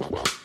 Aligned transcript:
Wow. 0.00 0.39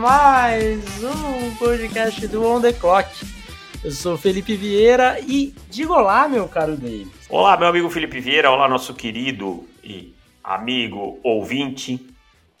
Mais 0.00 0.82
um 1.04 1.54
podcast 1.56 2.26
do 2.28 2.42
On 2.42 2.58
The 2.58 2.72
Clock. 2.72 3.10
Eu 3.84 3.90
sou 3.90 4.16
Felipe 4.16 4.56
Vieira 4.56 5.20
e 5.20 5.54
diga 5.68 5.92
olá, 5.92 6.26
meu 6.26 6.48
caro 6.48 6.74
Davis. 6.74 7.08
Olá, 7.28 7.54
meu 7.54 7.68
amigo 7.68 7.90
Felipe 7.90 8.18
Vieira, 8.18 8.50
olá, 8.50 8.66
nosso 8.66 8.94
querido 8.94 9.68
e 9.84 10.14
amigo 10.42 11.20
ouvinte. 11.22 12.00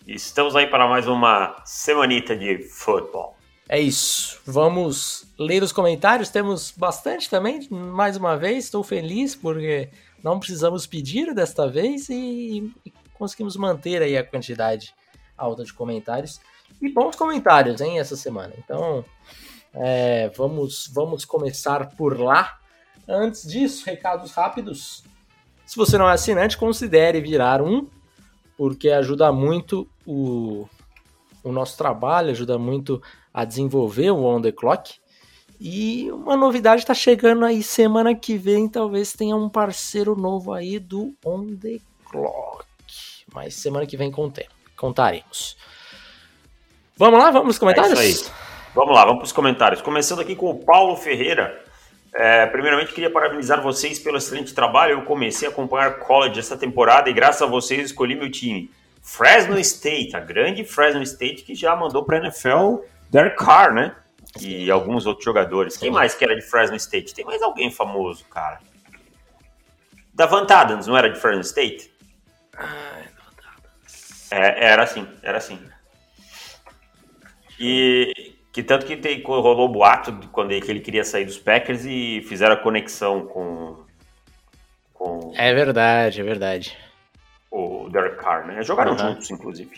Estamos 0.06 0.54
aí 0.54 0.66
para 0.66 0.86
mais 0.86 1.08
uma 1.08 1.56
semanita 1.64 2.36
de 2.36 2.58
futebol. 2.58 3.34
É 3.70 3.80
isso, 3.80 4.38
vamos 4.44 5.26
ler 5.38 5.62
os 5.62 5.72
comentários, 5.72 6.28
temos 6.28 6.74
bastante 6.76 7.30
também, 7.30 7.66
mais 7.70 8.18
uma 8.18 8.36
vez, 8.36 8.64
estou 8.64 8.84
feliz 8.84 9.34
porque 9.34 9.88
não 10.22 10.38
precisamos 10.38 10.86
pedir 10.86 11.32
desta 11.32 11.66
vez 11.66 12.10
e, 12.10 12.70
e 12.84 12.92
conseguimos 13.14 13.56
manter 13.56 14.02
aí 14.02 14.18
a 14.18 14.24
quantidade 14.24 14.92
alta 15.38 15.64
de 15.64 15.72
comentários. 15.72 16.38
E 16.80 16.88
bons 16.88 17.16
comentários, 17.16 17.80
hein, 17.80 17.98
essa 17.98 18.16
semana. 18.16 18.52
Então, 18.58 19.04
é, 19.74 20.30
vamos, 20.36 20.90
vamos 20.92 21.24
começar 21.24 21.90
por 21.96 22.18
lá. 22.18 22.58
Antes 23.08 23.46
disso, 23.46 23.84
recados 23.84 24.32
rápidos. 24.32 25.04
Se 25.66 25.76
você 25.76 25.98
não 25.98 26.08
é 26.08 26.12
assinante, 26.12 26.56
considere 26.56 27.20
virar 27.20 27.60
um, 27.60 27.86
porque 28.56 28.90
ajuda 28.90 29.32
muito 29.32 29.88
o, 30.06 30.68
o 31.42 31.52
nosso 31.52 31.76
trabalho, 31.76 32.30
ajuda 32.30 32.58
muito 32.58 33.02
a 33.32 33.44
desenvolver 33.44 34.10
o 34.10 34.24
On 34.24 34.40
The 34.40 34.52
Clock. 34.52 34.98
E 35.60 36.10
uma 36.10 36.36
novidade 36.36 36.82
está 36.82 36.94
chegando 36.94 37.44
aí 37.44 37.62
semana 37.62 38.14
que 38.14 38.38
vem, 38.38 38.68
talvez 38.68 39.12
tenha 39.12 39.36
um 39.36 39.48
parceiro 39.48 40.16
novo 40.16 40.52
aí 40.52 40.78
do 40.78 41.14
On 41.24 41.54
The 41.54 41.78
Clock. 42.04 42.64
Mas 43.32 43.54
semana 43.54 43.86
que 43.86 43.96
vem 43.96 44.10
com 44.10 44.30
tempo 44.30 44.60
contaremos. 44.80 45.56
Vamos 47.00 47.18
lá, 47.18 47.30
vamos 47.30 47.46
nos 47.46 47.58
comentários? 47.58 47.98
É 47.98 48.04
isso 48.04 48.26
aí. 48.26 48.32
Vamos 48.74 48.94
lá, 48.94 49.06
vamos 49.06 49.20
para 49.20 49.24
os 49.24 49.32
comentários. 49.32 49.80
Começando 49.80 50.20
aqui 50.20 50.36
com 50.36 50.50
o 50.50 50.54
Paulo 50.54 50.94
Ferreira. 50.96 51.64
É, 52.14 52.44
primeiramente, 52.44 52.92
queria 52.92 53.08
parabenizar 53.08 53.62
vocês 53.62 53.98
pelo 53.98 54.18
excelente 54.18 54.54
trabalho. 54.54 54.92
Eu 54.92 55.02
comecei 55.06 55.48
a 55.48 55.50
acompanhar 55.50 55.98
college 55.98 56.38
essa 56.38 56.58
temporada 56.58 57.08
e, 57.08 57.14
graças 57.14 57.40
a 57.40 57.46
vocês, 57.46 57.86
escolhi 57.86 58.14
meu 58.14 58.30
time. 58.30 58.70
Fresno 59.00 59.58
State, 59.58 60.14
a 60.14 60.20
grande 60.20 60.62
Fresno 60.62 61.02
State 61.02 61.42
que 61.42 61.54
já 61.54 61.74
mandou 61.74 62.04
para 62.04 62.18
a 62.18 62.20
NFL 62.20 62.80
Derek 63.08 63.42
Carr, 63.42 63.72
né? 63.72 63.96
E 64.38 64.70
alguns 64.70 65.06
outros 65.06 65.24
jogadores. 65.24 65.78
Quem 65.78 65.90
mais 65.90 66.14
que 66.14 66.22
era 66.22 66.36
de 66.36 66.42
Fresno 66.42 66.76
State? 66.76 67.14
Tem 67.14 67.24
mais 67.24 67.40
alguém 67.40 67.70
famoso, 67.70 68.26
cara. 68.26 68.60
Davant 70.12 70.50
Adams, 70.50 70.86
não 70.86 70.98
era 70.98 71.08
de 71.08 71.18
Fresno 71.18 71.40
State? 71.40 71.90
Ah, 72.54 73.00
é, 74.30 74.66
era 74.66 74.82
assim, 74.82 75.08
era 75.22 75.38
assim. 75.38 75.58
E 77.60 78.34
que 78.52 78.62
tanto 78.62 78.86
que 78.86 78.96
tem, 78.96 79.22
rolou 79.22 79.66
o 79.66 79.72
boato 79.72 80.12
quando 80.32 80.52
ele, 80.52 80.60
que 80.60 80.70
ele 80.70 80.80
queria 80.80 81.04
sair 81.04 81.24
dos 81.24 81.38
Packers 81.38 81.84
e 81.84 82.24
fizeram 82.26 82.54
a 82.54 82.58
conexão 82.58 83.26
com. 83.26 83.84
com 84.94 85.32
é 85.36 85.52
verdade, 85.52 86.20
é 86.20 86.24
verdade. 86.24 86.76
O 87.50 87.88
Derek 87.90 88.16
Carr, 88.16 88.46
né? 88.46 88.62
Jogaram 88.62 88.92
uhum. 88.92 88.98
juntos, 88.98 89.30
inclusive. 89.30 89.70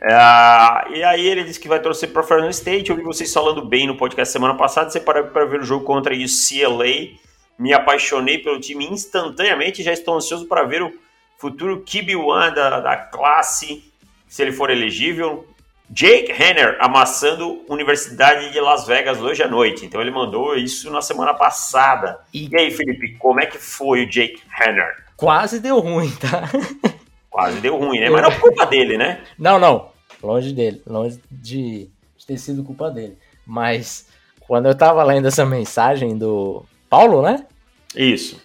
É, 0.00 0.98
e 0.98 1.02
aí 1.02 1.26
ele 1.26 1.44
disse 1.44 1.58
que 1.58 1.68
vai 1.68 1.80
torcer 1.80 2.12
para 2.12 2.22
Fresno 2.22 2.48
State. 2.50 2.90
Eu 2.90 2.96
vi 2.96 3.02
vocês 3.02 3.32
falando 3.32 3.64
bem 3.64 3.86
no 3.86 3.96
podcast 3.96 4.32
semana 4.32 4.54
passada. 4.54 4.90
Você 4.90 5.00
parou 5.00 5.24
para 5.24 5.44
ver 5.46 5.60
o 5.60 5.64
jogo 5.64 5.84
contra 5.84 6.14
o 6.14 6.16
UCLA. 6.16 7.18
Me 7.58 7.72
apaixonei 7.72 8.38
pelo 8.38 8.60
time 8.60 8.86
instantaneamente. 8.86 9.82
Já 9.82 9.92
estou 9.92 10.14
ansioso 10.14 10.46
para 10.46 10.64
ver 10.64 10.82
o 10.82 10.92
futuro 11.38 11.82
QB1 11.82 12.54
da, 12.54 12.80
da 12.80 12.96
classe, 12.96 13.90
se 14.28 14.42
ele 14.42 14.52
for 14.52 14.70
elegível. 14.70 15.46
Jake 15.88 16.32
Henner 16.32 16.76
amassando 16.80 17.64
Universidade 17.68 18.52
de 18.52 18.60
Las 18.60 18.86
Vegas 18.86 19.20
hoje 19.20 19.42
à 19.42 19.48
noite. 19.48 19.86
Então 19.86 20.00
ele 20.00 20.10
mandou 20.10 20.56
isso 20.56 20.90
na 20.90 21.00
semana 21.00 21.32
passada. 21.32 22.18
E, 22.34 22.48
e 22.50 22.58
aí, 22.58 22.70
Felipe, 22.70 23.16
como 23.18 23.40
é 23.40 23.46
que 23.46 23.58
foi 23.58 24.04
o 24.04 24.10
Jake 24.10 24.42
Henner? 24.60 25.04
Quase 25.16 25.60
deu 25.60 25.78
ruim, 25.78 26.10
tá? 26.16 26.50
Quase 27.30 27.60
deu 27.60 27.76
ruim, 27.76 28.00
né? 28.00 28.10
Mas 28.10 28.22
não 28.22 28.30
é 28.30 28.38
culpa 28.38 28.66
dele, 28.66 28.98
né? 28.98 29.22
Não, 29.38 29.58
não. 29.58 29.90
Longe 30.22 30.52
dele. 30.52 30.82
Longe 30.86 31.20
de, 31.30 31.88
de 32.16 32.26
ter 32.26 32.38
sido 32.38 32.64
culpa 32.64 32.90
dele. 32.90 33.16
Mas 33.46 34.08
quando 34.40 34.66
eu 34.66 34.74
tava 34.74 35.04
lendo 35.04 35.28
essa 35.28 35.44
mensagem 35.44 36.16
do 36.16 36.64
Paulo, 36.88 37.22
né? 37.22 37.46
Isso. 37.94 38.40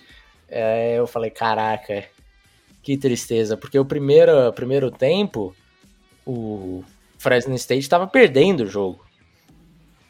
É, 0.50 0.96
eu 0.97 1.07
falei, 1.07 1.30
caraca, 1.30 2.03
que 2.84 2.97
tristeza, 2.97 3.56
porque 3.56 3.80
o 3.80 3.85
primeiro, 3.85 4.51
primeiro 4.53 4.91
tempo, 4.91 5.56
o 6.25 6.84
Fresno 7.22 7.54
State 7.54 7.82
estava 7.82 8.08
perdendo 8.08 8.62
o 8.62 8.68
jogo. 8.68 9.06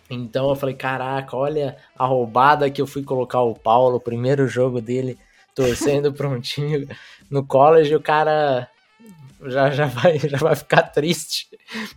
Então 0.10 0.50
eu 0.50 0.56
falei, 0.56 0.76
caraca, 0.76 1.36
olha 1.36 1.76
a 1.98 2.06
roubada 2.06 2.70
que 2.70 2.82
eu 2.82 2.88
fui 2.88 3.04
colocar 3.04 3.42
o 3.42 3.54
Paulo, 3.54 3.98
o 3.98 4.02
primeiro 4.02 4.48
jogo 4.48 4.82
dele, 4.82 5.18
torcendo 5.54 6.14
time 6.42 6.88
no 7.30 7.46
college, 7.46 7.94
o 7.94 8.02
cara 8.02 8.70
já, 9.46 9.72
já, 9.72 9.86
vai, 9.88 10.20
já 10.24 10.38
vai 10.38 10.56
ficar 10.56 10.84
triste. 10.84 11.50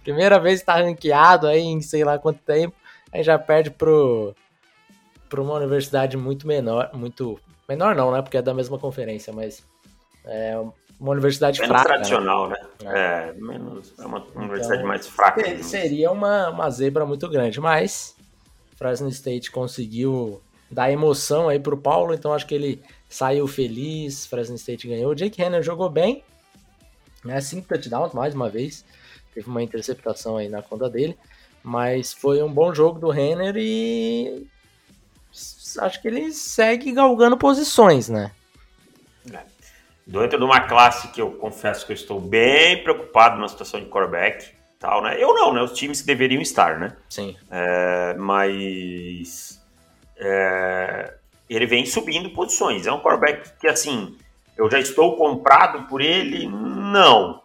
Primeira 0.03 0.41
vez 0.41 0.61
que 0.61 0.67
tá 0.67 0.77
ranqueado 0.77 1.47
aí 1.47 1.61
em 1.61 1.81
sei 1.81 2.03
lá 2.03 2.19
quanto 2.19 2.41
tempo, 2.41 2.75
aí 3.13 3.23
já 3.23 3.39
perde 3.39 3.71
pro, 3.71 4.35
pro 5.29 5.45
uma 5.45 5.55
universidade 5.55 6.17
muito 6.17 6.45
menor, 6.45 6.91
muito 6.93 7.41
menor 7.69 7.95
não, 7.95 8.11
né, 8.11 8.21
porque 8.21 8.37
é 8.37 8.43
da 8.43 8.53
mesma 8.53 8.79
conferência, 8.81 9.33
mas 9.33 9.65
é 10.25 10.61
uma 11.05 11.13
universidade 11.13 11.61
menos 11.61 11.75
fraca. 11.75 11.89
Né? 11.91 11.95
tradicional, 11.97 12.49
né? 12.49 12.57
né? 12.83 12.93
É, 12.95 13.33
menos, 13.35 13.93
é 13.99 14.07
uma 14.07 14.19
então, 14.19 14.43
universidade 14.43 14.83
mais 14.85 15.07
fraca. 15.07 15.63
Seria 15.63 16.11
uma, 16.11 16.49
uma 16.49 16.71
zebra 16.71 17.05
muito 17.05 17.29
grande, 17.29 17.61
mas 17.61 18.17
Fresno 18.75 19.11
State 19.11 19.51
conseguiu 19.51 20.41
dar 20.71 20.91
emoção 20.91 21.51
aí 21.51 21.61
pro 21.61 21.77
Paulo, 21.77 22.15
então 22.15 22.33
acho 22.33 22.47
que 22.47 22.55
ele 22.55 22.83
saiu 23.07 23.47
feliz, 23.47 24.25
Fresno 24.25 24.57
State 24.57 24.89
ganhou. 24.89 25.13
O 25.13 25.15
Jake 25.15 25.41
Henner 25.41 25.63
jogou 25.63 25.91
bem, 25.91 26.25
né? 27.23 27.39
Cinco 27.43 27.69
touchdowns 27.69 28.15
mais 28.15 28.35
uma 28.35 28.49
vez, 28.49 28.83
teve 29.35 29.47
uma 29.47 29.63
interceptação 29.63 30.39
aí 30.39 30.49
na 30.49 30.63
conta 30.63 30.89
dele, 30.89 31.19
mas 31.63 32.15
foi 32.15 32.43
um 32.43 32.51
bom 32.51 32.75
jogo 32.75 32.99
do 32.99 33.11
Renner 33.11 33.55
e 33.59 34.47
acho 35.81 36.01
que 36.01 36.09
ele 36.09 36.33
segue 36.33 36.93
galgando 36.93 37.37
posições, 37.37 38.09
né? 38.09 38.31
É 39.31 39.54
dentro 40.07 40.39
de 40.39 40.45
uma 40.45 40.61
classe 40.61 41.09
que 41.09 41.21
eu 41.21 41.33
confesso 41.33 41.87
que 41.87 41.93
eu 41.93 41.97
estou 41.97 42.21
bem 42.21 42.83
preocupado 42.83 43.41
na 43.41 43.49
situação 43.49 43.81
de 43.81 43.87
quarterback, 43.87 44.53
tal, 44.79 45.03
né? 45.03 45.17
Eu 45.19 45.33
não, 45.35 45.53
né? 45.53 45.63
Os 45.63 45.73
times 45.73 46.01
que 46.01 46.07
deveriam 46.07 46.43
estar, 46.43 46.79
né? 46.79 46.97
Sim. 47.09 47.37
É, 47.51 48.15
mas 48.19 49.63
é, 50.17 51.15
ele 51.49 51.67
vem 51.67 51.87
subindo 51.87 52.31
posições. 52.31 52.87
É 52.87 52.93
um 52.93 53.01
quarterback 53.01 53.59
que, 53.59 53.67
assim, 53.67 54.17
eu 54.57 54.71
já 54.71 54.79
estou 54.79 55.17
comprado 55.17 55.89
por 55.89 56.01
ele? 56.01 56.47
Não. 56.47 57.43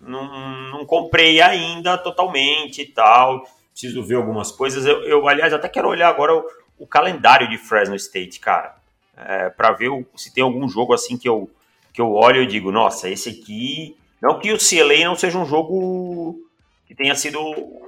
Não, 0.00 0.70
não 0.70 0.86
comprei 0.86 1.40
ainda 1.42 1.98
totalmente 1.98 2.82
e 2.82 2.86
tal. 2.86 3.46
Preciso 3.70 4.02
ver 4.02 4.14
algumas 4.14 4.50
coisas. 4.50 4.86
Eu, 4.86 5.02
eu 5.02 5.28
aliás, 5.28 5.52
até 5.52 5.68
quero 5.68 5.88
olhar 5.88 6.08
agora 6.08 6.34
o, 6.34 6.44
o 6.78 6.86
calendário 6.86 7.48
de 7.48 7.58
Fresno 7.58 7.96
State, 7.96 8.40
cara. 8.40 8.76
É, 9.16 9.50
para 9.50 9.72
ver 9.72 9.88
o, 9.88 10.06
se 10.16 10.32
tem 10.32 10.42
algum 10.42 10.68
jogo 10.68 10.94
assim 10.94 11.18
que 11.18 11.28
eu 11.28 11.50
que 11.98 12.02
eu 12.02 12.14
olho 12.14 12.44
e 12.44 12.46
digo, 12.46 12.70
nossa, 12.70 13.10
esse 13.10 13.28
aqui. 13.28 13.96
Não 14.22 14.38
que 14.38 14.52
o 14.52 14.56
CLA 14.56 15.04
não 15.04 15.16
seja 15.16 15.36
um 15.36 15.44
jogo 15.44 16.38
que 16.86 16.94
tenha 16.94 17.12
sido 17.16 17.40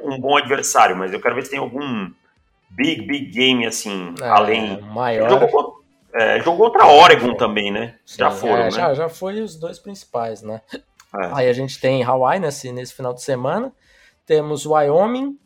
um 0.02 0.18
bom 0.18 0.36
adversário, 0.36 0.96
mas 0.96 1.12
eu 1.12 1.20
quero 1.20 1.36
ver 1.36 1.44
se 1.44 1.50
tem 1.50 1.60
algum 1.60 2.10
big, 2.70 3.02
big 3.02 3.26
game 3.26 3.64
assim, 3.64 4.12
é, 4.20 4.28
além. 4.28 4.80
Maior. 4.80 5.30
Jogou, 5.30 5.84
é, 6.12 6.40
jogou 6.40 6.72
contra 6.72 6.88
Oregon 6.88 7.36
também, 7.36 7.70
né? 7.70 7.94
Sim, 8.04 8.18
já 8.18 8.32
foram, 8.32 8.62
é, 8.62 8.64
né? 8.64 8.70
Já, 8.72 8.94
já 8.94 9.08
foi 9.08 9.40
os 9.40 9.54
dois 9.54 9.78
principais, 9.78 10.42
né? 10.42 10.60
É. 10.72 11.30
Aí 11.32 11.48
a 11.48 11.52
gente 11.52 11.80
tem 11.80 12.02
Hawaii 12.02 12.40
nesse, 12.40 12.72
nesse 12.72 12.92
final 12.92 13.14
de 13.14 13.22
semana. 13.22 13.72
Temos 14.26 14.66
Wyoming 14.66 15.38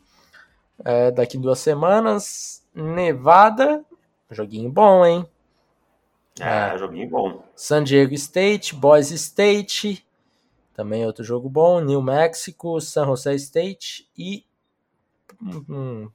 é, 0.83 1.11
daqui 1.11 1.37
duas 1.37 1.59
semanas. 1.59 2.63
Nevada. 2.73 3.85
Joguinho 4.31 4.71
bom, 4.71 5.05
hein? 5.05 5.23
É, 6.39 6.75
é, 6.75 6.77
joguinho 6.77 7.09
bom. 7.09 7.43
San 7.55 7.83
Diego 7.83 8.13
State, 8.13 8.75
Boise 8.75 9.15
State, 9.15 10.05
também 10.73 11.05
outro 11.05 11.23
jogo 11.23 11.49
bom. 11.49 11.79
New 11.79 12.01
Mexico, 12.01 12.79
San 12.81 13.05
Jose 13.05 13.35
State 13.35 14.09
e 14.17 14.45
hum, 15.69 16.09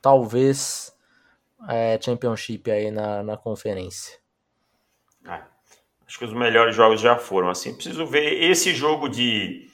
talvez 0.00 0.96
é, 1.68 1.98
Championship 2.00 2.70
aí 2.70 2.90
na, 2.90 3.22
na 3.22 3.36
conferência. 3.36 4.18
É, 5.26 5.42
acho 6.06 6.18
que 6.18 6.24
os 6.24 6.32
melhores 6.32 6.74
jogos 6.74 7.00
já 7.00 7.16
foram. 7.16 7.48
Assim, 7.48 7.74
preciso 7.74 8.06
ver 8.06 8.42
esse 8.44 8.72
jogo 8.72 9.08
de 9.08 9.68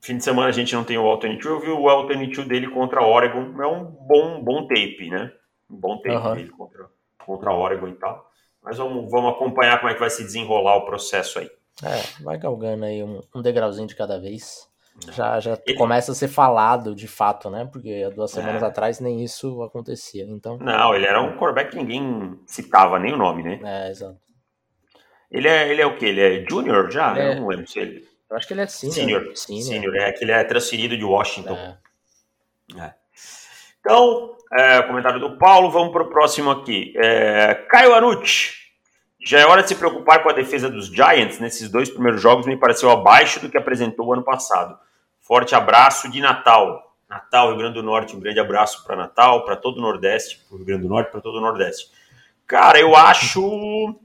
fim 0.00 0.16
de 0.16 0.24
semana 0.24 0.48
a 0.48 0.52
gente 0.52 0.74
não 0.74 0.84
tem 0.84 0.96
o 0.96 1.06
alternate. 1.06 1.44
Eu 1.44 1.60
vi 1.60 1.68
o 1.68 1.88
alternate 1.88 2.42
dele 2.44 2.68
contra 2.70 3.02
Oregon. 3.02 3.60
É 3.60 3.66
um 3.66 3.84
bom, 3.84 4.42
bom 4.42 4.66
tape, 4.68 5.10
né? 5.10 5.32
Um 5.68 5.76
bom 5.76 5.96
tape 5.96 6.16
uhum. 6.16 6.34
dele 6.34 6.50
contra, 6.50 6.88
contra 7.18 7.52
Oregon 7.52 7.88
e 7.88 7.94
tal. 7.94 8.25
Mas 8.66 8.78
vamos, 8.78 9.08
vamos 9.08 9.30
acompanhar 9.30 9.78
como 9.78 9.90
é 9.90 9.94
que 9.94 10.00
vai 10.00 10.10
se 10.10 10.24
desenrolar 10.24 10.76
o 10.78 10.84
processo 10.84 11.38
aí. 11.38 11.48
É, 11.84 12.22
vai 12.24 12.36
galgando 12.36 12.84
aí 12.84 13.00
um, 13.00 13.22
um 13.32 13.40
degrauzinho 13.40 13.86
de 13.86 13.94
cada 13.94 14.18
vez. 14.18 14.68
Já, 15.12 15.38
já 15.38 15.58
Ele... 15.64 15.76
começa 15.76 16.10
a 16.10 16.14
ser 16.16 16.26
falado 16.26 16.92
de 16.92 17.06
fato, 17.06 17.48
né? 17.48 17.68
Porque 17.70 18.02
há 18.04 18.10
duas 18.10 18.32
semanas 18.32 18.62
é. 18.62 18.66
atrás 18.66 18.98
nem 18.98 19.22
isso 19.22 19.62
acontecia. 19.62 20.24
Então... 20.24 20.58
Não, 20.58 20.94
ele 20.94 21.06
era 21.06 21.22
um 21.22 21.36
quarterback 21.36 21.70
que 21.70 21.76
ninguém 21.76 22.40
citava 22.44 22.98
nem 22.98 23.12
o 23.12 23.16
nome, 23.16 23.44
né? 23.44 23.60
É, 23.62 23.90
exato. 23.90 24.18
Ele 25.30 25.46
é, 25.46 25.68
ele 25.70 25.82
é 25.82 25.86
o 25.86 25.96
quê? 25.96 26.06
Ele 26.06 26.20
é 26.20 26.44
junior 26.48 26.90
já? 26.90 27.16
É... 27.16 27.32
Eu 27.32 27.40
não 27.40 27.48
lembro 27.48 27.68
se 27.68 27.78
ele. 27.78 28.08
Eu 28.28 28.36
acho 28.36 28.48
que 28.48 28.54
ele 28.54 28.62
é 28.62 28.66
senior. 28.66 28.94
Senior, 28.94 29.36
senior. 29.36 29.64
senior 29.64 29.96
é 29.96 30.12
que 30.12 30.24
ele 30.24 30.32
é 30.32 30.42
transferido 30.42 30.96
de 30.96 31.04
Washington. 31.04 31.54
É. 31.54 31.78
É. 32.76 32.94
Então, 33.80 34.36
é, 34.52 34.82
comentário 34.82 35.20
do 35.20 35.36
Paulo, 35.36 35.70
vamos 35.70 35.92
para 35.92 36.02
o 36.02 36.08
próximo 36.08 36.50
aqui. 36.50 36.92
É, 36.96 37.54
Caio 37.68 37.94
Anucci. 37.94 38.66
Já 39.24 39.40
é 39.40 39.46
hora 39.46 39.62
de 39.62 39.68
se 39.68 39.74
preocupar 39.74 40.22
com 40.22 40.28
a 40.28 40.32
defesa 40.32 40.70
dos 40.70 40.86
Giants. 40.86 41.40
Nesses 41.40 41.68
dois 41.68 41.90
primeiros 41.90 42.20
jogos 42.20 42.46
me 42.46 42.56
pareceu 42.56 42.90
abaixo 42.90 43.40
do 43.40 43.50
que 43.50 43.58
apresentou 43.58 44.06
o 44.06 44.12
ano 44.12 44.22
passado. 44.22 44.78
Forte 45.20 45.54
abraço 45.54 46.08
de 46.08 46.20
Natal. 46.20 46.94
Natal, 47.08 47.48
Rio 47.48 47.58
Grande 47.58 47.74
do 47.74 47.82
Norte, 47.82 48.16
um 48.16 48.20
grande 48.20 48.38
abraço 48.38 48.84
para 48.84 48.96
Natal, 48.96 49.44
para 49.44 49.56
todo 49.56 49.78
o 49.78 49.80
Nordeste, 49.80 50.44
para 50.46 50.54
o 50.54 50.58
Rio 50.58 50.66
Grande 50.66 50.82
do 50.82 50.88
Norte, 50.88 51.10
para 51.10 51.20
todo 51.20 51.38
o 51.38 51.40
Nordeste. 51.40 51.90
Cara, 52.46 52.78
eu 52.78 52.94
acho 52.94 53.96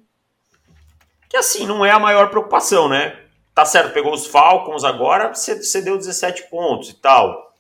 que 1.29 1.37
assim, 1.37 1.65
não 1.65 1.85
é 1.85 1.91
a 1.91 1.99
maior 1.99 2.29
preocupação, 2.29 2.89
né? 2.89 3.19
Tá 3.53 3.65
certo, 3.65 3.93
pegou 3.93 4.13
os 4.13 4.27
Falcons 4.27 4.83
agora, 4.83 5.33
cedeu 5.33 5.97
17 5.97 6.49
pontos 6.49 6.89
e 6.89 7.01
tal. 7.01 7.50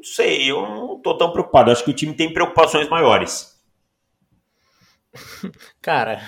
Não 0.00 0.04
sei, 0.04 0.50
eu 0.50 0.62
não 0.62 0.98
tô 0.98 1.14
tão 1.14 1.30
preocupado. 1.30 1.70
Acho 1.70 1.84
que 1.84 1.90
o 1.90 1.94
time 1.94 2.14
tem 2.14 2.32
preocupações 2.32 2.88
maiores. 2.88 3.62
Cara, 5.82 6.22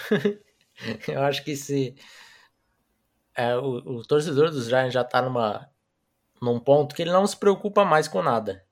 eu 1.09 1.23
acho 1.23 1.43
que 1.43 1.57
se 1.57 1.95
é, 3.35 3.57
o, 3.57 3.77
o, 3.77 4.07
torcedor 4.07 4.51
dos 4.51 4.67
Giants 4.67 4.93
já 4.93 5.03
tá 5.03 5.23
numa, 5.23 5.71
num 6.41 6.61
ponto 6.61 6.95
que 6.95 7.01
ele 7.01 7.13
não 7.13 7.27
se 7.27 7.35
preocupa 7.35 7.83
mais 7.83 8.09
com 8.09 8.23
nada. 8.23 8.63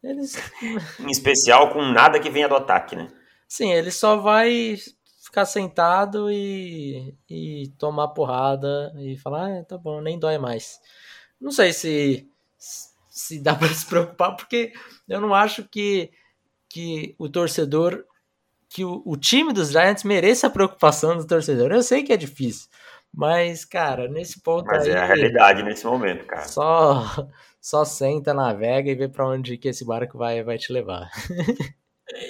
Eles... 0.00 0.36
em 1.00 1.10
especial 1.10 1.72
com 1.72 1.82
nada 1.82 2.20
que 2.20 2.30
venha 2.30 2.48
do 2.48 2.54
ataque, 2.54 2.94
né? 2.94 3.08
Sim, 3.48 3.72
ele 3.72 3.90
só 3.90 4.16
vai 4.16 4.76
ficar 5.24 5.44
sentado 5.44 6.30
e, 6.30 7.16
e 7.28 7.72
tomar 7.78 8.08
porrada 8.08 8.94
e 8.96 9.16
falar, 9.16 9.58
ah, 9.58 9.64
tá 9.64 9.76
bom, 9.76 10.00
nem 10.00 10.20
dói 10.20 10.38
mais. 10.38 10.78
Não 11.40 11.50
sei 11.50 11.72
se, 11.72 12.30
se 12.56 12.87
dá 13.40 13.54
para 13.54 13.68
se 13.74 13.86
preocupar, 13.86 14.36
porque 14.36 14.72
eu 15.08 15.20
não 15.20 15.34
acho 15.34 15.64
que, 15.68 16.10
que 16.68 17.14
o 17.18 17.28
torcedor, 17.28 18.04
que 18.68 18.84
o, 18.84 19.02
o 19.04 19.16
time 19.16 19.52
dos 19.52 19.70
Giants 19.70 20.04
mereça 20.04 20.46
a 20.46 20.50
preocupação 20.50 21.16
do 21.16 21.26
torcedor. 21.26 21.72
Eu 21.72 21.82
sei 21.82 22.02
que 22.02 22.12
é 22.12 22.16
difícil, 22.16 22.68
mas, 23.14 23.64
cara, 23.64 24.08
nesse 24.08 24.40
ponto 24.42 24.66
Mas 24.66 24.84
aí, 24.84 24.90
é 24.90 24.98
a 24.98 25.06
realidade 25.06 25.62
nesse 25.62 25.84
momento, 25.86 26.26
cara. 26.26 26.46
Só, 26.46 27.04
só 27.60 27.84
senta, 27.84 28.34
navega 28.34 28.90
e 28.90 28.94
vê 28.94 29.08
para 29.08 29.26
onde 29.26 29.58
que 29.58 29.68
esse 29.68 29.84
barco 29.84 30.18
vai, 30.18 30.42
vai 30.42 30.58
te 30.58 30.72
levar. 30.72 31.10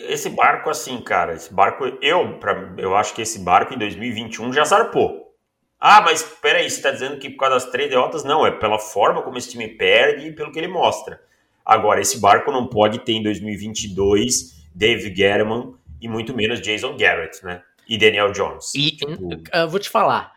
Esse 0.09 0.29
barco, 0.29 0.69
assim, 0.69 1.01
cara, 1.01 1.35
esse 1.35 1.55
barco, 1.55 1.85
eu, 2.03 2.41
pra, 2.41 2.75
eu 2.79 2.97
acho 2.97 3.15
que 3.15 3.23
esse 3.23 3.39
barco 3.39 3.73
em 3.73 3.79
2021 3.79 4.53
já 4.53 4.65
zarpou. 4.65 5.28
Ah, 5.81 6.01
mas 6.01 6.23
peraí, 6.23 6.69
você 6.69 6.83
tá 6.83 6.91
dizendo 6.91 7.19
que 7.19 7.31
por 7.31 7.41
causa 7.41 7.55
das 7.55 7.71
três 7.71 7.89
derrotas? 7.89 8.25
Não, 8.25 8.45
é 8.45 8.51
pela 8.51 8.79
forma 8.79 9.23
como 9.23 9.39
esse 9.39 9.51
time 9.51 9.69
perde 9.69 10.29
e 10.29 10.33
pelo 10.33 10.51
que 10.51 10.59
ele 10.59 10.69
mostra. 10.69 11.21
Agora, 11.65 12.01
esse 12.01 12.19
barco 12.19 12.51
não 12.51 12.67
pode 12.67 13.01
ter 13.01 13.13
em 13.13 13.23
2022 13.23 14.59
Dave 14.75 15.15
Gettleman 15.15 15.75
e 16.01 16.09
muito 16.09 16.35
menos 16.35 16.61
Jason 16.61 16.97
Garrett, 16.97 17.45
né? 17.45 17.63
E 17.87 17.97
Daniel 17.97 18.33
Jones. 18.33 18.75
E 18.75 18.93
tipo, 18.93 19.13
eu 19.53 19.69
vou 19.69 19.79
te 19.79 19.89
falar. 19.89 20.33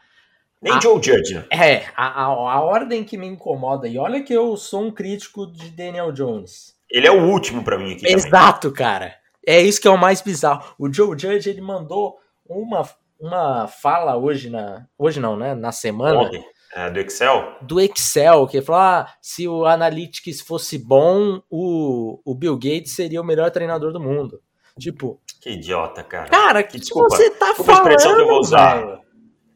Nem 0.61 0.73
a, 0.73 0.79
Joe 0.79 1.01
Judge, 1.01 1.33
né? 1.33 1.45
É, 1.49 1.85
a, 1.95 2.05
a, 2.05 2.25
a 2.25 2.61
ordem 2.61 3.03
que 3.03 3.17
me 3.17 3.25
incomoda, 3.25 3.87
e 3.87 3.97
olha 3.97 4.21
que 4.21 4.31
eu 4.31 4.55
sou 4.55 4.83
um 4.83 4.91
crítico 4.91 5.47
de 5.47 5.69
Daniel 5.69 6.11
Jones. 6.11 6.75
Ele 6.89 7.07
é 7.07 7.11
o 7.11 7.29
último 7.29 7.63
para 7.63 7.79
mim 7.79 7.94
aqui. 7.94 8.05
Exato, 8.05 8.69
também. 8.69 8.77
cara. 8.77 9.15
É 9.45 9.59
isso 9.59 9.81
que 9.81 9.87
é 9.87 9.91
o 9.91 9.97
mais 9.97 10.21
bizarro. 10.21 10.75
O 10.77 10.91
Joe 10.91 11.17
Judge 11.17 11.49
ele 11.49 11.61
mandou 11.61 12.19
uma, 12.47 12.87
uma 13.21 13.68
fala 13.68 14.18
hoje 14.18 14.50
na 14.50 14.88
hoje 14.97 15.19
não, 15.19 15.38
né? 15.38 15.53
Na 15.53 15.71
semana. 15.71 16.19
Ontem. 16.19 16.44
É, 16.73 16.89
do 16.89 17.00
Excel? 17.00 17.57
Do 17.62 17.79
Excel, 17.79 18.47
que 18.47 18.62
falou: 18.62 18.81
ah, 18.81 19.13
se 19.21 19.47
o 19.47 19.65
Analytics 19.65 20.41
fosse 20.41 20.77
bom, 20.77 21.41
o, 21.50 22.19
o 22.25 22.33
Bill 22.33 22.56
Gates 22.56 22.95
seria 22.95 23.21
o 23.21 23.25
melhor 23.25 23.51
treinador 23.51 23.94
do 23.94 24.00
mundo. 24.00 24.41
Tipo. 24.79 25.21
Que 25.41 25.51
idiota, 25.51 26.03
cara. 26.03 26.29
Cara, 26.29 26.63
que, 26.63 26.73
que 26.73 26.79
desculpa, 26.79 27.09
você 27.09 27.29
tá 27.31 27.47
desculpa 27.47 27.73
falando? 27.73 27.88
A 27.88 27.94
expressão 27.94 28.15
que 28.15 28.21
eu 28.21 28.27
vou 28.27 28.39
usar. 28.39 29.01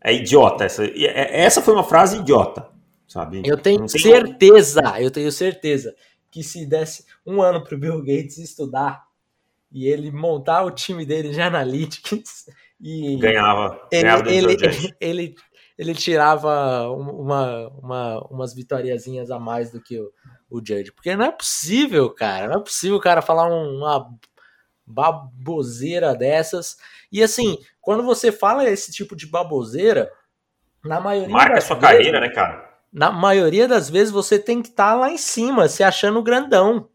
É 0.03 0.13
idiota. 0.13 0.65
Essa, 0.65 0.85
é, 0.85 1.41
essa 1.41 1.61
foi 1.61 1.73
uma 1.73 1.83
frase 1.83 2.17
idiota, 2.17 2.69
sabe? 3.07 3.41
Eu 3.45 3.57
tenho 3.57 3.87
certeza, 3.87 4.81
eu 4.99 5.09
tenho 5.09 5.31
certeza 5.31 5.95
que 6.29 6.43
se 6.43 6.65
desse 6.65 7.05
um 7.25 7.41
ano 7.41 7.63
pro 7.63 7.77
Bill 7.77 7.99
Gates 7.99 8.37
estudar 8.37 9.04
e 9.75 9.89
ele 9.89 10.09
montar 10.09 10.63
o 10.63 10.71
time 10.71 11.05
dele 11.05 11.31
de 11.31 11.41
analytics 11.41 12.45
e 12.79 13.17
ganhava, 13.17 13.85
ele, 13.91 14.01
ganhava 14.03 14.31
ele, 14.31 14.53
ele, 14.53 14.95
ele, 15.01 15.35
ele, 15.77 15.93
tirava 15.93 16.89
uma, 16.91 17.67
uma, 17.67 18.27
umas 18.29 18.53
vitoriazinhas 18.53 19.29
a 19.29 19.37
mais 19.37 19.71
do 19.71 19.81
que 19.81 19.99
o, 19.99 20.09
o 20.49 20.59
Judge, 20.65 20.93
porque 20.93 21.13
não 21.13 21.25
é 21.25 21.31
possível, 21.31 22.09
cara, 22.09 22.47
não 22.47 22.61
é 22.61 22.63
possível 22.63 22.95
o 22.95 23.01
cara 23.01 23.21
falar 23.21 23.47
uma 23.47 24.09
baboseira 24.87 26.15
dessas. 26.15 26.77
E 27.11 27.21
assim, 27.21 27.57
quando 27.81 28.01
você 28.01 28.31
fala 28.31 28.69
esse 28.69 28.93
tipo 28.93 29.13
de 29.13 29.27
baboseira, 29.27 30.09
na 30.85 31.01
maioria 31.01 31.33
marca 31.33 31.59
sua 31.59 31.75
vezes, 31.75 31.97
carreira, 31.97 32.21
né, 32.21 32.29
cara? 32.29 32.65
Na 32.93 33.11
maioria 33.11 33.67
das 33.67 33.89
vezes 33.89 34.09
você 34.09 34.39
tem 34.39 34.61
que 34.61 34.69
estar 34.69 34.93
tá 34.93 34.95
lá 34.95 35.11
em 35.11 35.17
cima, 35.17 35.67
se 35.67 35.83
achando 35.83 36.23
grandão. 36.23 36.87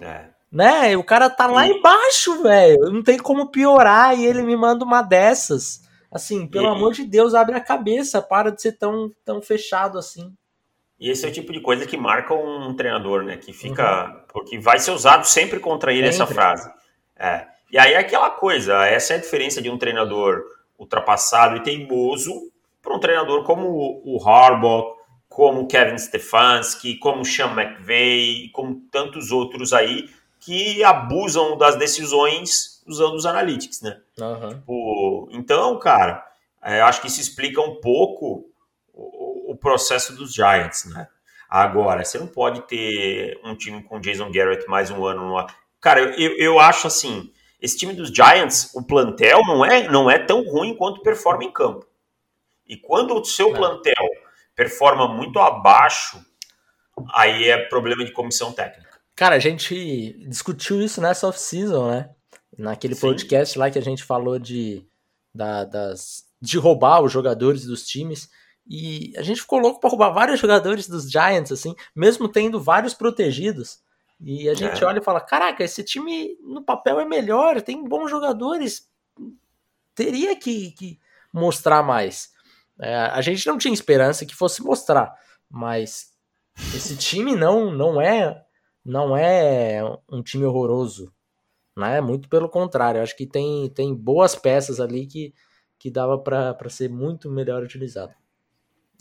É. 0.00 0.29
Né? 0.50 0.96
O 0.96 1.04
cara 1.04 1.30
tá 1.30 1.46
lá 1.46 1.66
embaixo, 1.66 2.42
velho. 2.42 2.90
Não 2.90 3.02
tem 3.02 3.18
como 3.18 3.50
piorar 3.50 4.18
e 4.18 4.26
ele 4.26 4.42
me 4.42 4.56
manda 4.56 4.84
uma 4.84 5.02
dessas. 5.02 5.88
Assim, 6.10 6.46
pelo 6.46 6.66
e... 6.66 6.68
amor 6.70 6.92
de 6.92 7.04
Deus, 7.04 7.34
abre 7.34 7.54
a 7.54 7.60
cabeça, 7.60 8.20
para 8.20 8.50
de 8.50 8.60
ser 8.60 8.72
tão, 8.72 9.12
tão 9.24 9.40
fechado 9.40 9.96
assim. 9.98 10.34
E 10.98 11.08
esse 11.08 11.24
é 11.24 11.28
o 11.28 11.32
tipo 11.32 11.52
de 11.52 11.60
coisa 11.60 11.86
que 11.86 11.96
marca 11.96 12.34
um 12.34 12.74
treinador, 12.74 13.22
né? 13.22 13.36
Que 13.36 13.52
fica. 13.52 14.06
Uhum. 14.06 14.20
Porque 14.28 14.58
vai 14.58 14.78
ser 14.78 14.90
usado 14.90 15.24
sempre 15.24 15.60
contra 15.60 15.92
ele 15.92 16.12
sempre. 16.12 16.24
essa 16.24 16.26
frase. 16.26 16.70
É. 17.16 17.46
E 17.70 17.78
aí 17.78 17.92
é 17.92 17.98
aquela 17.98 18.30
coisa, 18.30 18.84
essa 18.86 19.12
é 19.12 19.16
a 19.16 19.20
diferença 19.20 19.62
de 19.62 19.70
um 19.70 19.78
treinador 19.78 20.42
ultrapassado 20.76 21.56
e 21.56 21.62
teimoso 21.62 22.50
para 22.82 22.94
um 22.94 22.98
treinador 22.98 23.44
como 23.44 23.68
o 24.04 24.18
Harbaugh, 24.26 24.96
como 25.28 25.60
o 25.60 25.66
Kevin 25.68 25.96
Stefanski, 25.96 26.96
como 26.96 27.20
o 27.20 27.24
Sean 27.24 27.52
McVay, 27.52 28.50
como 28.52 28.80
tantos 28.90 29.30
outros 29.30 29.72
aí, 29.72 30.08
que 30.40 30.82
abusam 30.82 31.56
das 31.56 31.76
decisões 31.76 32.82
usando 32.86 33.14
os 33.14 33.26
analytics, 33.26 33.82
né? 33.82 34.00
Uhum. 34.18 34.48
Tipo, 34.48 35.28
então, 35.32 35.78
cara, 35.78 36.26
é, 36.62 36.80
acho 36.80 37.00
que 37.02 37.06
isso 37.06 37.20
explica 37.20 37.60
um 37.60 37.76
pouco 37.76 38.50
o, 38.92 39.52
o, 39.52 39.56
processo 39.56 40.16
dos 40.16 40.32
Giants, 40.32 40.86
né? 40.86 41.06
Agora, 41.48 42.04
você 42.04 42.18
não 42.18 42.26
pode 42.26 42.62
ter 42.62 43.38
um 43.44 43.54
time 43.54 43.82
com 43.82 44.00
Jason 44.00 44.30
Garrett 44.32 44.66
mais 44.68 44.90
um 44.90 45.04
ano 45.04 45.28
no... 45.28 45.46
Cara, 45.80 46.00
eu, 46.00 46.36
eu 46.38 46.58
acho 46.58 46.86
assim, 46.86 47.32
esse 47.60 47.76
time 47.76 47.92
dos 47.92 48.10
Giants, 48.10 48.70
o 48.74 48.82
plantel 48.82 49.40
não 49.46 49.64
é, 49.64 49.88
não 49.88 50.10
é 50.10 50.18
tão 50.18 50.42
ruim 50.44 50.74
quanto 50.74 51.02
performa 51.02 51.44
em 51.44 51.52
campo. 51.52 51.86
E 52.66 52.76
quando 52.76 53.14
o 53.14 53.24
seu 53.24 53.52
plantel 53.52 54.08
performa 54.54 55.08
muito 55.08 55.38
abaixo, 55.38 56.24
aí 57.12 57.48
é 57.48 57.58
problema 57.66 58.04
de 58.04 58.12
comissão 58.12 58.52
técnica. 58.52 58.89
Cara, 59.20 59.36
a 59.36 59.38
gente 59.38 60.16
discutiu 60.26 60.80
isso 60.80 60.98
nessa 60.98 61.28
off-season, 61.28 61.90
né? 61.90 62.08
Naquele 62.56 62.94
Sim. 62.94 63.02
podcast 63.02 63.58
lá 63.58 63.70
que 63.70 63.78
a 63.78 63.82
gente 63.82 64.02
falou 64.02 64.38
de, 64.38 64.82
da, 65.34 65.62
das, 65.62 66.24
de 66.40 66.56
roubar 66.56 67.02
os 67.02 67.12
jogadores 67.12 67.66
dos 67.66 67.86
times. 67.86 68.30
E 68.66 69.12
a 69.18 69.22
gente 69.22 69.42
ficou 69.42 69.58
louco 69.58 69.78
para 69.78 69.90
roubar 69.90 70.08
vários 70.08 70.40
jogadores 70.40 70.88
dos 70.88 71.10
Giants, 71.10 71.52
assim, 71.52 71.74
mesmo 71.94 72.30
tendo 72.30 72.58
vários 72.58 72.94
protegidos. 72.94 73.82
E 74.18 74.48
a 74.48 74.54
gente 74.54 74.82
é. 74.82 74.86
olha 74.86 75.00
e 75.00 75.04
fala: 75.04 75.20
caraca, 75.20 75.62
esse 75.62 75.84
time 75.84 76.38
no 76.40 76.64
papel 76.64 76.98
é 76.98 77.04
melhor, 77.04 77.60
tem 77.60 77.84
bons 77.86 78.10
jogadores, 78.10 78.88
teria 79.94 80.34
que, 80.34 80.70
que 80.70 80.98
mostrar 81.30 81.82
mais. 81.82 82.30
É, 82.80 82.96
a 82.96 83.20
gente 83.20 83.46
não 83.46 83.58
tinha 83.58 83.74
esperança 83.74 84.24
que 84.24 84.34
fosse 84.34 84.62
mostrar, 84.62 85.14
mas 85.46 86.06
esse 86.74 86.96
time 86.96 87.36
não 87.36 87.70
não 87.70 88.00
é 88.00 88.46
não 88.84 89.16
é 89.16 89.82
um 90.10 90.22
time 90.22 90.44
horroroso, 90.44 91.12
né? 91.76 92.00
Muito 92.00 92.28
pelo 92.28 92.48
contrário, 92.48 93.02
acho 93.02 93.16
que 93.16 93.26
tem, 93.26 93.68
tem 93.70 93.94
boas 93.94 94.34
peças 94.34 94.80
ali 94.80 95.06
que, 95.06 95.34
que 95.78 95.90
dava 95.90 96.18
para 96.18 96.68
ser 96.68 96.88
muito 96.88 97.30
melhor 97.30 97.62
utilizado. 97.62 98.14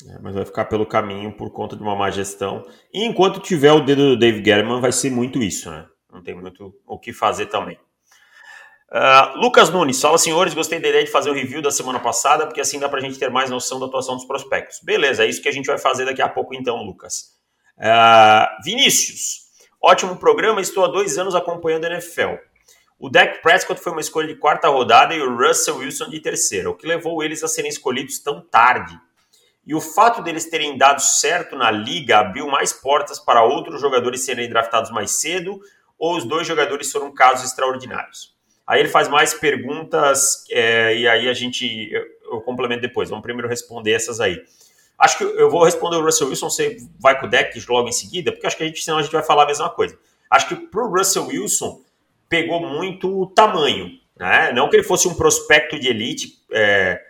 É, 0.07 0.17
mas 0.19 0.33
vai 0.33 0.45
ficar 0.45 0.65
pelo 0.65 0.85
caminho 0.85 1.35
por 1.35 1.51
conta 1.51 1.75
de 1.75 1.81
uma 1.81 1.95
má 1.95 2.09
gestão. 2.09 2.65
E 2.93 3.03
enquanto 3.03 3.39
tiver 3.39 3.71
o 3.73 3.81
dedo 3.81 4.11
do 4.11 4.19
Dave 4.19 4.37
Gettleman, 4.37 4.79
vai 4.79 4.91
ser 4.91 5.09
muito 5.09 5.41
isso, 5.43 5.69
né? 5.69 5.85
Não 6.11 6.23
tem 6.23 6.35
muito 6.35 6.73
o 6.87 6.97
que 6.97 7.11
fazer 7.11 7.47
também. 7.47 7.77
Uh, 8.91 9.37
Lucas 9.37 9.69
Nunes, 9.69 10.01
fala 10.01 10.17
senhores, 10.17 10.55
gostei 10.55 10.79
da 10.79 10.87
ideia 10.87 11.03
de 11.03 11.11
fazer 11.11 11.29
o 11.29 11.33
review 11.33 11.61
da 11.61 11.69
semana 11.69 11.99
passada, 11.99 12.47
porque 12.47 12.59
assim 12.59 12.79
dá 12.79 12.89
para 12.89 12.97
a 12.97 13.01
gente 13.01 13.19
ter 13.19 13.29
mais 13.29 13.49
noção 13.49 13.79
da 13.79 13.85
atuação 13.85 14.15
dos 14.15 14.25
prospectos. 14.25 14.79
Beleza, 14.83 15.23
é 15.23 15.27
isso 15.27 15.41
que 15.41 15.49
a 15.49 15.51
gente 15.51 15.67
vai 15.67 15.77
fazer 15.77 16.05
daqui 16.05 16.21
a 16.21 16.29
pouco 16.29 16.55
então, 16.55 16.81
Lucas. 16.83 17.35
Uh, 17.77 18.63
Vinícius, 18.63 19.48
ótimo 19.81 20.17
programa, 20.17 20.61
estou 20.61 20.83
há 20.85 20.87
dois 20.87 21.17
anos 21.17 21.35
acompanhando 21.35 21.85
a 21.85 21.89
NFL. 21.89 22.35
O 22.99 23.09
Dak 23.09 23.41
Prescott 23.41 23.79
foi 23.79 23.91
uma 23.91 24.01
escolha 24.01 24.27
de 24.27 24.35
quarta 24.35 24.67
rodada 24.67 25.13
e 25.13 25.21
o 25.21 25.37
Russell 25.37 25.77
Wilson 25.77 26.09
de 26.09 26.19
terceira, 26.19 26.69
o 26.69 26.75
que 26.75 26.85
levou 26.85 27.23
eles 27.23 27.43
a 27.43 27.47
serem 27.47 27.69
escolhidos 27.69 28.19
tão 28.19 28.41
tarde. 28.41 28.99
E 29.65 29.73
o 29.73 29.79
fato 29.79 30.21
deles 30.21 30.49
terem 30.49 30.77
dado 30.77 31.01
certo 31.01 31.55
na 31.55 31.71
liga 31.71 32.19
abriu 32.19 32.47
mais 32.47 32.73
portas 32.73 33.19
para 33.19 33.43
outros 33.43 33.79
jogadores 33.79 34.25
serem 34.25 34.49
draftados 34.49 34.91
mais 34.91 35.11
cedo, 35.11 35.59
ou 35.97 36.17
os 36.17 36.25
dois 36.25 36.47
jogadores 36.47 36.91
foram 36.91 37.13
casos 37.13 37.45
extraordinários. 37.45 38.35
Aí 38.65 38.79
ele 38.79 38.89
faz 38.89 39.07
mais 39.07 39.33
perguntas 39.33 40.45
é, 40.51 40.95
e 40.95 41.07
aí 41.07 41.27
a 41.27 41.33
gente 41.33 41.89
eu, 41.91 42.05
eu, 42.33 42.41
complemento 42.41 42.81
depois. 42.81 43.09
Vamos 43.09 43.23
primeiro 43.23 43.47
responder 43.47 43.93
essas 43.93 44.19
aí. 44.19 44.39
Acho 44.99 45.17
que 45.17 45.23
eu 45.23 45.49
vou 45.49 45.63
responder 45.63 45.95
o 45.95 46.03
Russell 46.03 46.27
Wilson, 46.27 46.49
você 46.49 46.77
vai 46.99 47.17
com 47.17 47.25
o 47.25 47.29
deck 47.29 47.57
logo 47.69 47.87
em 47.87 47.93
seguida, 47.93 48.33
porque 48.33 48.45
acho 48.45 48.57
que 48.57 48.63
a 48.63 48.65
gente, 48.65 48.83
senão 48.83 48.97
a 48.97 49.01
gente 49.01 49.13
vai 49.13 49.23
falar 49.23 49.43
a 49.43 49.47
mesma 49.47 49.69
coisa. 49.69 49.97
Acho 50.29 50.49
que 50.49 50.55
para 50.55 50.83
o 50.83 50.89
Russell 50.89 51.27
Wilson 51.27 51.81
pegou 52.27 52.59
muito 52.59 53.21
o 53.21 53.27
tamanho, 53.27 53.91
né? 54.17 54.51
Não 54.51 54.69
que 54.69 54.75
ele 54.75 54.83
fosse 54.83 55.07
um 55.07 55.13
prospecto 55.13 55.79
de 55.79 55.87
elite, 55.87 56.33
é, 56.51 57.01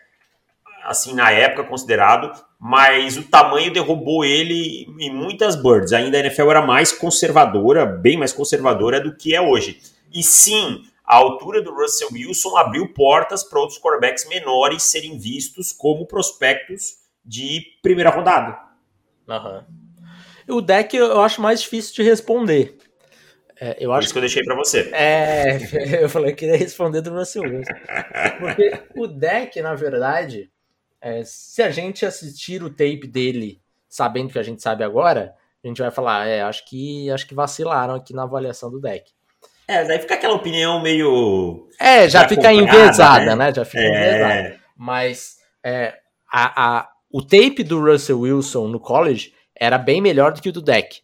assim 0.84 1.15
na 1.15 1.31
época 1.31 1.63
considerado, 1.63 2.31
mas 2.60 3.17
o 3.17 3.24
tamanho 3.24 3.74
derrubou 3.74 4.24
ele 4.24 4.88
em 5.00 5.12
muitas 5.12 5.55
birds. 5.55 5.91
Ainda 5.91 6.17
a 6.17 6.19
NFL 6.19 6.51
era 6.51 6.62
mais 6.62 6.91
conservadora, 6.91 7.88
bem 7.88 8.17
mais 8.17 8.31
conservadora 8.31 9.01
do 9.01 9.15
que 9.15 9.34
é 9.34 9.41
hoje. 9.41 9.81
E 10.13 10.22
sim, 10.22 10.84
a 11.03 11.15
altura 11.15 11.60
do 11.60 11.74
Russell 11.74 12.10
Wilson 12.13 12.55
abriu 12.55 12.93
portas 12.93 13.43
para 13.43 13.60
outros 13.60 13.79
quarterbacks 13.79 14.27
menores 14.29 14.84
serem 14.84 15.17
vistos 15.17 15.74
como 15.74 16.05
prospectos 16.05 16.99
de 17.29 17.62
primeira 17.83 18.09
rodada. 18.09 18.57
Uhum. 19.27 19.63
O 20.57 20.62
deck 20.62 20.98
eu 20.98 21.21
acho 21.21 21.39
mais 21.39 21.62
difícil 21.62 21.93
de 21.93 22.01
responder. 22.01 22.75
É, 23.62 23.77
eu 23.79 23.89
Por 23.89 23.98
acho 23.98 24.05
isso 24.05 24.13
que 24.13 24.17
eu 24.17 24.21
deixei 24.21 24.43
para 24.43 24.55
você. 24.55 24.89
É, 24.91 25.57
eu 26.01 26.09
falei 26.09 26.33
que 26.33 26.45
ia 26.45 26.57
responder 26.57 27.01
do 27.01 27.13
Wilson. 27.13 27.41
Porque 28.39 28.81
o 28.95 29.05
deck, 29.05 29.62
na 29.62 29.75
verdade, 29.75 30.50
é, 31.00 31.21
se 31.24 31.62
a 31.62 31.69
gente 31.69 32.03
assistir 32.03 32.63
o 32.63 32.69
tape 32.69 33.05
dele 33.05 33.62
sabendo 33.88 34.31
que 34.31 34.39
a 34.39 34.43
gente 34.43 34.62
sabe 34.62 34.83
agora, 34.83 35.36
a 35.63 35.67
gente 35.67 35.81
vai 35.81 35.91
falar, 35.91 36.27
é, 36.27 36.41
acho 36.41 36.67
que 36.67 37.12
acho 37.12 37.27
que 37.27 37.36
vacilaram 37.36 37.93
aqui 37.93 38.13
na 38.13 38.24
avaliação 38.24 38.71
do 38.71 38.79
deck. 38.79 39.12
É, 39.67 39.83
daí 39.83 40.00
fica 40.00 40.15
aquela 40.15 40.33
opinião 40.33 40.81
meio. 40.81 41.67
É, 41.79 42.09
já 42.09 42.27
fica 42.27 42.51
enviesada, 42.51 43.36
né? 43.36 43.48
né? 43.48 43.53
Já 43.53 43.65
fica 43.65 43.83
é... 43.83 43.88
enviesada. 43.88 44.59
Mas 44.75 45.38
é, 45.63 46.00
a, 46.31 46.79
a, 46.79 46.89
o 47.12 47.22
tape 47.22 47.63
do 47.63 47.80
Russell 47.80 48.20
Wilson 48.20 48.68
no 48.68 48.80
college 48.80 49.34
era 49.56 49.78
bem 49.78 50.01
melhor 50.01 50.34
do 50.34 50.42
que 50.42 50.50
o 50.50 50.54
do 50.54 50.62
deck. 50.62 51.01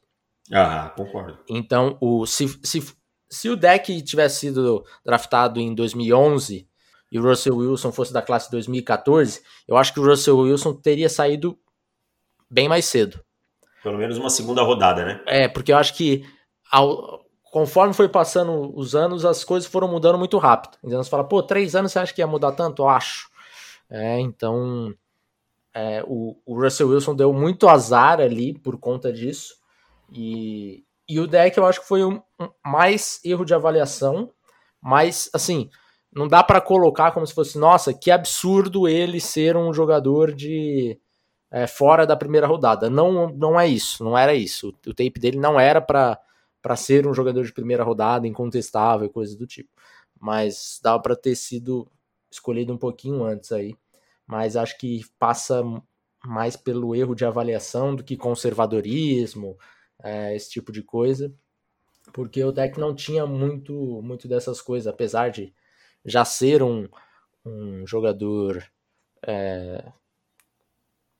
Ah, 0.53 0.93
concordo. 0.95 1.39
Então, 1.49 1.97
o, 1.99 2.25
se, 2.25 2.47
se, 2.63 2.93
se 3.29 3.49
o 3.49 3.55
deck 3.55 4.01
tivesse 4.03 4.39
sido 4.41 4.85
draftado 5.03 5.59
em 5.59 5.73
2011 5.73 6.67
e 7.11 7.19
o 7.19 7.23
Russell 7.23 7.57
Wilson 7.57 7.91
fosse 7.91 8.13
da 8.13 8.21
classe 8.21 8.51
2014, 8.51 9.41
eu 9.67 9.75
acho 9.77 9.93
que 9.93 9.99
o 9.99 10.05
Russell 10.05 10.37
Wilson 10.37 10.73
teria 10.73 11.09
saído 11.09 11.57
bem 12.49 12.69
mais 12.69 12.85
cedo. 12.85 13.19
Pelo 13.83 13.97
menos 13.97 14.17
uma 14.17 14.29
segunda 14.29 14.61
rodada, 14.61 15.05
né? 15.05 15.21
É, 15.25 15.47
porque 15.47 15.71
eu 15.71 15.77
acho 15.77 15.95
que 15.95 16.25
ao, 16.71 17.25
conforme 17.51 17.93
foi 17.93 18.09
passando 18.09 18.77
os 18.77 18.95
anos, 18.95 19.25
as 19.25 19.43
coisas 19.43 19.69
foram 19.69 19.87
mudando 19.87 20.17
muito 20.17 20.37
rápido. 20.37 20.77
Então 20.83 21.03
você 21.03 21.09
fala, 21.09 21.23
pô, 21.23 21.41
três 21.41 21.75
anos 21.75 21.91
você 21.91 21.99
acha 21.99 22.13
que 22.13 22.21
ia 22.21 22.27
mudar 22.27 22.51
tanto? 22.51 22.83
Eu 22.83 22.89
acho. 22.89 23.29
É, 23.89 24.19
então, 24.19 24.93
é, 25.75 26.01
o, 26.07 26.37
o, 26.45 26.61
Russell 26.61 26.87
Wilson 26.87 27.13
deu 27.13 27.33
muito 27.33 27.67
azar 27.67 28.21
ali 28.21 28.57
por 28.57 28.77
conta 28.79 29.11
disso. 29.11 29.55
E, 30.09 30.85
e 31.07 31.19
o 31.19 31.27
deck 31.27 31.57
eu 31.57 31.65
acho 31.65 31.81
que 31.81 31.87
foi 31.87 32.05
um, 32.05 32.21
um 32.39 32.49
mais 32.65 33.19
erro 33.25 33.43
de 33.43 33.53
avaliação, 33.53 34.31
mas 34.81 35.29
assim, 35.33 35.69
não 36.15 36.29
dá 36.29 36.41
para 36.41 36.61
colocar 36.61 37.11
como 37.11 37.27
se 37.27 37.33
fosse, 37.33 37.57
nossa, 37.57 37.93
que 37.93 38.09
absurdo 38.09 38.87
ele 38.87 39.19
ser 39.19 39.57
um 39.57 39.73
jogador 39.73 40.33
de 40.33 40.97
é, 41.51 41.67
fora 41.67 42.07
da 42.07 42.15
primeira 42.15 42.47
rodada. 42.47 42.89
Não, 42.89 43.27
não 43.29 43.59
é 43.59 43.67
isso, 43.67 44.01
não 44.01 44.17
era 44.17 44.33
isso. 44.33 44.69
O, 44.69 44.89
o 44.91 44.93
tape 44.93 45.19
dele 45.19 45.37
não 45.37 45.59
era 45.59 45.81
para 45.81 46.17
para 46.61 46.75
ser 46.75 47.05
um 47.05 47.13
jogador 47.13 47.43
de 47.45 47.53
primeira 47.53 47.83
rodada, 47.83 48.25
incontestável, 48.25 49.07
coisas 49.07 49.35
do 49.35 49.45
tipo. 49.45 49.69
Mas 50.19 50.79
dava 50.81 50.99
para 50.99 51.15
ter 51.15 51.35
sido 51.35 51.87
escolhido 52.31 52.73
um 52.73 52.77
pouquinho 52.77 53.23
antes 53.23 53.51
aí. 53.51 53.75
Mas 54.27 54.55
acho 54.55 54.77
que 54.77 55.01
passa 55.19 55.63
mais 56.25 56.55
pelo 56.55 56.95
erro 56.95 57.15
de 57.15 57.25
avaliação 57.25 57.95
do 57.95 58.03
que 58.03 58.17
conservadorismo, 58.17 59.57
é, 60.03 60.35
esse 60.35 60.49
tipo 60.49 60.71
de 60.71 60.81
coisa. 60.81 61.33
Porque 62.13 62.43
o 62.43 62.51
deck 62.51 62.79
não 62.79 62.95
tinha 62.95 63.25
muito, 63.25 64.01
muito 64.01 64.27
dessas 64.27 64.61
coisas, 64.61 64.87
apesar 64.87 65.29
de 65.29 65.53
já 66.03 66.23
ser 66.23 66.61
um, 66.61 66.87
um 67.45 67.85
jogador 67.85 68.63
é, 69.25 69.91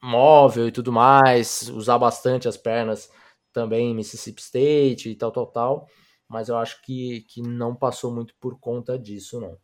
móvel 0.01 0.67
e 0.67 0.71
tudo 0.71 0.91
mais, 0.91 1.69
usar 1.69 1.97
bastante 1.97 2.47
as 2.47 2.57
pernas 2.57 3.11
também 3.51 3.91
em 3.91 3.95
Mississippi 3.95 4.41
State 4.41 5.09
e 5.09 5.15
tal, 5.15 5.31
tal, 5.31 5.47
tal. 5.47 5.89
Mas 6.27 6.49
eu 6.49 6.57
acho 6.57 6.81
que, 6.81 7.21
que 7.21 7.41
não 7.41 7.75
passou 7.75 8.13
muito 8.13 8.35
por 8.39 8.59
conta 8.59 8.97
disso, 8.97 9.39
não. 9.39 9.57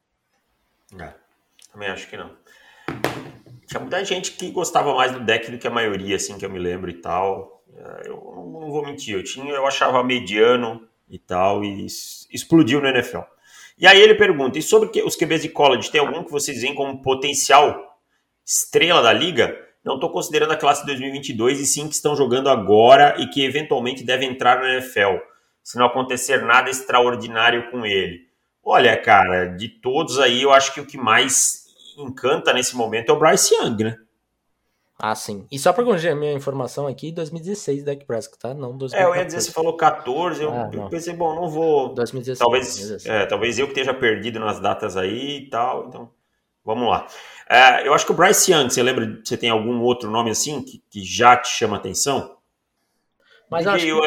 É, 1.00 1.13
também 1.71 1.89
acho 1.89 2.10
que 2.10 2.17
não. 2.17 2.36
Tinha 3.72 3.80
muita 3.80 4.04
gente 4.04 4.34
que 4.34 4.51
gostava 4.51 4.94
mais 4.94 5.13
do 5.13 5.22
deck 5.22 5.50
do 5.50 5.58
que 5.58 5.66
a 5.66 5.72
maioria, 5.72 6.18
assim, 6.18 6.38
que 6.38 6.46
eu 6.46 6.50
me 6.50 6.60
lembro 6.60 6.90
e 6.90 6.96
tal. 6.96 7.63
É, 7.74 8.10
eu 8.10 8.16
não 8.16 8.70
vou 8.70 8.84
mentir, 8.84 9.16
eu 9.16 9.24
tinha, 9.24 9.50
eu 9.50 9.66
achava 9.66 10.04
mediano 10.04 10.86
e 11.10 11.18
tal, 11.18 11.63
e 11.63 11.86
explodiu 11.86 12.82
no 12.82 12.90
NFL. 12.90 13.22
E 13.78 13.88
aí 13.88 14.01
ele 14.01 14.16
pergunta: 14.16 14.60
e 14.60 14.62
sobre 14.62 15.01
os 15.04 15.16
QBs 15.16 15.44
de 15.44 15.48
college, 15.48 15.90
tem 15.90 16.01
algum 16.01 16.22
que 16.22 16.32
vocês 16.32 16.62
veem 16.62 16.75
como 16.75 17.01
potencial 17.01 17.98
estrela 18.46 19.01
da 19.01 19.13
liga? 19.13 19.58
Não 19.86 19.96
estou 19.96 20.12
considerando 20.12 20.51
a 20.51 20.58
classe 20.58 20.86
2022 20.86 21.62
e 21.62 21.66
sim 21.66 21.88
que 21.88 21.96
estão 21.96 22.13
jogando 22.13 22.50
agora 22.50 23.16
e 23.20 23.28
que 23.28 23.42
eventualmente 23.42 24.04
devem 24.04 24.32
entrar 24.32 24.60
na 24.60 24.74
NFL, 24.74 25.16
se 25.63 25.78
não 25.78 25.86
acontecer 25.86 26.44
nada 26.44 26.70
extraordinário 26.70 27.72
com 27.72 27.86
ele. 27.86 28.20
Olha, 28.62 28.98
cara, 28.98 29.46
de 29.46 29.70
todos 29.70 30.20
aí, 30.20 30.42
eu 30.42 30.51
acho 30.51 30.74
que 30.74 30.82
o 30.82 30.86
que 30.86 30.98
mais 30.98 31.61
encanta 32.01 32.53
nesse 32.53 32.75
momento 32.75 33.10
é 33.10 33.13
o 33.13 33.20
Bryce 33.20 33.53
Young, 33.55 33.84
né? 33.84 33.98
Ah, 35.03 35.15
sim. 35.15 35.48
E 35.51 35.58
só 35.58 35.74
para 35.74 35.84
corrigir 35.84 36.12
a 36.12 36.15
minha 36.15 36.34
informação 36.34 36.86
aqui, 36.86 37.12
2016 37.12 37.84
Dak 37.84 38.05
Prescott, 38.05 38.38
tá? 38.38 38.53
Não 38.53 38.77
2014. 38.77 38.96
É, 38.96 39.03
eu 39.03 39.15
ia 39.15 39.25
dizer, 39.25 39.41
você 39.41 39.51
falou 39.51 39.75
14, 39.75 40.43
eu, 40.43 40.51
ah, 40.51 40.70
eu 40.72 40.89
pensei, 40.89 41.13
bom, 41.13 41.34
não 41.34 41.50
vou... 41.50 41.96
2016. 41.96 42.38
Talvez, 42.38 42.65
2016. 42.67 43.05
É, 43.08 43.25
talvez 43.25 43.58
eu 43.58 43.65
que 43.65 43.72
esteja 43.72 43.96
perdido 43.96 44.39
nas 44.39 44.60
datas 44.60 44.96
aí 44.96 45.38
e 45.38 45.50
tal, 45.50 45.88
então 45.88 46.12
vamos 46.63 46.88
lá. 46.88 47.08
É, 47.50 47.88
eu 47.88 47.96
acho 47.96 48.05
que 48.05 48.12
o 48.12 48.15
Bryce 48.15 48.51
Young, 48.51 48.70
você 48.70 48.84
lembra, 48.84 49.20
você 49.24 49.36
tem 49.36 49.50
algum 49.50 49.81
outro 49.81 50.10
nome 50.12 50.29
assim 50.29 50.62
que, 50.62 50.84
que 50.88 51.03
já 51.03 51.36
te 51.36 51.50
chama 51.50 51.77
atenção? 51.77 52.38
Mas 53.50 53.65
acho 53.65 53.84
que, 53.84 53.91
o, 53.91 54.01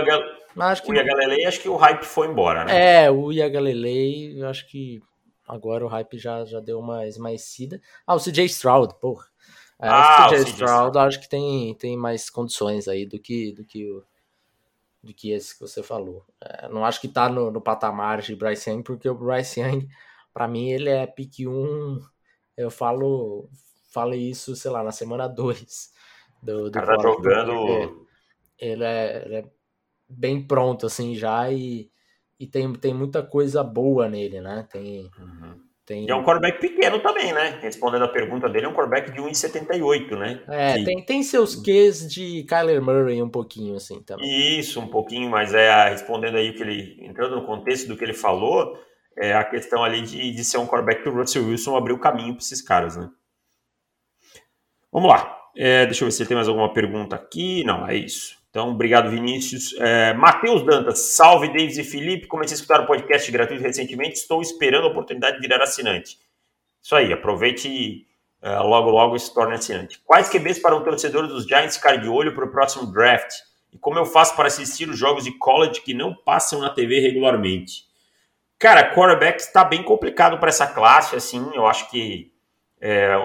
mas 0.54 0.72
acho 0.72 0.82
que 0.84 0.92
o 0.92 0.94
Iagalelei, 0.94 1.44
acho 1.44 1.60
que 1.60 1.68
o 1.68 1.76
hype 1.76 2.04
foi 2.04 2.28
embora, 2.28 2.64
né? 2.64 3.04
É, 3.04 3.10
o 3.10 3.32
Iagalelei, 3.32 4.40
eu 4.40 4.48
acho 4.48 4.66
que 4.68 5.02
agora 5.46 5.84
o 5.84 5.88
hype 5.88 6.18
já, 6.18 6.44
já 6.44 6.60
deu 6.60 6.78
uma 6.78 7.06
esmaecida. 7.06 7.80
Ah, 8.06 8.14
o 8.14 8.20
CJ 8.20 8.44
Stroud, 8.46 8.94
porra. 9.00 9.26
É, 9.80 9.88
ah, 9.88 10.26
o 10.26 10.30
CJ 10.30 10.50
Stroud 10.50 10.98
acho 10.98 11.20
que 11.20 11.28
tem, 11.28 11.74
tem 11.74 11.96
mais 11.96 12.30
condições 12.30 12.88
aí 12.88 13.06
do 13.06 13.18
que, 13.18 13.52
do 13.52 13.64
que 13.64 13.90
o 13.90 14.04
do 15.04 15.12
que 15.12 15.30
esse 15.30 15.54
que 15.54 15.60
você 15.60 15.82
falou. 15.82 16.24
É, 16.40 16.68
não 16.68 16.84
acho 16.84 17.00
que 17.00 17.08
tá 17.08 17.28
no, 17.28 17.50
no 17.50 17.60
patamar 17.60 18.22
de 18.22 18.34
Bryce 18.34 18.70
Young, 18.70 18.82
porque 18.82 19.08
o 19.08 19.14
Bryce 19.14 19.60
Young, 19.60 19.86
para 20.32 20.48
mim, 20.48 20.70
ele 20.70 20.88
é 20.88 21.06
pick 21.06 21.40
1 21.40 22.00
eu 22.56 22.70
falo, 22.70 23.48
falo 23.92 24.14
isso, 24.14 24.54
sei 24.54 24.70
lá, 24.70 24.82
na 24.82 24.92
semana 24.92 25.26
2 25.28 25.92
do, 26.42 26.64
do 26.64 26.70
cara 26.70 26.96
tá 26.96 27.02
jogando. 27.02 28.06
Ele 28.58 28.84
é, 28.84 29.24
ele 29.24 29.34
é, 29.36 29.50
bem 30.08 30.46
pronto, 30.46 30.86
assim, 30.86 31.14
já, 31.14 31.50
e, 31.50 31.90
e 32.38 32.46
tem, 32.46 32.72
tem 32.74 32.94
muita 32.94 33.22
coisa 33.22 33.62
boa 33.62 34.08
nele, 34.08 34.40
né? 34.40 34.66
Tem, 34.70 35.10
uhum. 35.18 35.60
Tem... 35.86 36.06
E 36.06 36.10
é 36.10 36.14
um 36.14 36.24
quarterback 36.24 36.60
pequeno 36.60 36.98
também, 37.00 37.32
né? 37.32 37.58
Respondendo 37.60 38.04
a 38.04 38.08
pergunta 38.08 38.48
dele, 38.48 38.66
é 38.66 38.68
um 38.68 38.72
quarterback 38.72 39.12
de 39.12 39.20
1,78, 39.20 40.18
né? 40.18 40.42
É, 40.48 40.78
que... 40.78 40.84
tem, 40.84 41.04
tem 41.04 41.22
seus 41.22 41.54
Qs 41.54 42.08
de 42.10 42.42
Kyler 42.44 42.80
Murray 42.80 43.22
um 43.22 43.28
pouquinho, 43.28 43.76
assim, 43.76 44.02
também. 44.02 44.58
Isso, 44.58 44.80
um 44.80 44.88
pouquinho, 44.88 45.28
mas 45.30 45.52
é 45.52 45.90
respondendo 45.90 46.36
aí 46.36 46.54
que 46.54 46.62
ele, 46.62 46.96
entrando 47.04 47.36
no 47.36 47.46
contexto 47.46 47.88
do 47.88 47.96
que 47.98 48.04
ele 48.04 48.14
falou, 48.14 48.78
é 49.18 49.34
a 49.34 49.44
questão 49.44 49.84
ali 49.84 50.00
de, 50.00 50.30
de 50.32 50.44
ser 50.44 50.56
um 50.56 50.66
quarterback 50.66 51.02
que 51.02 51.08
o 51.08 51.14
Russell 51.14 51.46
Wilson 51.46 51.76
abriu 51.76 51.98
caminho 51.98 52.34
para 52.34 52.42
esses 52.42 52.62
caras, 52.62 52.96
né? 52.96 53.10
Vamos 54.90 55.10
lá. 55.10 55.38
É, 55.54 55.84
deixa 55.84 56.02
eu 56.02 56.08
ver 56.08 56.12
se 56.12 56.24
tem 56.24 56.34
mais 56.34 56.48
alguma 56.48 56.72
pergunta 56.72 57.14
aqui. 57.14 57.62
Não, 57.64 57.86
é 57.86 57.94
isso. 57.94 58.42
Então, 58.54 58.70
obrigado, 58.70 59.10
Vinícius. 59.10 59.74
É, 59.80 60.14
Matheus 60.14 60.64
Dantas, 60.64 61.00
salve, 61.00 61.48
Davis 61.48 61.76
e 61.76 61.82
Felipe. 61.82 62.28
Comecei 62.28 62.54
a 62.54 62.58
escutar 62.60 62.80
o 62.80 62.86
podcast 62.86 63.28
gratuito 63.32 63.60
recentemente. 63.60 64.14
Estou 64.14 64.40
esperando 64.40 64.84
a 64.84 64.90
oportunidade 64.90 65.40
de 65.40 65.42
virar 65.42 65.60
assinante. 65.60 66.20
Isso 66.80 66.94
aí, 66.94 67.12
aproveite 67.12 67.66
e 67.66 68.06
uh, 68.40 68.62
logo, 68.62 68.90
logo 68.90 69.18
se 69.18 69.34
torne 69.34 69.54
assinante. 69.54 70.00
Quais 70.04 70.28
QBs 70.28 70.60
para 70.60 70.76
um 70.76 70.84
torcedor 70.84 71.26
dos 71.26 71.48
Giants 71.48 71.78
ficar 71.78 71.96
de 71.96 72.08
olho 72.08 72.32
para 72.32 72.44
o 72.44 72.50
próximo 72.52 72.86
draft? 72.92 73.28
E 73.72 73.78
como 73.78 73.98
eu 73.98 74.06
faço 74.06 74.36
para 74.36 74.46
assistir 74.46 74.88
os 74.88 74.96
jogos 74.96 75.24
de 75.24 75.32
college 75.36 75.80
que 75.80 75.92
não 75.92 76.14
passam 76.14 76.60
na 76.60 76.70
TV 76.70 77.00
regularmente? 77.00 77.86
Cara, 78.56 78.94
quarterback 78.94 79.40
está 79.40 79.64
bem 79.64 79.82
complicado 79.82 80.38
para 80.38 80.50
essa 80.50 80.68
classe, 80.68 81.16
assim, 81.16 81.44
eu 81.56 81.66
acho 81.66 81.90
que 81.90 82.32
é, 82.80 83.16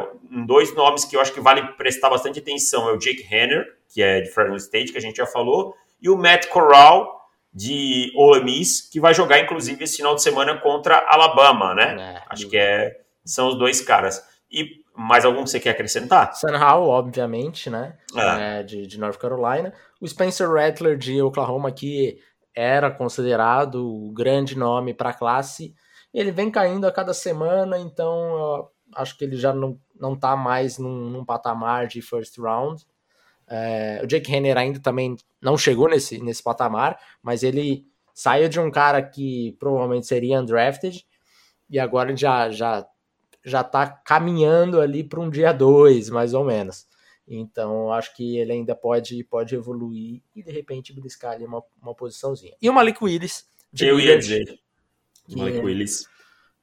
dois 0.48 0.74
nomes 0.74 1.06
que 1.06 1.16
eu 1.16 1.22
acho 1.22 1.32
que 1.32 1.40
vale 1.40 1.62
prestar 1.74 2.10
bastante 2.10 2.40
atenção 2.40 2.90
é 2.90 2.94
o 2.94 2.98
Jake 2.98 3.24
Henner, 3.32 3.78
que 3.90 4.02
é 4.02 4.22
de 4.22 4.30
Fresno 4.30 4.56
State, 4.56 4.92
que 4.92 4.98
a 4.98 5.02
gente 5.02 5.18
já 5.18 5.26
falou, 5.26 5.76
e 6.02 6.10
o 6.10 6.18
Matt 6.18 6.48
Corral, 6.48 7.20
de 7.54 8.12
Ole 8.16 8.44
Miss, 8.44 8.82
que 8.90 9.00
vai 9.00 9.14
jogar, 9.14 9.40
inclusive, 9.40 9.84
esse 9.84 9.98
final 9.98 10.16
de 10.16 10.22
semana 10.22 10.58
contra 10.60 11.06
Alabama, 11.10 11.74
né? 11.74 11.96
É, 12.00 12.24
acho 12.30 12.48
que 12.48 12.58
é, 12.58 12.96
são 13.26 13.50
os 13.50 13.58
dois 13.58 13.82
caras. 13.82 14.24
E 14.52 14.80
mais 14.96 15.26
algum 15.26 15.44
que 15.44 15.50
você 15.50 15.60
quer 15.60 15.72
acrescentar? 15.72 16.34
Sam 16.36 16.58
Howell, 16.58 16.90
obviamente, 16.90 17.70
né? 17.70 17.98
É. 18.16 18.60
É, 18.60 18.64
de, 18.64 18.86
de 18.86 19.00
North 19.00 19.18
Carolina. 19.18 19.74
O 20.00 20.08
Spencer 20.08 20.50
Rattler, 20.52 20.98
de 20.98 21.22
Oklahoma, 21.22 21.72
que 21.72 22.20
era 22.56 22.92
considerado 22.92 23.76
o 23.76 24.12
grande 24.12 24.58
nome 24.58 24.94
para 24.94 25.10
a 25.10 25.14
classe. 25.14 25.74
Ele 26.14 26.32
vem 26.32 26.52
caindo 26.52 26.86
a 26.86 26.92
cada 26.92 27.14
semana, 27.14 27.80
então 27.80 28.68
acho 28.96 29.18
que 29.18 29.24
ele 29.24 29.38
já 29.38 29.54
não, 29.54 29.80
não 30.00 30.18
tá 30.18 30.36
mais 30.36 30.78
num, 30.78 31.10
num 31.10 31.24
patamar 31.24 31.88
de 31.88 32.02
first 32.02 32.38
round. 32.38 32.84
É, 33.50 34.02
o 34.04 34.08
Jake 34.08 34.32
Henner 34.32 34.58
ainda 34.58 34.80
também 34.80 35.18
não 35.42 35.58
chegou 35.58 35.90
nesse, 35.90 36.20
nesse 36.20 36.44
patamar, 36.44 37.00
mas 37.22 37.42
ele 37.42 37.86
saiu 38.14 38.48
de 38.48 38.60
um 38.60 38.70
cara 38.70 39.02
que 39.02 39.56
provavelmente 39.60 40.06
seria 40.06 40.40
undrafted 40.40 41.06
e 41.70 41.80
agora 41.80 42.16
já 42.16 42.50
já 42.52 42.86
já 43.44 43.64
tá 43.64 43.88
caminhando 43.88 44.82
ali 44.82 45.04
para 45.04 45.20
um 45.20 45.30
dia 45.30 45.52
2, 45.52 46.10
mais 46.10 46.34
ou 46.34 46.44
menos. 46.44 46.88
Então, 47.28 47.92
acho 47.94 48.16
que 48.16 48.38
ele 48.38 48.52
ainda 48.52 48.76
pode, 48.76 49.24
pode 49.24 49.56
evoluir 49.56 50.22
e 50.36 50.44
de 50.44 50.52
repente 50.52 50.92
briscar 50.92 51.34
ali 51.34 51.46
uma, 51.46 51.64
uma 51.82 51.94
posiçãozinha. 51.94 52.56
E 52.62 52.70
o 52.70 52.74
Malik 52.74 53.04
Willis. 53.04 53.48
Eu 53.80 54.00
ia 54.00 54.18
dizer. 54.18 54.60
Malik 55.30 55.60
Willis. 55.60 56.08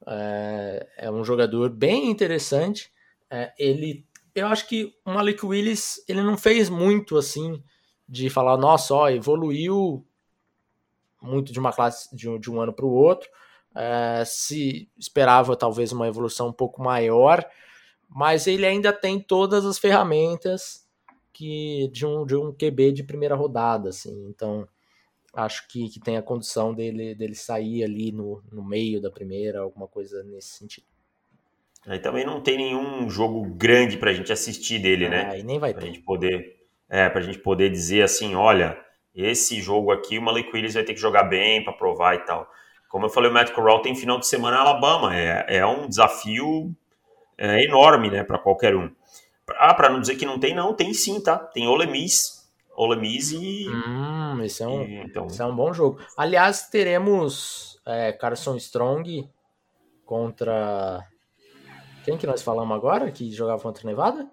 É, 0.05 0.87
é, 0.97 1.11
um 1.11 1.23
jogador 1.23 1.69
bem 1.69 2.09
interessante. 2.11 2.91
É, 3.29 3.53
ele, 3.57 4.05
eu 4.39 4.47
acho 4.47 4.67
que 4.67 4.93
o 5.05 5.11
Malik 5.11 5.45
Willis 5.45 6.03
ele 6.07 6.21
não 6.21 6.37
fez 6.37 6.69
muito 6.69 7.17
assim 7.17 7.63
de 8.07 8.29
falar, 8.29 8.57
nossa, 8.57 8.93
ó, 8.93 9.09
evoluiu 9.09 10.05
muito 11.21 11.51
de 11.51 11.59
uma 11.59 11.73
classe 11.73 12.15
de 12.15 12.29
um, 12.29 12.39
de 12.39 12.49
um 12.49 12.61
ano 12.61 12.73
para 12.73 12.85
o 12.85 12.91
outro. 12.91 13.29
É, 13.75 14.23
se 14.25 14.89
esperava 14.97 15.55
talvez 15.55 15.91
uma 15.91 16.07
evolução 16.07 16.47
um 16.47 16.53
pouco 16.53 16.81
maior, 16.81 17.45
mas 18.09 18.47
ele 18.47 18.65
ainda 18.65 18.93
tem 18.93 19.19
todas 19.19 19.65
as 19.65 19.77
ferramentas 19.77 20.87
que 21.33 21.87
de 21.89 22.05
um, 22.05 22.25
de 22.25 22.35
um 22.35 22.51
QB 22.51 22.91
de 22.93 23.03
primeira 23.03 23.35
rodada, 23.35 23.89
assim. 23.89 24.27
Então, 24.29 24.67
acho 25.33 25.67
que, 25.67 25.89
que 25.89 25.99
tem 25.99 26.17
a 26.17 26.23
condição 26.23 26.73
dele, 26.73 27.13
dele 27.13 27.35
sair 27.35 27.83
ali 27.83 28.11
no, 28.11 28.41
no 28.51 28.63
meio 28.63 28.99
da 28.99 29.11
primeira, 29.11 29.59
alguma 29.59 29.87
coisa 29.87 30.23
nesse 30.23 30.49
sentido. 30.49 30.87
Aí 31.87 31.99
também 31.99 32.25
não 32.25 32.41
tem 32.41 32.57
nenhum 32.57 33.09
jogo 33.09 33.45
grande 33.55 33.97
pra 33.97 34.11
gente 34.11 34.31
assistir 34.31 34.79
dele, 34.79 35.07
né? 35.07 35.29
Aí 35.31 35.41
nem 35.41 35.57
vai 35.57 35.71
pra 35.71 35.81
ter. 35.81 35.87
Gente 35.87 36.01
poder, 36.01 36.57
é, 36.89 37.07
pra 37.07 37.21
gente 37.21 37.39
poder 37.39 37.69
dizer 37.69 38.03
assim, 38.03 38.35
olha, 38.35 38.77
esse 39.15 39.61
jogo 39.61 39.91
aqui 39.91 40.17
o 40.17 40.21
Malik 40.21 40.49
Willis 40.53 40.73
vai 40.73 40.83
ter 40.83 40.93
que 40.93 40.99
jogar 40.99 41.23
bem 41.23 41.63
para 41.63 41.71
provar 41.71 42.15
e 42.15 42.19
tal. 42.19 42.49
Como 42.89 43.05
eu 43.05 43.09
falei, 43.09 43.29
o 43.29 43.33
Matt 43.33 43.51
Corral 43.51 43.81
tem 43.81 43.95
final 43.95 44.19
de 44.19 44.27
semana 44.27 44.57
em 44.57 44.59
Alabama. 44.59 45.15
É, 45.15 45.57
é 45.57 45.65
um 45.65 45.87
desafio 45.87 46.75
é, 47.37 47.63
enorme, 47.63 48.09
né, 48.09 48.23
para 48.23 48.37
qualquer 48.37 48.75
um. 48.75 48.91
Ah, 49.57 49.73
para 49.73 49.89
não 49.89 50.01
dizer 50.01 50.15
que 50.15 50.25
não 50.25 50.37
tem, 50.37 50.53
não, 50.53 50.73
tem 50.73 50.93
sim, 50.93 51.21
tá? 51.21 51.37
Tem 51.37 51.67
Ole 51.67 51.87
Miss, 51.87 52.51
Ole 52.75 52.99
Miss 52.99 53.31
e. 53.31 53.67
Hum, 53.69 54.43
esse 54.43 54.61
é 54.61 54.67
um, 54.67 54.83
e, 54.83 54.95
então... 54.97 55.27
esse 55.27 55.41
é 55.41 55.45
um 55.45 55.55
bom 55.55 55.73
jogo. 55.73 55.99
Aliás, 56.17 56.67
teremos 56.67 57.79
é, 57.85 58.11
Carson 58.11 58.57
Strong 58.57 59.29
contra. 60.05 61.01
Quem 62.07 62.17
que 62.17 62.25
nós 62.25 62.41
falamos 62.41 62.73
agora 62.73 63.11
que 63.11 63.29
jogava 63.33 63.61
contra 63.61 63.85
Nevada? 63.85 64.31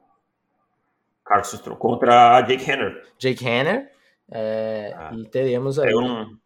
Carson 1.24 1.56
Strong 1.56 1.80
contra 1.80 2.40
Jake 2.42 2.70
Henner. 2.70 3.04
Jake 3.18 3.44
Henner. 3.44 3.90
É, 4.30 4.94
ah, 4.96 5.10
e 5.12 5.24
teremos 5.24 5.76
aí. 5.80 5.90
Eu 5.90 6.00
não, 6.00 6.38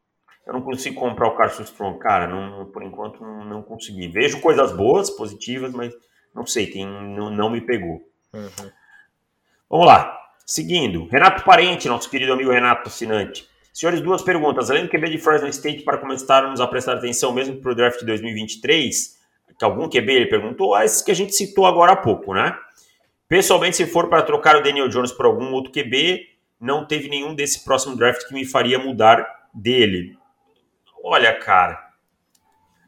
eu 0.46 0.52
não 0.54 0.62
consigo 0.62 0.98
comprar 0.98 1.28
o 1.28 1.36
Carson 1.36 1.64
Strong, 1.64 1.98
cara. 1.98 2.26
Não, 2.26 2.64
por 2.70 2.82
enquanto 2.82 3.22
não, 3.22 3.44
não 3.44 3.62
consegui. 3.62 4.08
Vejo 4.08 4.40
coisas 4.40 4.72
boas, 4.72 5.10
positivas, 5.10 5.70
mas 5.74 5.92
não 6.34 6.46
sei, 6.46 6.66
tem, 6.66 6.86
não, 6.86 7.28
não 7.28 7.50
me 7.50 7.60
pegou. 7.60 8.00
Uhum. 8.32 8.70
Vamos 9.68 9.86
lá. 9.86 10.18
Seguindo, 10.46 11.08
Renato 11.08 11.44
Parente, 11.44 11.90
nosso 11.90 12.08
querido 12.08 12.32
amigo 12.32 12.50
Renato 12.50 12.88
Assinante. 12.88 13.46
Senhores, 13.70 14.00
duas 14.00 14.22
perguntas. 14.22 14.70
Além 14.70 14.84
do 14.84 14.90
QB 14.90 15.10
de 15.10 15.18
Fresno 15.18 15.48
State, 15.48 15.82
para 15.82 15.98
começarmos 15.98 16.58
a 16.58 16.66
prestar 16.66 16.94
atenção 16.94 17.34
mesmo 17.34 17.60
para 17.60 17.72
o 17.72 17.74
draft 17.74 18.00
de 18.00 18.06
2023, 18.06 19.08
que 19.08 19.17
algum 19.64 19.88
QB 19.88 20.12
ele 20.12 20.26
perguntou, 20.26 20.74
ah, 20.74 20.84
esses 20.84 21.02
que 21.02 21.10
a 21.10 21.14
gente 21.14 21.34
citou 21.34 21.66
agora 21.66 21.92
há 21.92 21.96
pouco, 21.96 22.32
né? 22.34 22.56
Pessoalmente, 23.28 23.76
se 23.76 23.86
for 23.86 24.08
para 24.08 24.22
trocar 24.22 24.56
o 24.56 24.62
Daniel 24.62 24.88
Jones 24.88 25.12
por 25.12 25.26
algum 25.26 25.52
outro 25.52 25.72
QB, 25.72 26.26
não 26.60 26.86
teve 26.86 27.08
nenhum 27.08 27.34
desse 27.34 27.64
próximo 27.64 27.96
draft 27.96 28.26
que 28.26 28.34
me 28.34 28.44
faria 28.44 28.78
mudar 28.78 29.26
dele. 29.52 30.16
Olha, 31.04 31.38
cara, 31.38 31.88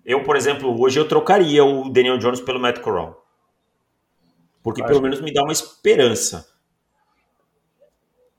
eu, 0.04 0.22
por 0.22 0.36
exemplo, 0.36 0.80
hoje 0.80 0.98
eu 0.98 1.06
trocaria 1.06 1.64
o 1.64 1.90
Daniel 1.90 2.18
Jones 2.18 2.40
pelo 2.40 2.58
Matt 2.58 2.80
Corral. 2.80 3.26
Porque 4.62 4.82
pelo 4.84 5.00
menos 5.00 5.20
me 5.20 5.32
dá 5.32 5.42
uma 5.42 5.52
esperança. 5.52 6.48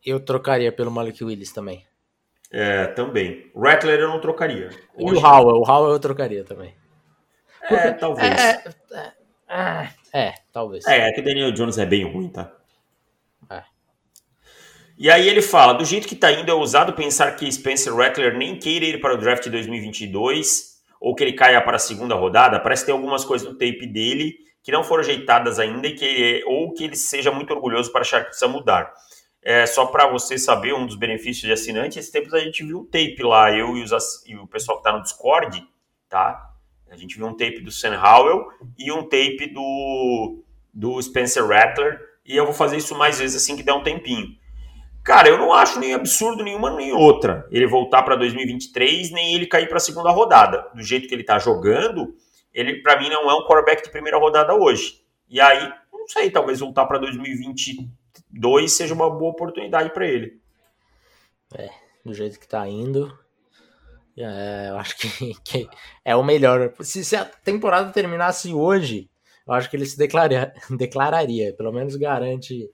Eu 0.05 0.19
trocaria 0.19 0.71
pelo 0.71 0.91
Malik 0.91 1.23
Willis 1.23 1.51
também. 1.51 1.85
É, 2.51 2.87
também. 2.87 3.51
Rattler 3.55 3.99
eu 3.99 4.09
não 4.09 4.19
trocaria. 4.19 4.69
E 4.97 5.03
o 5.03 5.19
Howell, 5.19 5.61
o 5.61 5.69
Howell 5.69 5.93
eu 5.93 5.99
trocaria 5.99 6.43
também. 6.43 6.75
Porque, 7.71 7.87
é, 7.87 7.91
talvez. 7.93 8.39
É, 8.39 8.63
é, 9.49 9.89
é, 10.13 10.33
talvez. 10.51 10.85
É, 10.87 11.09
é 11.09 11.11
que 11.13 11.21
Daniel 11.21 11.51
Jones 11.51 11.77
é 11.77 11.85
bem 11.85 12.03
ruim, 12.03 12.29
tá? 12.29 12.51
É. 13.49 13.63
E 14.97 15.09
aí 15.09 15.27
ele 15.27 15.41
fala, 15.41 15.73
do 15.73 15.85
jeito 15.85 16.07
que 16.07 16.15
tá 16.15 16.31
indo, 16.31 16.49
é 16.49 16.53
ousado 16.53 16.93
pensar 16.93 17.35
que 17.35 17.51
Spencer 17.51 17.95
Rattler 17.95 18.37
nem 18.37 18.57
queira 18.57 18.85
ir 18.85 19.01
para 19.01 19.13
o 19.13 19.17
draft 19.17 19.43
de 19.43 19.49
2022, 19.49 20.79
ou 20.99 21.15
que 21.15 21.23
ele 21.23 21.33
caia 21.33 21.61
para 21.61 21.77
a 21.77 21.79
segunda 21.79 22.15
rodada. 22.15 22.59
Parece 22.59 22.83
que 22.83 22.87
tem 22.87 22.95
algumas 22.95 23.25
coisas 23.25 23.47
no 23.47 23.53
tape 23.53 23.87
dele 23.87 24.35
que 24.63 24.71
não 24.71 24.83
foram 24.83 25.01
ajeitadas 25.01 25.57
ainda, 25.57 25.87
e 25.87 25.95
que, 25.95 26.43
ou 26.45 26.71
que 26.73 26.83
ele 26.83 26.95
seja 26.95 27.31
muito 27.31 27.51
orgulhoso 27.51 27.91
para 27.91 28.01
achar 28.01 28.19
que 28.19 28.27
precisa 28.27 28.47
mudar. 28.47 28.93
É, 29.41 29.65
só 29.65 29.87
para 29.87 30.05
você 30.07 30.37
saber 30.37 30.73
um 30.73 30.85
dos 30.85 30.95
benefícios 30.95 31.47
de 31.47 31.51
assinante, 31.51 31.97
esses 31.97 32.11
tempos 32.11 32.33
a 32.33 32.39
gente 32.39 32.63
viu 32.63 32.81
um 32.81 32.85
tape 32.85 33.23
lá, 33.23 33.51
eu 33.51 33.75
e, 33.75 33.83
os, 33.83 34.23
e 34.27 34.35
o 34.35 34.45
pessoal 34.45 34.77
que 34.77 34.87
está 34.87 34.95
no 34.95 35.03
Discord, 35.03 35.67
tá? 36.07 36.50
A 36.91 36.97
gente 36.97 37.17
viu 37.17 37.25
um 37.25 37.35
tape 37.35 37.61
do 37.61 37.71
Sam 37.71 37.99
Howell 37.99 38.49
e 38.77 38.91
um 38.91 39.03
tape 39.03 39.47
do, 39.47 40.43
do 40.73 41.01
Spencer 41.01 41.47
Rattler, 41.47 41.99
e 42.25 42.35
eu 42.35 42.45
vou 42.45 42.53
fazer 42.53 42.77
isso 42.77 42.93
mais 42.95 43.17
vezes 43.17 43.41
assim 43.41 43.55
que 43.55 43.63
der 43.63 43.73
um 43.73 43.81
tempinho. 43.81 44.27
Cara, 45.03 45.29
eu 45.29 45.37
não 45.37 45.53
acho 45.53 45.79
nem 45.79 45.93
absurdo 45.93 46.43
nenhuma 46.43 46.75
nem 46.75 46.91
outra 46.91 47.47
ele 47.49 47.65
voltar 47.65 48.03
para 48.03 48.15
2023, 48.17 49.09
nem 49.11 49.33
ele 49.33 49.47
cair 49.47 49.67
para 49.67 49.77
a 49.77 49.79
segunda 49.79 50.11
rodada. 50.11 50.69
Do 50.75 50.83
jeito 50.83 51.07
que 51.07 51.15
ele 51.15 51.21
está 51.21 51.39
jogando, 51.39 52.13
ele 52.53 52.81
para 52.83 52.99
mim 52.99 53.09
não 53.09 53.31
é 53.31 53.33
um 53.33 53.47
quarterback 53.47 53.83
de 53.83 53.89
primeira 53.89 54.19
rodada 54.19 54.53
hoje. 54.53 55.01
E 55.27 55.41
aí, 55.41 55.71
não 55.91 56.07
sei, 56.07 56.29
talvez 56.29 56.59
voltar 56.59 56.85
para 56.85 56.99
2023 56.99 57.89
2 58.29 58.71
seja 58.71 58.93
uma 58.93 59.09
boa 59.09 59.31
oportunidade 59.31 59.93
para 59.93 60.05
ele. 60.05 60.39
É, 61.53 61.69
do 62.05 62.13
jeito 62.13 62.39
que 62.39 62.47
tá 62.47 62.67
indo, 62.67 63.17
é, 64.17 64.69
eu 64.69 64.77
acho 64.77 64.97
que, 64.97 65.33
que, 65.43 65.69
é 66.03 66.15
o 66.15 66.23
melhor. 66.23 66.73
Se, 66.81 67.03
se, 67.03 67.15
a 67.15 67.25
temporada 67.25 67.91
terminasse 67.91 68.53
hoje, 68.53 69.09
eu 69.47 69.53
acho 69.53 69.69
que 69.69 69.75
ele 69.75 69.85
se 69.85 69.97
declara, 69.97 70.53
declararia. 70.69 71.53
Pelo 71.53 71.71
menos 71.71 71.95
garante 71.95 72.69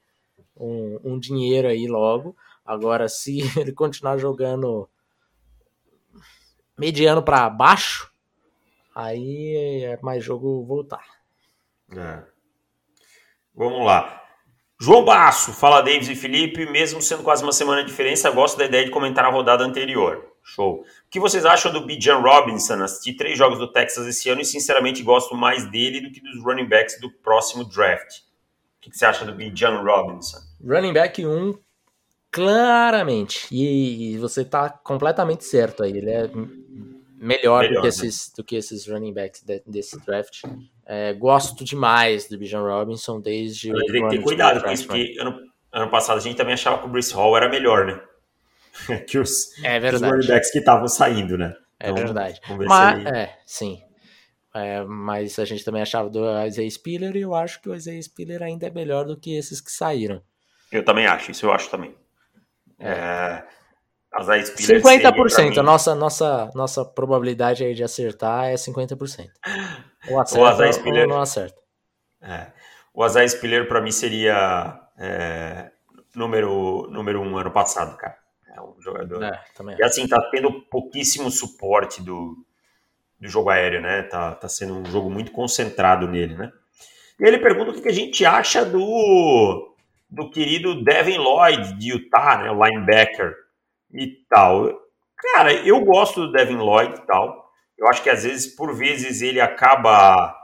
um, 0.56 1.00
um 1.04 1.20
dinheiro 1.20 1.68
aí 1.68 1.88
logo. 1.88 2.36
Agora, 2.66 3.08
se 3.08 3.40
ele 3.60 3.72
continuar 3.72 4.18
jogando 4.18 4.90
mediano 6.78 7.24
para 7.24 7.50
baixo, 7.50 8.12
aí 8.94 9.84
é 9.84 10.00
mais 10.02 10.24
jogo 10.24 10.64
voltar. 10.66 11.04
É. 11.96 12.24
Vamos 13.56 13.86
lá. 13.86 14.24
João 14.80 15.04
Basso, 15.04 15.54
fala 15.54 15.82
Davis 15.82 16.08
e 16.08 16.16
Felipe, 16.16 16.70
mesmo 16.70 17.02
sendo 17.02 17.24
quase 17.24 17.42
uma 17.42 17.52
semana 17.52 17.82
de 17.82 17.90
diferença, 17.90 18.30
gosto 18.30 18.60
da 18.60 18.66
ideia 18.66 18.86
de 18.86 18.92
comentar 18.92 19.26
a 19.26 19.32
rodada 19.32 19.64
anterior. 19.64 20.37
Show. 20.48 20.76
O 20.80 20.86
que 21.10 21.20
vocês 21.20 21.46
acham 21.46 21.74
do 21.74 21.86
Bijan 21.86 22.20
Robinson? 22.20 22.76
Assisti 22.76 23.14
três 23.14 23.38
jogos 23.38 23.60
do 23.60 23.70
Texas 23.70 24.08
esse 24.08 24.30
ano 24.30 24.40
e 24.40 24.46
sinceramente 24.46 25.04
gosto 25.04 25.36
mais 25.36 25.70
dele 25.70 26.00
do 26.00 26.10
que 26.10 26.22
dos 26.22 26.42
running 26.42 26.68
backs 26.68 27.00
do 27.02 27.12
próximo 27.12 27.66
draft. 27.66 28.20
O 28.78 28.90
que 28.90 28.98
você 28.98 29.06
acha 29.06 29.26
do 29.26 29.34
Bijan 29.34 29.82
Robinson? 29.82 30.38
Running 30.66 30.94
back 30.94 31.26
1, 31.26 31.30
um, 31.30 31.60
claramente. 32.32 33.48
E, 33.52 34.18
você 34.20 34.46
tá 34.46 34.70
completamente 34.70 35.44
certo 35.44 35.84
aí. 35.84 35.98
Ele 35.98 36.10
é 36.10 36.28
melhor, 36.28 36.48
melhor 37.18 37.64
do, 37.64 37.76
que 37.76 37.82
né? 37.82 37.88
esses, 37.90 38.32
do 38.32 38.42
que 38.42 38.56
esses 38.56 38.88
running 38.88 39.14
backs 39.14 39.44
de, 39.44 39.62
desse 39.68 40.00
draft. 40.06 40.44
É, 40.86 41.14
gosto 41.14 41.66
demais 41.66 42.30
do 42.30 42.38
Bijan 42.38 42.62
Robinson 42.62 43.20
desde 43.20 43.74
o. 43.74 43.86
Tem 43.86 44.08
que 44.08 44.16
ter 44.16 44.24
cuidado 44.24 44.64
com 44.64 44.72
isso, 44.72 44.88
porque 44.88 45.18
ano, 45.20 45.42
ano 45.74 45.92
passado 45.92 46.18
a 46.18 46.22
gente 46.22 46.38
também 46.38 46.54
achava 46.54 46.78
que 46.78 46.86
o 46.86 46.90
Bruce 46.90 47.14
Hall 47.14 47.36
era 47.36 47.50
melhor, 47.50 47.86
né? 47.86 48.02
que 49.08 49.18
os, 49.18 49.58
é 49.64 49.80
verdade. 49.80 50.04
os 50.04 50.12
running 50.12 50.28
backs 50.28 50.52
que 50.52 50.60
estavam 50.60 50.88
saindo, 50.88 51.38
né? 51.38 51.54
É 51.80 51.90
então, 51.90 52.04
verdade. 52.04 52.42
Mas. 52.68 53.06
É, 53.06 53.38
sim. 53.46 53.82
É, 54.56 54.84
mas 54.84 55.38
a 55.38 55.46
gente 55.46 55.64
também 55.64 55.82
achava 55.82 56.10
do 56.10 56.24
Isaiah 56.46 56.72
Spiller 56.72 57.16
e 57.16 57.22
eu 57.22 57.36
acho 57.36 57.62
que 57.62 57.70
o 57.70 57.76
Isaiah 57.76 58.02
Spiller 58.02 58.42
ainda 58.42 58.66
é 58.66 58.72
melhor 58.72 59.06
do 59.06 59.20
que 59.20 59.38
esses 59.38 59.62
que 59.62 59.72
saíram. 59.72 60.22
Eu 60.72 60.84
também 60.84 61.06
acho, 61.06 61.32
isso 61.32 61.46
eu 61.46 61.52
acho 61.52 61.70
também. 61.70 61.96
É. 62.80 62.90
É, 62.90 63.44
Isaiah 64.20 64.46
Spiller 64.46 64.82
50%, 64.82 65.58
a 65.58 65.64
nossa, 65.64 65.94
nossa, 65.94 66.52
nossa 66.56 66.84
probabilidade 66.84 67.64
aí 67.64 67.76
de 67.76 67.84
acertar 67.84 68.46
é 68.46 68.56
50%. 68.56 69.30
Ou 70.10 70.20
acerta 70.20 70.68
o 70.68 70.74
Spiller, 70.74 71.04
ou 71.04 71.10
não 71.10 71.22
acerta. 71.22 71.62
É. 72.22 72.48
O 72.94 73.06
Isaiah 73.06 73.28
Spiller 73.28 73.68
para 73.68 73.82
mim 73.82 73.92
seria 73.92 74.80
é, 74.98 75.70
número, 76.16 76.88
número 76.90 77.22
um 77.22 77.38
ano 77.38 77.52
passado, 77.52 77.96
cara. 77.98 78.18
Jogador. 78.88 79.24
É, 79.24 79.42
e 79.80 79.84
assim, 79.84 80.08
tá 80.08 80.22
tendo 80.32 80.62
pouquíssimo 80.64 81.30
suporte 81.30 82.02
do, 82.02 82.38
do 83.20 83.28
jogo 83.28 83.50
aéreo, 83.50 83.82
né? 83.82 84.04
Tá, 84.04 84.34
tá 84.34 84.48
sendo 84.48 84.76
um 84.76 84.86
jogo 84.86 85.10
muito 85.10 85.32
concentrado 85.32 86.08
nele, 86.08 86.36
né? 86.36 86.52
E 87.20 87.28
ele 87.28 87.40
pergunta 87.40 87.72
o 87.72 87.82
que 87.82 87.90
a 87.90 87.94
gente 87.94 88.26
acha 88.26 88.64
do, 88.64 89.76
do 90.10 90.30
querido 90.30 90.84
Devin 90.84 91.18
Lloyd 91.18 91.74
de 91.78 91.92
Utah, 91.92 92.38
né? 92.38 92.52
O 92.52 92.64
linebacker 92.64 93.36
e 93.94 94.08
tal. 94.30 94.72
Cara, 95.18 95.54
eu 95.54 95.84
gosto 95.84 96.28
do 96.28 96.32
Devin 96.32 96.58
Lloyd 96.58 96.96
e 96.96 97.06
tal. 97.06 97.52
Eu 97.78 97.88
acho 97.88 98.02
que 98.02 98.10
às 98.10 98.24
vezes, 98.24 98.48
por 98.56 98.74
vezes, 98.74 99.22
ele 99.22 99.42
acaba 99.42 100.36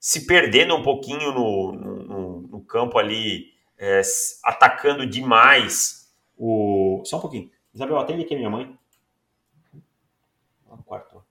se 0.00 0.26
perdendo 0.26 0.74
um 0.74 0.82
pouquinho 0.82 1.32
no, 1.32 1.72
no, 1.72 2.40
no 2.42 2.64
campo 2.64 2.98
ali, 2.98 3.46
é, 3.78 4.00
atacando 4.44 5.06
demais 5.06 6.12
o. 6.36 7.02
Só 7.04 7.18
um 7.18 7.20
pouquinho. 7.20 7.50
Isabel, 7.74 7.98
atende 7.98 8.22
aqui 8.22 8.34
a 8.34 8.38
minha 8.38 8.50
mãe. 8.50 8.78
Quarto. 10.86 11.22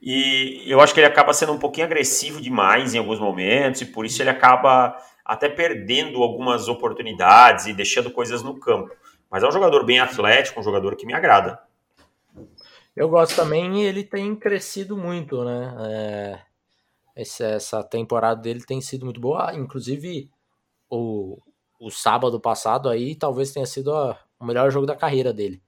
E 0.00 0.62
eu 0.66 0.80
acho 0.80 0.92
que 0.92 1.00
ele 1.00 1.06
acaba 1.06 1.32
sendo 1.32 1.52
um 1.52 1.58
pouquinho 1.58 1.86
agressivo 1.86 2.40
demais 2.40 2.94
em 2.94 2.98
alguns 2.98 3.18
momentos, 3.18 3.80
e 3.80 3.86
por 3.86 4.04
isso 4.04 4.22
ele 4.22 4.30
acaba 4.30 4.96
até 5.24 5.48
perdendo 5.48 6.22
algumas 6.22 6.68
oportunidades 6.68 7.66
e 7.66 7.72
deixando 7.72 8.10
coisas 8.10 8.42
no 8.42 8.58
campo. 8.58 8.94
Mas 9.30 9.42
é 9.42 9.48
um 9.48 9.52
jogador 9.52 9.84
bem 9.84 9.98
atlético, 9.98 10.60
um 10.60 10.62
jogador 10.62 10.96
que 10.96 11.06
me 11.06 11.14
agrada. 11.14 11.60
Eu 12.94 13.08
gosto 13.08 13.36
também, 13.36 13.82
ele 13.82 14.04
tem 14.04 14.34
crescido 14.36 14.96
muito, 14.96 15.44
né? 15.44 15.74
É, 15.90 16.38
essa 17.14 17.82
temporada 17.82 18.40
dele 18.40 18.64
tem 18.64 18.80
sido 18.80 19.04
muito 19.04 19.20
boa. 19.20 19.54
Inclusive, 19.54 20.30
o, 20.88 21.38
o 21.80 21.90
sábado 21.90 22.40
passado 22.40 22.88
aí 22.88 23.14
talvez 23.14 23.52
tenha 23.52 23.66
sido 23.66 23.94
a, 23.94 24.18
o 24.38 24.46
melhor 24.46 24.70
jogo 24.70 24.86
da 24.86 24.96
carreira 24.96 25.32
dele. 25.32 25.62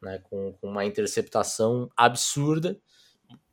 Né? 0.00 0.20
Com, 0.24 0.52
com 0.52 0.68
uma 0.68 0.84
interceptação 0.84 1.90
absurda 1.96 2.78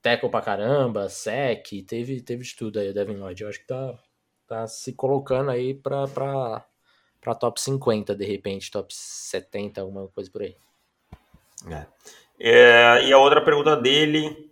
tackle 0.06 0.30
pra 0.30 0.42
caramba, 0.42 1.10
sec, 1.10 1.68
teve, 1.88 2.22
teve 2.22 2.44
de 2.44 2.56
tudo 2.56 2.80
aí 2.80 2.90
o 2.90 2.94
Devin 2.94 3.16
Lloyd. 3.16 3.42
Eu 3.42 3.50
acho 3.50 3.60
que 3.60 3.66
tá, 3.66 3.98
tá 4.48 4.68
se 4.68 4.94
colocando 4.94 5.50
aí 5.50 5.74
pra, 5.74 6.08
pra, 6.08 6.64
pra 7.20 7.34
top 7.34 7.60
50, 7.60 8.16
de 8.16 8.24
repente, 8.24 8.70
top 8.70 8.94
70, 8.94 9.82
alguma 9.82 10.08
coisa 10.10 10.30
por 10.30 10.44
aí. 10.44 10.56
É. 11.72 11.86
É, 12.40 13.08
e 13.08 13.14
a 13.14 13.18
outra 13.18 13.44
pergunta 13.44 13.76
dele, 13.76 14.52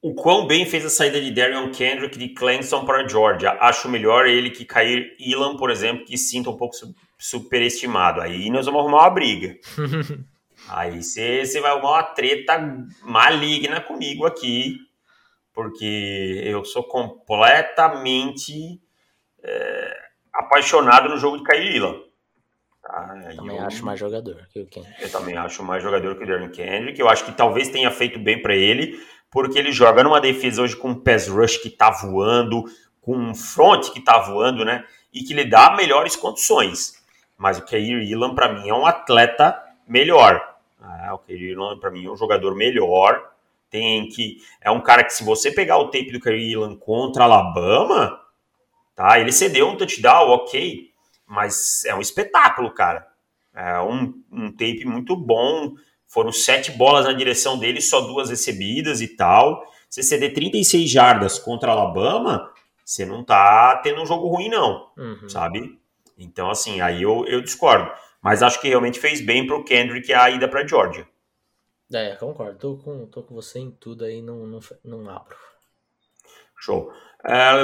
o 0.00 0.14
quão 0.14 0.46
bem 0.46 0.64
fez 0.64 0.84
a 0.84 0.90
saída 0.90 1.20
de 1.20 1.32
Darion 1.32 1.72
Kendrick 1.72 2.16
de 2.16 2.28
Clemson 2.28 2.84
para 2.84 3.08
Georgia? 3.08 3.58
Acho 3.60 3.88
melhor 3.88 4.26
ele 4.28 4.50
que 4.50 4.64
cair 4.64 5.16
Ilan, 5.18 5.56
por 5.56 5.70
exemplo, 5.70 6.04
que 6.04 6.16
sinta 6.16 6.50
um 6.50 6.56
pouco 6.56 6.76
superestimado. 7.18 8.20
Aí 8.20 8.50
nós 8.50 8.66
vamos 8.66 8.82
arrumar 8.82 8.98
uma 8.98 9.10
briga. 9.10 9.58
Aí 10.68 11.02
você 11.02 11.60
vai 11.60 11.70
arrumar 11.70 11.90
uma 11.90 12.02
treta 12.02 12.58
maligna 13.02 13.80
comigo 13.80 14.26
aqui, 14.26 14.78
porque 15.52 16.42
eu 16.44 16.64
sou 16.64 16.84
completamente 16.84 18.80
é, 19.42 19.98
apaixonado 20.32 21.08
no 21.08 21.18
jogo 21.18 21.38
de 21.38 21.44
Kairila. 21.44 22.06
Tá? 22.82 23.14
Também 23.36 23.56
eu, 23.56 23.64
acho 23.64 23.84
mais 23.84 23.98
jogador 23.98 24.46
que 24.52 24.60
o 24.60 24.66
Kendrick. 24.66 25.02
Eu 25.02 25.10
também 25.10 25.36
acho 25.36 25.62
mais 25.62 25.82
jogador 25.82 26.16
que 26.16 26.24
o 26.24 26.26
Darren 26.26 26.50
Kendrick. 26.50 27.00
Eu 27.00 27.08
acho 27.08 27.24
que 27.24 27.32
talvez 27.32 27.68
tenha 27.68 27.90
feito 27.90 28.18
bem 28.18 28.40
para 28.40 28.54
ele, 28.54 29.00
porque 29.30 29.58
ele 29.58 29.72
joga 29.72 30.04
numa 30.04 30.20
defesa 30.20 30.62
hoje 30.62 30.76
com 30.76 30.90
um 30.90 30.94
pass 30.94 31.28
rush 31.28 31.56
que 31.58 31.70
tá 31.70 31.90
voando, 31.90 32.64
com 33.00 33.16
um 33.16 33.34
front 33.34 33.90
que 33.90 34.00
tá 34.00 34.18
voando, 34.18 34.64
né? 34.64 34.84
E 35.12 35.22
que 35.22 35.34
lhe 35.34 35.44
dá 35.44 35.74
melhores 35.74 36.14
condições. 36.14 37.02
Mas 37.36 37.58
o 37.58 37.64
Kair 37.64 38.02
Ilan, 38.02 38.34
para 38.34 38.52
mim, 38.52 38.68
é 38.68 38.74
um 38.74 38.86
atleta 38.86 39.60
melhor. 39.86 40.55
Ah, 40.86 41.14
o 41.14 41.18
Kyrie 41.18 41.50
Irland, 41.50 41.80
para 41.80 41.90
mim, 41.90 42.06
é 42.06 42.10
um 42.10 42.16
jogador 42.16 42.54
melhor. 42.54 43.32
Tem 43.68 44.08
que. 44.08 44.38
É 44.60 44.70
um 44.70 44.80
cara 44.80 45.02
que, 45.02 45.12
se 45.12 45.24
você 45.24 45.50
pegar 45.50 45.78
o 45.78 45.86
tape 45.86 46.12
do 46.12 46.20
Kyrie 46.20 46.52
Irland 46.52 46.76
contra 46.76 47.24
Alabama, 47.24 48.20
tá? 48.94 49.18
Ele 49.18 49.32
cedeu 49.32 49.68
um 49.68 49.76
touchdown, 49.76 50.30
ok. 50.30 50.90
Mas 51.26 51.84
é 51.84 51.94
um 51.94 52.00
espetáculo, 52.00 52.72
cara. 52.72 53.06
É 53.52 53.80
um, 53.80 54.14
um 54.30 54.52
tape 54.52 54.84
muito 54.84 55.16
bom. 55.16 55.74
Foram 56.06 56.30
sete 56.30 56.70
bolas 56.70 57.04
na 57.04 57.12
direção 57.12 57.58
dele, 57.58 57.80
só 57.80 58.00
duas 58.02 58.30
recebidas 58.30 59.00
e 59.00 59.08
tal. 59.08 59.64
Você 59.88 60.02
ceder 60.02 60.34
36 60.34 60.88
jardas 60.88 61.38
contra 61.38 61.72
Alabama, 61.72 62.50
você 62.84 63.04
não 63.04 63.24
tá 63.24 63.76
tendo 63.82 64.02
um 64.02 64.06
jogo 64.06 64.28
ruim, 64.28 64.48
não. 64.48 64.88
Uhum. 64.96 65.28
Sabe? 65.28 65.78
Então, 66.16 66.50
assim, 66.50 66.80
aí 66.80 67.02
eu, 67.02 67.24
eu 67.26 67.40
discordo. 67.40 67.90
Mas 68.26 68.42
acho 68.42 68.60
que 68.60 68.66
realmente 68.66 68.98
fez 68.98 69.20
bem 69.20 69.46
para 69.46 69.54
o 69.54 69.62
Kendrick 69.62 70.12
a 70.12 70.28
ida 70.28 70.48
para 70.48 70.62
a 70.62 70.66
Georgia. 70.66 71.06
É, 71.92 72.16
concordo. 72.16 72.58
Tô 72.58 72.76
com, 72.76 73.06
tô 73.06 73.22
com 73.22 73.32
você 73.32 73.60
em 73.60 73.70
tudo 73.70 74.04
aí, 74.04 74.20
não, 74.20 74.44
não, 74.44 74.58
não 74.84 75.08
abro. 75.08 75.36
Show. 76.58 76.90
É, 77.24 77.54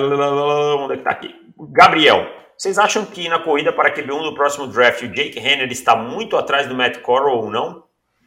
onde 0.78 0.94
é 0.94 0.96
que 0.98 1.02
tá 1.02 1.10
aqui? 1.10 1.34
Gabriel, 1.68 2.24
vocês 2.56 2.78
acham 2.78 3.04
que 3.04 3.28
na 3.28 3.40
corrida 3.40 3.72
para 3.72 3.92
QB1 3.92 4.22
do 4.22 4.34
próximo 4.36 4.68
draft 4.68 5.02
o 5.02 5.08
Jake 5.08 5.36
Henry 5.36 5.72
está 5.72 5.96
muito 5.96 6.36
atrás 6.36 6.68
do 6.68 6.76
Matt 6.76 6.98
Corral 6.98 7.38
ou 7.38 7.50
não? 7.50 7.82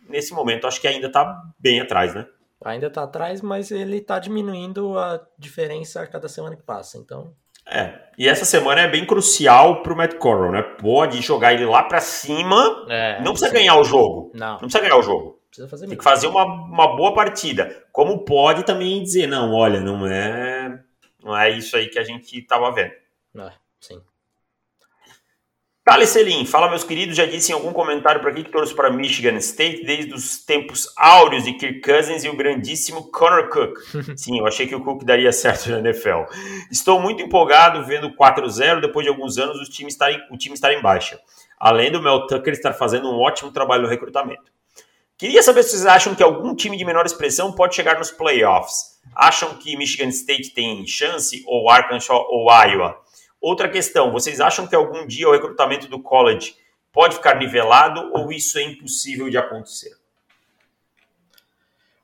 Nesse 0.10 0.34
momento, 0.34 0.68
acho 0.68 0.82
que 0.82 0.90
ainda 0.90 1.08
está 1.08 1.42
bem 1.58 1.80
atrás, 1.80 2.14
né? 2.14 2.28
Ainda 2.66 2.88
está 2.88 3.04
atrás, 3.04 3.42
mas 3.42 3.72
ele 3.72 4.00
está 4.00 4.20
diminuindo 4.20 5.00
a 5.00 5.26
diferença 5.40 6.02
a 6.02 6.08
cada 6.08 6.28
semana 6.28 6.58
que 6.58 6.64
passa, 6.64 6.98
então... 6.98 7.34
É, 7.68 8.06
e 8.18 8.28
essa 8.28 8.46
semana 8.46 8.82
é 8.82 8.88
bem 8.88 9.06
crucial 9.06 9.82
pro 9.82 9.96
Matt 9.96 10.16
Corral, 10.16 10.52
né? 10.52 10.62
Pode 10.62 11.22
jogar 11.22 11.54
ele 11.54 11.66
lá 11.66 11.84
para 11.84 12.00
cima, 12.00 12.86
é, 12.90 13.22
não 13.22 13.32
precisa 13.32 13.50
sim. 13.50 13.58
ganhar 13.58 13.78
o 13.78 13.84
jogo. 13.84 14.32
Não. 14.34 14.54
Não 14.54 14.60
precisa 14.60 14.82
ganhar 14.82 14.98
o 14.98 15.02
jogo. 15.02 15.40
Precisa 15.50 15.68
fazer 15.68 15.88
Tem 15.88 15.98
que 15.98 16.04
fazer 16.04 16.28
uma, 16.28 16.44
uma 16.46 16.96
boa 16.96 17.14
partida. 17.14 17.86
Como 17.92 18.24
pode 18.24 18.64
também 18.64 19.02
dizer, 19.02 19.28
não, 19.28 19.54
olha, 19.54 19.80
não 19.80 20.06
é, 20.06 20.80
não 21.24 21.38
é 21.38 21.50
isso 21.50 21.76
aí 21.76 21.88
que 21.88 22.00
a 22.00 22.04
gente 22.04 22.42
tava 22.44 22.72
vendo. 22.72 22.94
É, 23.38 23.52
sim. 23.80 24.02
Thales 25.86 26.10
Selim, 26.10 26.48
fala 26.48 26.68
meus 26.68 26.84
queridos, 26.84 27.16
já 27.16 27.28
disse 27.28 27.52
em 27.52 27.54
algum 27.54 27.72
comentário 27.72 28.20
para 28.20 28.32
aqui 28.32 28.44
que 28.44 28.50
torço 28.50 28.76
para 28.76 28.90
Michigan 28.90 29.38
State 29.38 29.86
desde 29.86 30.16
os 30.16 30.44
tempos 30.44 30.92
áureos 30.98 31.44
de 31.44 31.54
Kirk 31.54 31.80
Cousins 31.82 32.24
e 32.24 32.28
o 32.28 32.36
grandíssimo 32.36 33.12
Connor 33.12 33.50
Cook. 33.50 33.78
Sim, 34.18 34.40
eu 34.40 34.48
achei 34.48 34.66
que 34.66 34.74
o 34.74 34.84
Cook 34.84 35.04
daria 35.04 35.32
certo 35.32 35.70
na 35.70 35.78
NFL. 35.78 36.24
Estou 36.72 37.00
muito 37.00 37.22
empolgado 37.22 37.86
vendo 37.86 38.10
4-0 38.16 38.82
depois 38.82 39.06
de 39.06 39.12
alguns 39.12 39.38
anos 39.38 39.60
o 39.60 39.72
time, 39.72 39.88
estar 39.88 40.12
em, 40.12 40.20
o 40.32 40.38
time 40.38 40.56
estar 40.56 40.74
em 40.74 40.82
baixa. 40.82 41.20
Além 41.60 41.92
do 41.92 42.02
Mel 42.02 42.26
Tucker 42.26 42.54
estar 42.54 42.74
fazendo 42.74 43.08
um 43.08 43.20
ótimo 43.20 43.52
trabalho 43.52 43.84
no 43.84 43.88
recrutamento. 43.88 44.52
Queria 45.16 45.44
saber 45.44 45.62
se 45.62 45.70
vocês 45.70 45.86
acham 45.86 46.16
que 46.16 46.24
algum 46.24 46.56
time 46.56 46.78
de 46.78 46.84
menor 46.84 47.06
expressão 47.06 47.52
pode 47.52 47.76
chegar 47.76 48.00
nos 48.00 48.10
playoffs. 48.10 49.00
Acham 49.16 49.54
que 49.58 49.78
Michigan 49.78 50.10
State 50.10 50.50
tem 50.56 50.84
chance, 50.88 51.44
ou 51.46 51.70
Arkansas 51.70 52.10
ou 52.10 52.52
Iowa? 52.52 53.05
Outra 53.46 53.70
questão, 53.70 54.12
vocês 54.12 54.42
acham 54.42 54.66
que 54.66 54.76
algum 54.76 55.06
dia 55.06 55.30
o 55.30 55.32
recrutamento 55.32 55.88
do 55.88 56.02
college 56.02 56.56
pode 56.92 57.18
ficar 57.18 57.38
nivelado 57.38 58.12
ou 58.12 58.32
isso 58.32 58.58
é 58.58 58.64
impossível 58.64 59.30
de 59.30 59.38
acontecer? 59.38 59.96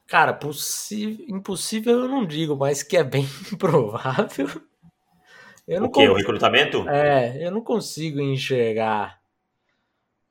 Cara, 0.06 0.38
impossível 1.27 2.01
eu 2.01 2.08
não 2.08 2.27
digo, 2.27 2.56
mas 2.56 2.84
que 2.84 2.95
é 2.95 3.04
bem 3.04 3.27
provável. 3.58 4.49
Eu 5.67 5.86
o 5.86 5.89
que? 5.89 6.08
O 6.08 6.13
recrutamento? 6.13 6.88
É, 6.88 7.43
eu 7.43 7.49
não 7.49 7.62
consigo 7.62 8.21
enxergar 8.21 9.19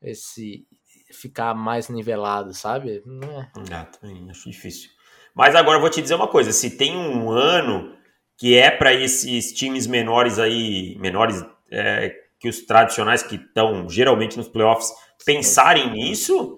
esse 0.01 0.65
ficar 1.11 1.53
mais 1.53 1.89
nivelado, 1.89 2.53
sabe? 2.53 3.03
Não 3.05 3.41
é. 3.41 3.51
Ah, 3.69 3.83
também 3.83 4.31
acho 4.31 4.49
difícil. 4.49 4.89
Mas 5.35 5.55
agora 5.55 5.75
eu 5.75 5.81
vou 5.81 5.89
te 5.89 6.01
dizer 6.01 6.15
uma 6.15 6.29
coisa: 6.29 6.53
se 6.53 6.77
tem 6.77 6.95
um 6.95 7.29
ano 7.29 7.99
que 8.41 8.57
é 8.57 8.71
para 8.71 8.91
esses 8.91 9.53
times 9.53 9.85
menores 9.85 10.39
aí, 10.39 10.97
menores 10.97 11.45
é, 11.69 12.09
que 12.39 12.49
os 12.49 12.61
tradicionais 12.61 13.21
que 13.21 13.35
estão 13.35 13.87
geralmente 13.87 14.35
nos 14.35 14.47
playoffs 14.47 14.91
pensarem 15.23 15.91
nisso, 15.91 16.57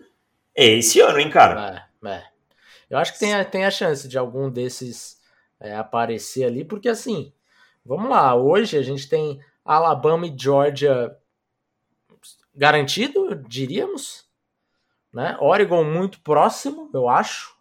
é 0.55 0.65
esse 0.65 1.01
ano, 1.01 1.19
hein, 1.19 1.29
cara? 1.29 1.85
É, 2.01 2.07
é. 2.07 2.23
Eu 2.89 2.97
acho 2.97 3.11
que 3.11 3.19
tem 3.19 3.33
a, 3.33 3.43
tem 3.43 3.65
a 3.65 3.69
chance 3.69 4.07
de 4.07 4.17
algum 4.17 4.49
desses 4.49 5.19
é, 5.59 5.75
aparecer 5.75 6.45
ali, 6.45 6.63
porque 6.63 6.87
assim, 6.87 7.33
vamos 7.85 8.09
lá, 8.09 8.33
hoje 8.33 8.77
a 8.77 8.81
gente 8.81 9.09
tem 9.09 9.41
Alabama 9.65 10.25
e 10.25 10.33
Georgia 10.33 11.13
garantido, 12.55 13.35
diríamos, 13.45 14.25
né? 15.11 15.35
Oregon 15.37 15.83
muito 15.83 16.21
próximo, 16.21 16.89
eu 16.93 17.09
acho, 17.09 17.53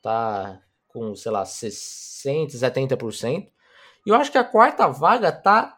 tá 0.00 0.60
com, 0.94 1.16
sei 1.16 1.32
lá, 1.32 1.44
60, 1.44 2.56
70%. 2.56 3.50
E 4.06 4.10
eu 4.10 4.14
acho 4.14 4.30
que 4.30 4.38
a 4.38 4.44
quarta 4.44 4.86
vaga 4.86 5.32
tá 5.32 5.76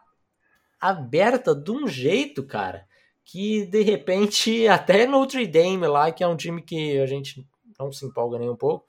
aberta 0.79 1.55
de 1.55 1.71
um 1.71 1.87
jeito, 1.87 2.45
cara, 2.45 2.87
que 3.25 3.65
de 3.65 3.81
repente 3.81 4.67
até 4.69 5.07
Notre 5.07 5.47
Dame 5.47 5.87
lá, 5.87 6.11
que 6.11 6.23
é 6.23 6.27
um 6.27 6.37
time 6.37 6.61
que 6.61 6.99
a 6.99 7.07
gente 7.07 7.45
não 7.79 7.91
se 7.91 8.05
empolga 8.05 8.37
nem 8.37 8.49
um 8.49 8.55
pouco. 8.55 8.85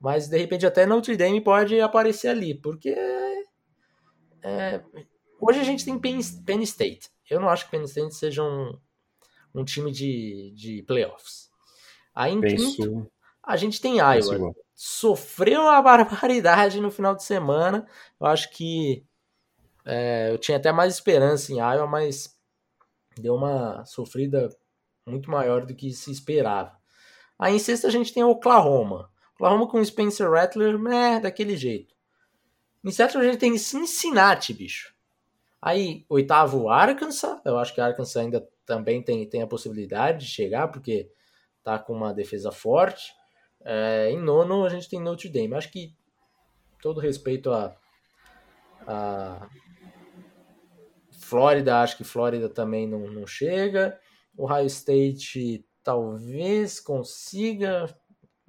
Mas 0.00 0.28
de 0.28 0.38
repente 0.38 0.64
até 0.64 0.86
Notre 0.86 1.16
Dame 1.16 1.40
pode 1.40 1.80
aparecer 1.80 2.28
ali, 2.28 2.54
porque 2.54 2.94
é, 4.42 4.80
hoje 5.40 5.58
a 5.58 5.64
gente 5.64 5.84
tem 5.84 5.98
Penn, 5.98 6.20
Penn, 6.46 6.62
State. 6.62 7.10
Eu 7.28 7.40
não 7.40 7.48
acho 7.48 7.64
que 7.64 7.72
Penn 7.72 7.84
State 7.84 8.14
seja 8.14 8.44
um, 8.44 8.78
um 9.52 9.64
time 9.64 9.90
de, 9.90 10.52
de 10.54 10.82
playoffs. 10.82 11.50
Aí 12.14 12.32
em 12.32 12.40
quinto, 12.40 13.10
a 13.46 13.56
gente 13.56 13.80
tem 13.80 13.98
Iowa. 13.98 14.54
Sofreu 14.74 15.62
uma 15.62 15.80
barbaridade 15.82 16.80
no 16.80 16.90
final 16.90 17.14
de 17.14 17.22
semana. 17.22 17.86
Eu 18.20 18.26
acho 18.26 18.50
que 18.50 19.04
é, 19.84 20.30
eu 20.32 20.38
tinha 20.38 20.56
até 20.56 20.72
mais 20.72 20.94
esperança 20.94 21.52
em 21.52 21.58
Iowa, 21.58 21.86
mas 21.86 22.36
deu 23.16 23.34
uma 23.34 23.84
sofrida 23.84 24.48
muito 25.06 25.30
maior 25.30 25.64
do 25.66 25.74
que 25.74 25.92
se 25.92 26.10
esperava. 26.10 26.76
Aí 27.38 27.54
em 27.54 27.58
sexta 27.58 27.88
a 27.88 27.90
gente 27.90 28.12
tem 28.12 28.24
Oklahoma. 28.24 29.10
Oklahoma 29.34 29.68
com 29.68 29.84
Spencer 29.84 30.30
Rattler, 30.30 30.76
é, 30.86 31.20
daquele 31.20 31.56
jeito. 31.56 31.94
Em 32.82 32.90
sétimo 32.90 33.22
a 33.22 33.24
gente 33.24 33.38
tem 33.38 33.56
Cincinnati, 33.58 34.52
bicho. 34.52 34.94
Aí, 35.60 36.04
oitavo, 36.08 36.68
Arkansas. 36.68 37.40
Eu 37.44 37.58
acho 37.58 37.74
que 37.74 37.80
Arkansas 37.80 38.16
ainda 38.16 38.46
também 38.66 39.02
tem, 39.02 39.26
tem 39.26 39.42
a 39.42 39.46
possibilidade 39.46 40.26
de 40.26 40.30
chegar, 40.30 40.68
porque 40.68 41.10
tá 41.62 41.78
com 41.78 41.94
uma 41.94 42.12
defesa 42.12 42.52
forte. 42.52 43.14
É, 43.64 44.10
em 44.10 44.18
nono 44.18 44.64
a 44.64 44.68
gente 44.68 44.88
tem 44.88 45.00
Notre 45.00 45.28
Dame. 45.28 45.54
Acho 45.54 45.72
que 45.72 45.94
todo 46.82 47.00
respeito 47.00 47.50
a, 47.50 47.74
a 48.86 49.48
Flórida, 51.18 51.80
acho 51.80 51.96
que 51.96 52.04
Flórida 52.04 52.48
também 52.48 52.86
não, 52.86 53.08
não 53.10 53.26
chega. 53.26 53.98
O 54.36 54.44
Ohio 54.44 54.66
State 54.66 55.64
talvez 55.82 56.78
consiga. 56.78 57.86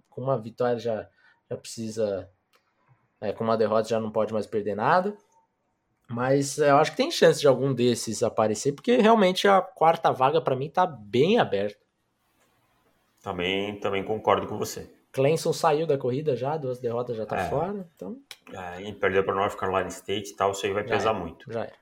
Com 0.09 0.21
uma 0.21 0.39
vitória 0.39 0.79
já, 0.79 1.09
já 1.49 1.57
precisa. 1.57 2.29
É, 3.21 3.31
com 3.31 3.43
uma 3.43 3.57
derrota 3.57 3.89
já 3.89 3.99
não 3.99 4.11
pode 4.11 4.33
mais 4.33 4.45
perder 4.45 4.75
nada. 4.75 5.15
Mas 6.07 6.57
eu 6.57 6.77
acho 6.77 6.91
que 6.91 6.97
tem 6.97 7.09
chance 7.09 7.39
de 7.39 7.47
algum 7.47 7.73
desses 7.73 8.21
aparecer, 8.21 8.73
porque 8.73 8.97
realmente 8.97 9.47
a 9.47 9.61
quarta 9.61 10.11
vaga 10.11 10.39
para 10.39 10.55
mim 10.55 10.69
tá 10.69 10.85
bem 10.85 11.39
aberta. 11.39 11.83
Também, 13.23 13.79
também 13.79 14.03
concordo 14.03 14.45
com 14.47 14.57
você. 14.57 14.94
Clemson 15.15 15.53
saiu 15.53 15.87
da 15.87 15.97
corrida 15.97 16.35
já, 16.35 16.57
duas 16.57 16.77
derrotas 16.77 17.17
já 17.17 17.25
tá 17.25 17.37
é. 17.37 17.49
fora, 17.49 17.87
então. 17.95 18.17
É, 18.53 18.91
perdeu 18.91 19.23
para 19.23 19.33
North 19.33 19.55
Carolina 19.55 19.87
State 19.87 20.31
e 20.31 20.35
tal, 20.35 20.51
isso 20.51 20.65
aí 20.65 20.73
vai 20.73 20.83
já 20.83 20.89
pesar 20.89 21.09
era, 21.09 21.19
muito. 21.19 21.51
Já 21.51 21.61
era. 21.61 21.75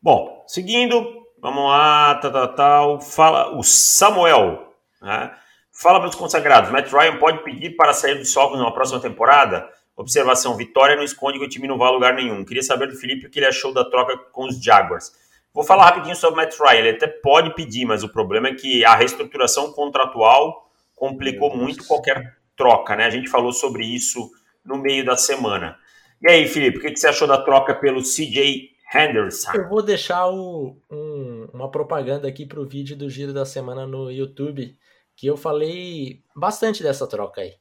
Bom, 0.00 0.44
seguindo, 0.46 1.26
Vamos 1.38 1.64
lá, 1.64 2.14
tal, 2.16 2.32
tal, 2.32 2.54
tal. 2.54 3.00
Fala 3.00 3.56
o 3.56 3.62
Samuel. 3.62 4.72
Né? 5.00 5.30
Fala, 5.70 6.00
meus 6.00 6.14
consagrados. 6.14 6.70
Matt 6.70 6.90
Ryan 6.90 7.18
pode 7.18 7.44
pedir 7.44 7.76
para 7.76 7.92
sair 7.92 8.16
dos 8.16 8.32
Falcons 8.32 8.58
na 8.58 8.70
próxima 8.70 9.00
temporada? 9.00 9.68
Observação: 9.94 10.56
vitória 10.56 10.96
não 10.96 11.04
esconde 11.04 11.38
que 11.38 11.44
o 11.44 11.48
time 11.48 11.68
não 11.68 11.78
vai 11.78 11.88
a 11.88 11.92
lugar 11.92 12.14
nenhum. 12.14 12.44
Queria 12.44 12.62
saber 12.62 12.88
do 12.88 12.96
Felipe 12.96 13.26
o 13.26 13.30
que 13.30 13.38
ele 13.38 13.46
achou 13.46 13.72
da 13.72 13.84
troca 13.84 14.16
com 14.32 14.46
os 14.46 14.62
Jaguars. 14.62 15.12
Vou 15.52 15.62
falar 15.62 15.84
rapidinho 15.84 16.16
sobre 16.16 16.34
o 16.34 16.36
Matt 16.42 16.58
Ryan. 16.58 16.78
Ele 16.78 16.90
até 16.90 17.06
pode 17.06 17.54
pedir, 17.54 17.84
mas 17.84 18.02
o 18.02 18.08
problema 18.08 18.48
é 18.48 18.54
que 18.54 18.84
a 18.84 18.94
reestruturação 18.94 19.72
contratual 19.72 20.65
complicou 20.96 21.56
muito 21.56 21.86
qualquer 21.86 22.38
troca, 22.56 22.96
né? 22.96 23.04
A 23.04 23.10
gente 23.10 23.28
falou 23.28 23.52
sobre 23.52 23.84
isso 23.84 24.30
no 24.64 24.78
meio 24.78 25.04
da 25.04 25.16
semana. 25.16 25.78
E 26.20 26.28
aí, 26.28 26.48
Felipe, 26.48 26.78
o 26.78 26.80
que 26.80 26.96
você 26.96 27.06
achou 27.06 27.28
da 27.28 27.40
troca 27.40 27.74
pelo 27.74 28.02
CJ 28.02 28.74
Henderson. 28.92 29.52
Eu 29.52 29.68
vou 29.68 29.82
deixar 29.82 30.26
o, 30.28 30.76
um, 30.90 31.48
uma 31.52 31.70
propaganda 31.70 32.26
aqui 32.26 32.46
para 32.46 32.60
o 32.60 32.66
vídeo 32.66 32.96
do 32.96 33.10
Giro 33.10 33.32
da 33.32 33.44
Semana 33.44 33.86
no 33.86 34.10
YouTube, 34.10 34.76
que 35.14 35.26
eu 35.26 35.36
falei 35.36 36.22
bastante 36.34 36.82
dessa 36.82 37.06
troca 37.06 37.40
aí. 37.40 37.54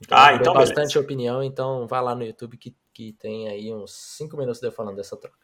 Então, 0.00 0.18
ah, 0.18 0.34
então 0.34 0.52
bastante 0.52 0.94
beleza. 0.94 1.00
opinião, 1.00 1.42
então 1.42 1.86
vai 1.86 2.02
lá 2.02 2.14
no 2.14 2.24
YouTube 2.24 2.58
que, 2.58 2.76
que 2.92 3.12
tem 3.14 3.48
aí 3.48 3.72
uns 3.72 3.92
5 4.16 4.36
minutos 4.36 4.60
de 4.60 4.66
eu 4.66 4.72
falando 4.72 4.96
dessa 4.96 5.16
troca. 5.16 5.38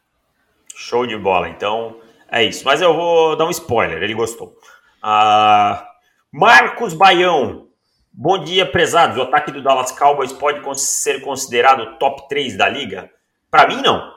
Show 0.75 1.07
de 1.07 1.17
bola, 1.17 1.49
então 1.49 1.99
é 2.29 2.43
isso. 2.43 2.65
Mas 2.65 2.81
eu 2.81 2.93
vou 2.93 3.35
dar 3.35 3.45
um 3.45 3.51
spoiler, 3.51 4.01
ele 4.01 4.13
gostou. 4.13 4.55
Ah, 5.01 5.87
Marcos 6.35 6.95
Baião, 6.95 7.67
bom 8.11 8.43
dia, 8.43 8.65
prezados. 8.65 9.17
O 9.17 9.21
ataque 9.21 9.51
do 9.51 9.61
Dallas 9.61 9.91
Cowboys 9.91 10.33
pode 10.33 10.81
ser 10.81 11.21
considerado 11.21 11.99
top 11.99 12.27
3 12.27 12.57
da 12.57 12.67
liga? 12.67 13.11
Para 13.51 13.67
mim, 13.67 13.83
não. 13.83 14.15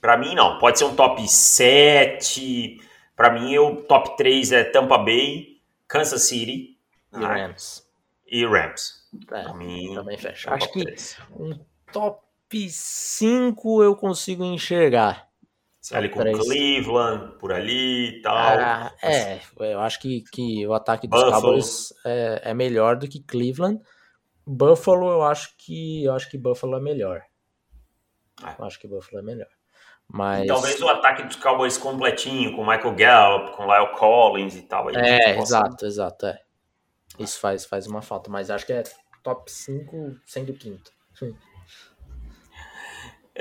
Para 0.00 0.16
mim, 0.16 0.36
não. 0.36 0.56
Pode 0.60 0.78
ser 0.78 0.84
um 0.84 0.94
top 0.94 1.26
7. 1.28 2.80
Para 3.16 3.32
mim, 3.32 3.58
o 3.58 3.82
top 3.82 4.16
3 4.16 4.52
é 4.52 4.62
Tampa 4.62 4.96
Bay, 4.96 5.60
Kansas 5.88 6.22
City 6.28 6.78
e 7.12 7.24
ah, 7.24 7.34
Rams. 7.34 7.90
E 8.28 8.46
Rams. 8.46 9.04
É, 9.32 9.42
pra 9.42 9.54
mim, 9.54 9.92
também 9.92 10.16
fecha. 10.16 10.54
Acho 10.54 10.72
que 10.72 10.84
3. 10.84 11.18
um 11.36 11.58
top 11.92 12.20
5 12.70 13.82
eu 13.82 13.96
consigo 13.96 14.44
enxergar. 14.44 15.28
Ali 15.92 16.10
com 16.10 16.20
3. 16.20 16.38
Cleveland, 16.38 17.38
por 17.38 17.52
ali 17.52 18.18
e 18.18 18.22
tal. 18.22 18.36
Ah, 18.36 18.92
é, 19.02 19.40
eu 19.58 19.80
acho 19.80 19.98
que, 19.98 20.22
que 20.30 20.66
o 20.66 20.74
ataque 20.74 21.08
dos 21.08 21.18
Buffalo. 21.18 21.42
Cowboys 21.42 21.92
é, 22.04 22.42
é 22.44 22.54
melhor 22.54 22.96
do 22.96 23.08
que 23.08 23.20
Cleveland. 23.20 23.80
Buffalo, 24.46 25.10
eu 25.10 25.22
acho 25.22 25.54
que 25.56 26.04
eu 26.04 26.12
acho 26.12 26.30
que 26.30 26.36
Buffalo 26.36 26.76
é 26.76 26.80
melhor. 26.80 27.22
É. 28.44 28.54
Eu 28.58 28.64
acho 28.64 28.78
que 28.78 28.86
Buffalo 28.86 29.20
é 29.20 29.22
melhor. 29.22 29.48
Mas... 30.06 30.44
E 30.44 30.46
talvez 30.48 30.80
o 30.82 30.88
ataque 30.88 31.22
dos 31.22 31.36
Cowboys 31.36 31.78
completinho, 31.78 32.54
com 32.54 32.62
Michael 32.62 32.94
Gallup, 32.94 33.56
com 33.56 33.64
Lyle 33.64 33.92
Collins 33.96 34.56
e 34.56 34.62
tal. 34.62 34.90
é, 34.90 35.38
exato, 35.38 35.86
exato. 35.86 36.26
É. 36.26 36.40
Isso 37.18 37.38
faz, 37.38 37.64
faz 37.64 37.86
uma 37.86 38.02
falta, 38.02 38.30
mas 38.30 38.50
acho 38.50 38.66
que 38.66 38.72
é 38.72 38.82
top 39.22 39.50
5 39.50 40.16
sendo 40.26 40.52
quinto. 40.52 40.90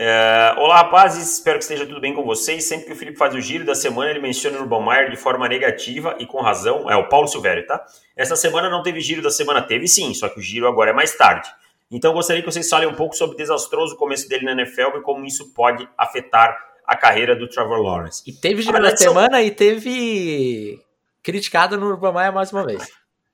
É, 0.02 0.56
olá, 0.58 0.78
rapazes, 0.78 1.30
espero 1.30 1.58
que 1.58 1.64
esteja 1.66 1.86
tudo 1.86 2.00
bem 2.00 2.14
com 2.14 2.24
vocês. 2.24 2.64
Sempre 2.64 2.86
que 2.86 2.94
o 2.94 2.96
Felipe 2.96 3.18
faz 3.18 3.36
o 3.36 3.42
giro 3.42 3.66
da 3.66 3.76
semana, 3.76 4.10
ele 4.10 4.22
menciona 4.22 4.58
o 4.58 4.62
Urban 4.62 4.86
Meyer 4.86 5.10
de 5.10 5.18
forma 5.18 5.46
negativa 5.46 6.16
e 6.18 6.26
com 6.26 6.42
razão. 6.42 6.90
É 6.90 6.96
o 6.96 7.10
Paulo 7.10 7.28
Silvério, 7.28 7.68
tá? 7.68 7.86
Essa 8.16 8.38
semana 8.38 8.70
não 8.70 8.82
teve 8.82 9.02
giro 9.02 9.22
da 9.22 9.30
semana, 9.30 9.62
teve 9.62 9.90
sim, 9.90 10.14
só 10.14 10.30
que 10.30 10.40
o 10.40 10.42
giro 10.42 10.70
agora 10.70 10.92
é 10.92 10.94
mais 10.94 11.18
tarde. 11.18 11.50
Então, 11.92 12.14
gostaria 12.14 12.42
que 12.42 12.50
vocês 12.50 12.70
falem 12.70 12.88
um 12.88 12.94
pouco 12.94 13.14
sobre 13.14 13.36
o 13.36 13.38
desastroso 13.38 13.98
começo 13.98 14.30
dele 14.30 14.46
na 14.46 14.54
NFL 14.54 15.00
e 15.00 15.02
como 15.02 15.26
isso 15.26 15.54
pode 15.54 15.86
afetar 15.98 16.58
a 16.88 16.96
carreira 16.96 17.36
do 17.36 17.50
Trevor 17.50 17.82
Lawrence. 17.82 18.24
E 18.26 18.32
teve 18.32 18.62
giro 18.62 18.82
da 18.82 18.96
semana 18.96 19.42
e 19.42 19.52
teve 19.52 20.82
criticado 21.22 21.78
no 21.78 21.88
Urban 21.88 22.14
Meyer 22.14 22.32
mais 22.32 22.54
uma 22.54 22.66
vez. 22.66 22.88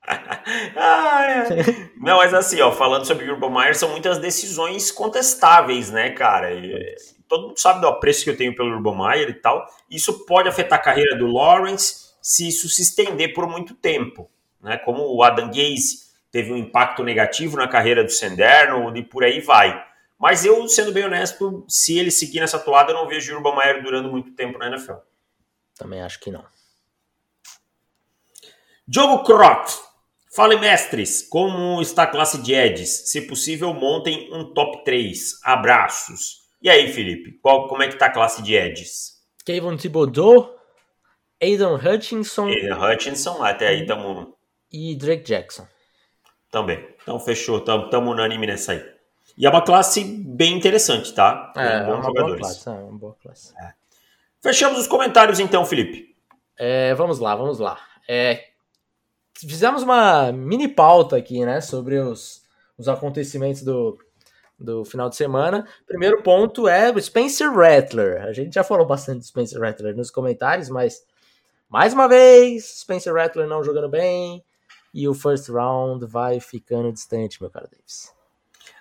ah, 0.76 1.26
é. 1.28 1.46
Não, 1.98 2.18
mas 2.18 2.34
assim, 2.34 2.62
ó, 2.62 2.72
falando 2.72 3.06
sobre 3.06 3.30
o 3.30 3.34
Urban 3.34 3.50
Meyer, 3.50 3.76
são 3.78 3.90
muitas 3.90 4.18
decisões 4.18 4.92
contestáveis, 4.92 5.90
né, 5.90 6.12
cara? 6.12 6.54
E, 6.54 6.96
todo 7.28 7.48
mundo 7.48 7.60
sabe 7.60 7.82
do 7.82 7.88
apreço 7.88 8.24
que 8.24 8.30
eu 8.30 8.38
tenho 8.38 8.56
pelo 8.56 8.76
Urban 8.76 9.08
Meyer 9.08 9.30
e 9.30 9.34
tal. 9.34 9.68
Isso 9.90 10.26
pode 10.26 10.48
afetar 10.48 10.80
a 10.80 10.82
carreira 10.82 11.18
do 11.18 11.28
Lawrence 11.28 12.14
se 12.22 12.48
isso 12.48 12.70
se 12.70 12.82
estender 12.82 13.34
por 13.34 13.48
muito 13.48 13.74
tempo, 13.76 14.30
né? 14.62 14.78
Como 14.78 15.04
o 15.16 15.24
Adam 15.24 15.48
Gaze 15.48 16.06
teve 16.32 16.52
um 16.52 16.58
impacto 16.58 17.04
negativo 17.04 17.58
na 17.58 17.68
carreira 17.68 18.04
do 18.04 18.12
Senderno 18.12 18.96
e 18.96 19.04
por 19.04 19.24
aí 19.24 19.40
vai. 19.40 19.84
Mas 20.18 20.46
eu, 20.46 20.68
sendo 20.68 20.92
bem 20.92 21.04
honesto, 21.04 21.66
se 21.68 21.98
ele 21.98 22.10
seguir 22.10 22.40
nessa 22.40 22.58
toada, 22.58 22.92
eu 22.92 22.96
não 22.96 23.08
vejo 23.08 23.34
o 23.34 23.38
Urban 23.38 23.56
Meyer 23.56 23.84
durando 23.84 24.10
muito 24.10 24.32
tempo 24.32 24.58
na 24.58 24.68
NFL. 24.68 24.94
Também 25.78 26.02
acho 26.02 26.20
que 26.20 26.32
não. 26.32 26.46
Diogo 28.88 29.24
Croft. 29.24 29.80
Fale, 30.36 30.58
mestres, 30.58 31.22
como 31.22 31.82
está 31.82 32.04
a 32.04 32.08
classe 32.08 32.42
de 32.42 32.54
Eds? 32.54 33.10
Se 33.10 33.22
possível, 33.22 33.74
montem 33.74 34.30
um 34.34 34.54
top 34.54 34.84
3. 34.84 35.40
Abraços. 35.42 36.42
E 36.62 36.70
aí, 36.70 36.92
Felipe, 36.92 37.40
qual, 37.42 37.70
como 37.70 37.82
é 37.82 37.88
que 37.88 37.98
tá 37.98 38.08
a 38.08 38.12
classe 38.12 38.42
de 38.42 38.54
Eds? 38.54 39.14
Kevin 39.46 39.78
Thibodeau, 39.78 40.54
Aidan 41.42 41.76
Hutchinson. 41.76 42.48
Aidan 42.48 42.78
Hutchinson, 42.78 43.42
até 43.46 43.70
aí 43.70 43.84
estamos. 43.84 44.28
E 44.70 44.98
Drake 44.98 45.24
Jackson. 45.24 45.66
Também. 46.52 46.86
Então 47.02 47.18
fechou, 47.18 47.60
estamos 47.60 47.94
unânime 47.94 48.46
nessa 48.46 48.74
aí. 48.74 48.86
E 49.38 49.46
é 49.46 49.50
uma 49.50 49.62
classe 49.62 50.04
bem 50.04 50.58
interessante, 50.58 51.14
tá? 51.14 51.54
É, 51.56 51.78
é 51.78 51.84
uma 51.84 52.12
boa 52.12 52.38
classe. 52.38 52.68
É 52.68 52.72
uma 52.72 52.98
boa 52.98 53.16
classe. 53.22 53.54
É. 53.58 53.74
Fechamos 54.44 54.80
os 54.80 54.88
comentários 54.88 55.40
então, 55.40 55.66
Felipe. 55.66 56.14
É, 56.58 56.94
vamos 56.94 57.20
lá, 57.20 57.38
vamos 57.38 57.58
lá. 57.58 57.80
É, 58.06 58.55
fizemos 59.40 59.84
uma 59.84 60.32
mini 60.32 60.68
pauta 60.68 61.18
aqui, 61.18 61.46
né, 61.46 61.62
sobre 61.62 62.00
os, 62.00 62.44
os 62.78 62.88
acontecimentos 62.88 63.62
do, 63.62 63.98
do 64.60 64.86
final 64.86 65.10
de 65.10 65.16
semana. 65.16 65.68
Primeiro 65.86 66.22
ponto 66.24 66.68
é 66.68 66.92
o 66.92 67.02
Spencer 67.02 67.52
Rattler. 67.52 68.24
A 68.24 68.34
gente 68.34 68.54
já 68.54 68.64
falou 68.64 68.86
bastante 68.86 69.20
do 69.20 69.26
Spencer 69.26 69.60
Rattler 69.60 69.96
nos 69.96 70.10
comentários, 70.10 70.70
mas 70.70 71.06
mais 71.70 71.94
uma 71.94 72.08
vez, 72.08 72.80
Spencer 72.82 73.14
Rattler 73.14 73.48
não 73.48 73.64
jogando 73.64 73.90
bem 73.90 74.44
e 74.94 75.08
o 75.08 75.14
first 75.14 75.50
round 75.50 76.06
vai 76.06 76.40
ficando 76.40 76.92
distante, 76.92 77.42
meu 77.42 77.50
caro 77.50 77.68
Davis. 77.70 78.14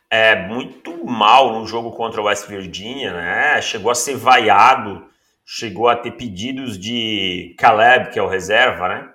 É 0.09 0.47
muito 0.47 1.05
mal 1.05 1.59
no 1.59 1.67
jogo 1.67 1.90
contra 1.90 2.21
o 2.21 2.27
West 2.27 2.47
Virginia, 2.47 3.12
né? 3.12 3.61
Chegou 3.61 3.90
a 3.90 3.97
ser 3.97 4.17
vaiado, 4.17 5.05
chegou 5.45 5.88
a 5.88 5.97
ter 5.97 6.12
pedidos 6.12 6.79
de 6.79 7.57
Caleb, 7.59 8.12
que 8.12 8.19
é 8.19 8.23
o 8.23 8.29
reserva, 8.29 8.88
né? 8.88 9.13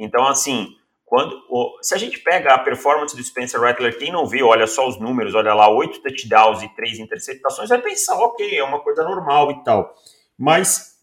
Então, 0.00 0.26
assim, 0.26 0.74
quando 1.04 1.38
se 1.82 1.94
a 1.94 1.98
gente 1.98 2.18
pega 2.20 2.54
a 2.54 2.58
performance 2.58 3.14
do 3.14 3.22
Spencer 3.22 3.60
Rattler, 3.60 3.98
quem 3.98 4.10
não 4.10 4.26
viu, 4.26 4.46
olha 4.46 4.66
só 4.66 4.88
os 4.88 4.98
números, 4.98 5.34
olha 5.34 5.52
lá, 5.52 5.68
oito 5.68 6.00
touchdowns 6.00 6.62
e 6.62 6.74
três 6.74 6.98
interceptações, 6.98 7.68
vai 7.68 7.82
pensar, 7.82 8.16
ok, 8.16 8.56
é 8.56 8.64
uma 8.64 8.80
coisa 8.80 9.04
normal 9.04 9.50
e 9.50 9.62
tal. 9.62 9.94
Mas 10.38 10.96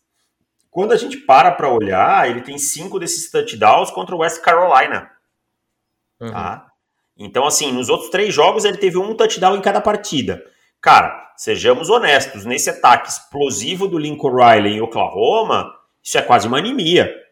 quando 0.72 0.94
a 0.94 0.98
gente 0.98 1.18
para 1.18 1.52
para 1.52 1.70
olhar, 1.70 2.28
ele 2.28 2.42
tem 2.42 2.58
cinco 2.58 3.00
desses 3.00 3.30
touchdowns 3.30 3.92
contra 3.92 4.16
o 4.16 4.20
West 4.20 4.42
Carolina. 4.42 5.12
Uhum. 6.20 6.32
Tá? 6.32 6.72
Então, 7.16 7.46
assim, 7.46 7.72
nos 7.72 7.88
outros 7.88 8.10
três 8.10 8.34
jogos 8.34 8.66
ele 8.66 8.78
teve 8.78 8.98
um 8.98 9.16
touchdown 9.16 9.56
em 9.56 9.62
cada 9.62 9.80
partida. 9.80 10.44
Cara, 10.82 11.34
sejamos 11.36 11.90
honestos, 11.92 12.46
nesse 12.46 12.72
ataque 12.72 13.10
explosivo 13.10 13.88
do 13.88 14.00
Lincoln 14.00 14.36
Riley 14.36 14.78
em 14.78 14.82
Oklahoma, 14.82 15.72
isso 16.02 16.18
é 16.18 16.22
quase 16.24 16.48
uma 16.48 16.58
anemia. 16.58 17.27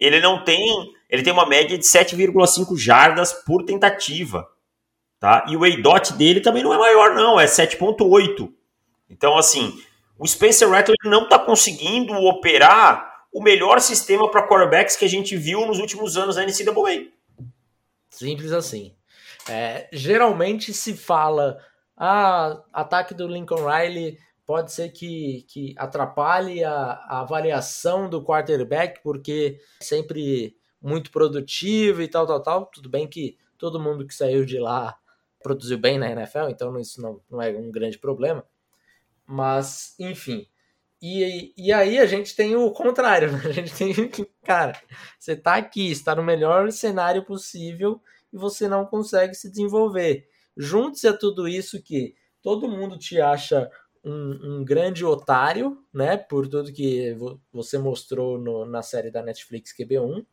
Ele 0.00 0.20
não 0.20 0.42
tem. 0.42 0.92
Ele 1.08 1.22
tem 1.22 1.32
uma 1.32 1.46
média 1.46 1.76
de 1.76 1.84
7,5 1.84 2.76
jardas 2.76 3.32
por 3.32 3.64
tentativa. 3.64 4.48
Tá? 5.18 5.44
E 5.48 5.56
o 5.56 5.66
EIDOT 5.66 6.14
dele 6.14 6.40
também 6.40 6.62
não 6.62 6.72
é 6.72 6.78
maior, 6.78 7.14
não, 7.14 7.38
é 7.38 7.44
7,8. 7.44 8.50
Então, 9.10 9.36
assim, 9.36 9.78
o 10.18 10.26
Spencer 10.26 10.70
Rattler 10.70 10.96
não 11.04 11.24
está 11.24 11.38
conseguindo 11.38 12.14
operar 12.14 13.10
o 13.32 13.42
melhor 13.42 13.80
sistema 13.80 14.30
para 14.30 14.46
quarterbacks 14.48 14.96
que 14.96 15.04
a 15.04 15.08
gente 15.08 15.36
viu 15.36 15.66
nos 15.66 15.78
últimos 15.78 16.16
anos 16.16 16.36
na 16.36 16.44
NCAA. 16.44 17.08
Simples 18.08 18.52
assim. 18.52 18.94
É, 19.48 19.88
geralmente 19.92 20.72
se 20.72 20.96
fala, 20.96 21.58
ah, 21.96 22.62
ataque 22.72 23.14
do 23.14 23.28
Lincoln 23.28 23.66
Riley 23.66 24.18
pode 24.50 24.72
ser 24.72 24.88
que, 24.88 25.44
que 25.46 25.76
atrapalhe 25.78 26.64
a, 26.64 26.74
a 26.74 27.20
avaliação 27.20 28.10
do 28.10 28.20
quarterback, 28.20 29.00
porque 29.00 29.60
é 29.80 29.84
sempre 29.84 30.56
muito 30.82 31.12
produtivo 31.12 32.02
e 32.02 32.08
tal, 32.08 32.26
tal, 32.26 32.42
tal. 32.42 32.66
Tudo 32.66 32.88
bem 32.88 33.06
que 33.06 33.38
todo 33.56 33.78
mundo 33.78 34.04
que 34.04 34.12
saiu 34.12 34.44
de 34.44 34.58
lá 34.58 34.98
produziu 35.40 35.78
bem 35.78 36.00
na 36.00 36.10
NFL, 36.10 36.48
então 36.48 36.76
isso 36.80 37.00
não, 37.00 37.20
não 37.30 37.40
é 37.40 37.50
um 37.50 37.70
grande 37.70 37.96
problema. 37.96 38.44
Mas, 39.24 39.94
enfim. 40.00 40.48
E, 41.00 41.54
e 41.56 41.72
aí 41.72 42.00
a 42.00 42.06
gente 42.06 42.34
tem 42.34 42.56
o 42.56 42.72
contrário, 42.72 43.30
né? 43.30 43.40
A 43.46 43.52
gente 43.52 43.72
tem 43.72 44.08
que, 44.08 44.28
cara, 44.42 44.72
você 45.16 45.36
tá 45.36 45.54
aqui, 45.54 45.92
está 45.92 46.12
no 46.16 46.24
melhor 46.24 46.72
cenário 46.72 47.24
possível 47.24 48.02
e 48.32 48.36
você 48.36 48.66
não 48.66 48.84
consegue 48.84 49.32
se 49.32 49.48
desenvolver. 49.48 50.28
Junte-se 50.56 51.06
a 51.06 51.16
tudo 51.16 51.46
isso 51.46 51.80
que 51.80 52.16
todo 52.42 52.68
mundo 52.68 52.98
te 52.98 53.20
acha 53.20 53.70
um, 54.04 54.58
um, 54.60 54.64
grande 54.64 55.04
otário, 55.04 55.84
né? 55.92 56.16
Por 56.16 56.48
tudo 56.48 56.72
que 56.72 57.16
você 57.52 57.78
mostrou 57.78 58.38
no, 58.38 58.64
na 58.64 58.82
série 58.82 59.10
da 59.10 59.22
Netflix 59.22 59.74
QB1. 59.76 60.24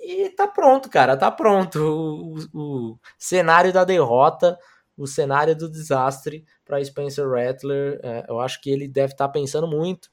E 0.00 0.30
tá 0.30 0.48
pronto, 0.48 0.90
cara, 0.90 1.16
tá 1.16 1.30
pronto. 1.30 1.78
O, 1.78 2.38
o, 2.52 2.92
o 2.92 2.98
cenário 3.18 3.72
da 3.72 3.84
derrota, 3.84 4.58
o 4.96 5.06
cenário 5.06 5.56
do 5.56 5.70
desastre 5.70 6.44
para 6.64 6.84
Spencer 6.84 7.28
Rattler. 7.28 8.00
É, 8.02 8.26
eu 8.28 8.40
acho 8.40 8.60
que 8.60 8.70
ele 8.70 8.88
deve 8.88 9.12
estar 9.12 9.28
tá 9.28 9.32
pensando 9.32 9.66
muito 9.66 10.10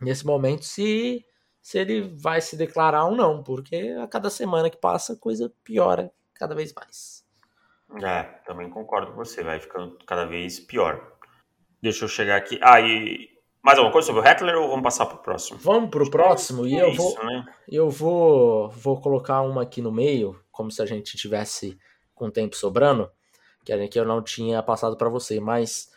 nesse 0.00 0.26
momento 0.26 0.64
se 0.64 1.24
se 1.60 1.78
ele 1.78 2.00
vai 2.00 2.40
se 2.40 2.56
declarar 2.56 3.04
ou 3.04 3.14
não, 3.14 3.42
porque 3.42 3.94
a 4.00 4.06
cada 4.06 4.30
semana 4.30 4.70
que 4.70 4.78
passa 4.78 5.12
a 5.12 5.16
coisa 5.16 5.52
piora 5.62 6.10
cada 6.32 6.54
vez 6.54 6.72
mais. 6.72 7.26
É, 8.02 8.22
também 8.46 8.70
concordo 8.70 9.12
com 9.12 9.18
você, 9.18 9.42
vai 9.42 9.60
ficando 9.60 9.98
cada 10.06 10.24
vez 10.24 10.58
pior. 10.58 11.17
Deixa 11.80 12.04
eu 12.04 12.08
chegar 12.08 12.36
aqui. 12.36 12.58
Ah, 12.62 12.80
e 12.80 13.28
mais 13.62 13.78
alguma 13.78 13.92
coisa 13.92 14.06
sobre 14.06 14.22
o 14.22 14.24
Heckler 14.24 14.56
ou 14.56 14.68
vamos 14.68 14.82
passar 14.82 15.06
para 15.06 15.16
o 15.16 15.22
próximo? 15.22 15.58
Vamos 15.58 15.90
para 15.90 16.02
o 16.02 16.10
próximo 16.10 16.66
e 16.66 16.78
é 16.78 16.82
eu 16.82 16.94
vou, 16.94 17.24
né? 17.24 17.46
eu 17.68 17.90
vou, 17.90 18.68
vou 18.70 19.00
colocar 19.00 19.42
uma 19.42 19.62
aqui 19.62 19.82
no 19.82 19.92
meio, 19.92 20.38
como 20.50 20.70
se 20.70 20.80
a 20.82 20.86
gente 20.86 21.16
tivesse 21.16 21.78
com 22.14 22.30
tempo 22.30 22.56
sobrando, 22.56 23.10
que, 23.64 23.72
a 23.72 23.78
gente, 23.78 23.90
que 23.90 24.00
eu 24.00 24.04
não 24.04 24.22
tinha 24.22 24.62
passado 24.62 24.96
para 24.96 25.08
você, 25.08 25.38
mas 25.38 25.92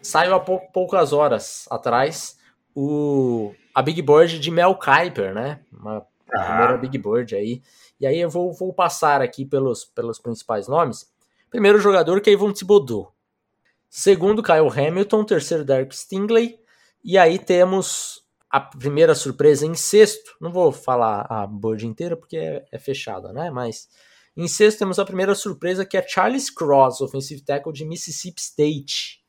saiu 0.00 0.34
há 0.34 0.40
pou, 0.40 0.60
poucas 0.72 1.12
horas 1.12 1.66
atrás 1.70 2.38
o 2.74 3.52
a 3.74 3.82
Big 3.82 4.00
Board 4.02 4.38
de 4.38 4.50
Mel 4.50 4.74
Kiper, 4.76 5.34
né? 5.34 5.60
Uma 5.72 6.06
ah. 6.32 6.44
primeira 6.44 6.76
Big 6.78 6.98
Board 6.98 7.34
aí. 7.34 7.62
E 8.00 8.06
aí 8.06 8.20
eu 8.20 8.30
vou, 8.30 8.52
vou 8.52 8.72
passar 8.72 9.20
aqui 9.20 9.44
pelos, 9.44 9.84
pelos 9.84 10.18
principais 10.18 10.68
nomes. 10.68 11.10
Primeiro 11.50 11.80
jogador, 11.80 12.20
Kevin 12.20 12.52
Thibodeau. 12.52 13.12
Segundo, 13.88 14.42
Kyle 14.42 14.68
Hamilton. 14.68 15.24
Terceiro, 15.24 15.64
Derek 15.64 15.96
Stingley. 15.96 16.58
E 17.02 17.16
aí 17.16 17.38
temos 17.38 18.22
a 18.50 18.60
primeira 18.60 19.14
surpresa 19.14 19.66
em 19.66 19.74
sexto. 19.74 20.36
Não 20.40 20.52
vou 20.52 20.72
falar 20.72 21.26
a 21.28 21.46
board 21.46 21.86
inteira 21.86 22.16
porque 22.16 22.36
é, 22.36 22.64
é 22.72 22.78
fechada, 22.78 23.32
né? 23.32 23.50
Mas 23.50 23.88
em 24.36 24.48
sexto 24.48 24.78
temos 24.78 24.98
a 24.98 25.04
primeira 25.04 25.34
surpresa 25.34 25.84
que 25.84 25.96
é 25.96 26.06
Charles 26.06 26.50
Cross, 26.50 27.00
offensive 27.00 27.42
tackle 27.42 27.72
de 27.72 27.84
Mississippi 27.84 28.40
State. 28.40 29.24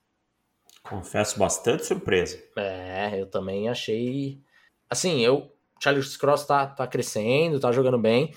Confesso 0.83 1.37
bastante 1.37 1.85
surpresa. 1.85 2.41
É, 2.57 3.19
eu 3.19 3.25
também 3.25 3.69
achei. 3.69 4.41
Assim, 4.89 5.21
eu. 5.21 5.53
Charles 5.81 6.17
Cross 6.17 6.45
tá, 6.45 6.67
tá 6.67 6.85
crescendo, 6.85 7.59
tá 7.59 7.71
jogando 7.71 7.97
bem. 7.97 8.33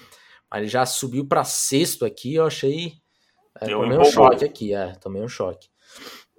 Mas 0.50 0.60
ele 0.60 0.68
já 0.68 0.84
subiu 0.84 1.26
para 1.26 1.44
sexto 1.44 2.04
aqui, 2.04 2.34
eu 2.34 2.46
achei. 2.46 2.94
É, 3.60 3.66
tomei 3.66 3.98
um 3.98 4.04
choque 4.04 4.44
aqui, 4.44 4.74
é, 4.74 4.92
tomei 4.94 5.22
um 5.22 5.28
choque. 5.28 5.68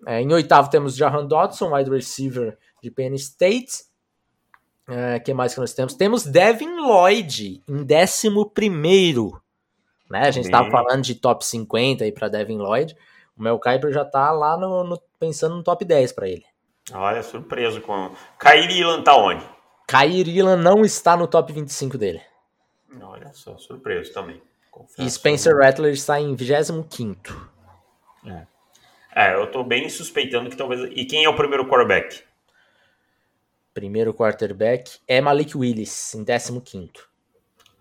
É, 0.05 0.21
em 0.21 0.33
oitavo 0.33 0.69
temos 0.69 0.95
Jahan 0.95 1.25
Dodson, 1.25 1.73
wide 1.73 1.89
receiver 1.89 2.57
de 2.81 2.91
Penn 2.91 3.13
State. 3.15 3.85
É, 4.87 5.19
que 5.19 5.33
mais 5.33 5.53
que 5.53 5.59
nós 5.59 5.73
temos? 5.73 5.93
Temos 5.93 6.25
Devin 6.25 6.75
Lloyd 6.75 7.63
em 7.67 7.83
décimo 7.83 8.49
primeiro. 8.49 9.41
Né? 10.09 10.27
A 10.27 10.31
gente 10.31 10.45
estava 10.45 10.69
falando 10.69 11.01
de 11.01 11.15
top 11.15 11.45
50 11.45 12.03
aí 12.03 12.11
para 12.11 12.27
Devin 12.27 12.57
Lloyd. 12.57 12.95
O 13.37 13.41
Mel 13.41 13.59
Kiper 13.59 13.91
já 13.91 14.03
tá 14.05 14.31
lá 14.31 14.57
no, 14.57 14.83
no 14.83 15.01
pensando 15.19 15.55
no 15.55 15.63
top 15.63 15.85
10 15.85 16.11
para 16.11 16.27
ele. 16.27 16.45
Olha, 16.91 17.23
surpreso 17.23 17.81
com. 17.81 18.11
Kair 18.37 18.69
Ilan 18.69 19.01
tá 19.01 19.15
onde? 19.15 19.43
Kair 19.87 20.27
Ilan 20.27 20.57
não 20.57 20.81
está 20.81 21.15
no 21.15 21.27
top 21.27 21.53
25 21.53 21.97
dele. 21.97 22.21
Olha 23.01 23.31
só, 23.33 23.57
surpreso 23.57 24.13
também. 24.13 24.41
Confesso. 24.69 25.01
E 25.01 25.09
Spencer 25.09 25.55
Rattler 25.55 25.93
está 25.93 26.19
em 26.19 26.35
25. 26.35 27.51
É. 28.25 28.45
é, 29.15 29.35
eu 29.35 29.47
tô 29.47 29.63
bem 29.63 29.89
suspeitando 29.89 30.49
que 30.49 30.55
talvez. 30.55 30.89
E 30.91 31.05
quem 31.05 31.23
é 31.23 31.29
o 31.29 31.35
primeiro 31.35 31.67
quarterback? 31.67 32.23
Primeiro 33.73 34.13
quarterback 34.13 34.99
é 35.07 35.19
Malik 35.19 35.57
Willis, 35.57 36.13
em 36.15 36.23
15. 36.23 36.91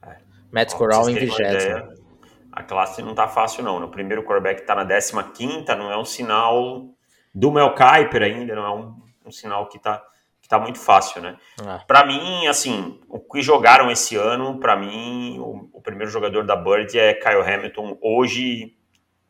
É. 0.07 0.16
Matt 0.51 0.72
Corral 0.74 1.09
em 1.11 1.14
20 1.14 2.03
a 2.53 2.62
classe 2.62 3.03
não 3.03 3.14
tá 3.14 3.26
fácil, 3.26 3.64
não. 3.64 3.83
O 3.83 3.89
primeiro 3.89 4.22
quarterback 4.22 4.66
tá 4.66 4.74
na 4.74 4.85
15, 4.85 5.64
não 5.74 5.91
é 5.91 5.97
um 5.97 6.05
sinal 6.05 6.87
do 7.35 7.51
Mel 7.51 7.74
Kiper 7.74 8.22
ainda, 8.22 8.55
não 8.55 8.64
é 8.66 8.70
um, 8.74 8.95
um 9.26 9.33
sinal 9.33 9.66
que 9.68 9.78
tá, 9.78 10.03
que 10.41 10.47
tá 10.47 10.59
muito 10.59 10.78
fácil, 10.78 11.22
né? 11.22 11.39
Ah. 11.66 11.83
Para 11.87 12.05
mim, 12.05 12.47
assim, 12.47 13.01
o 13.09 13.18
que 13.18 13.41
jogaram 13.41 13.91
esse 13.91 14.16
ano, 14.16 14.61
para 14.61 14.76
mim, 14.76 15.39
o, 15.39 15.70
o, 15.72 15.80
primeiro 15.80 16.12
jogador 16.12 16.45
da 16.45 16.55
Bird 16.55 16.97
é 16.99 17.14
Kyle 17.14 17.41
Hamilton. 17.41 17.97
Hoje, 18.03 18.76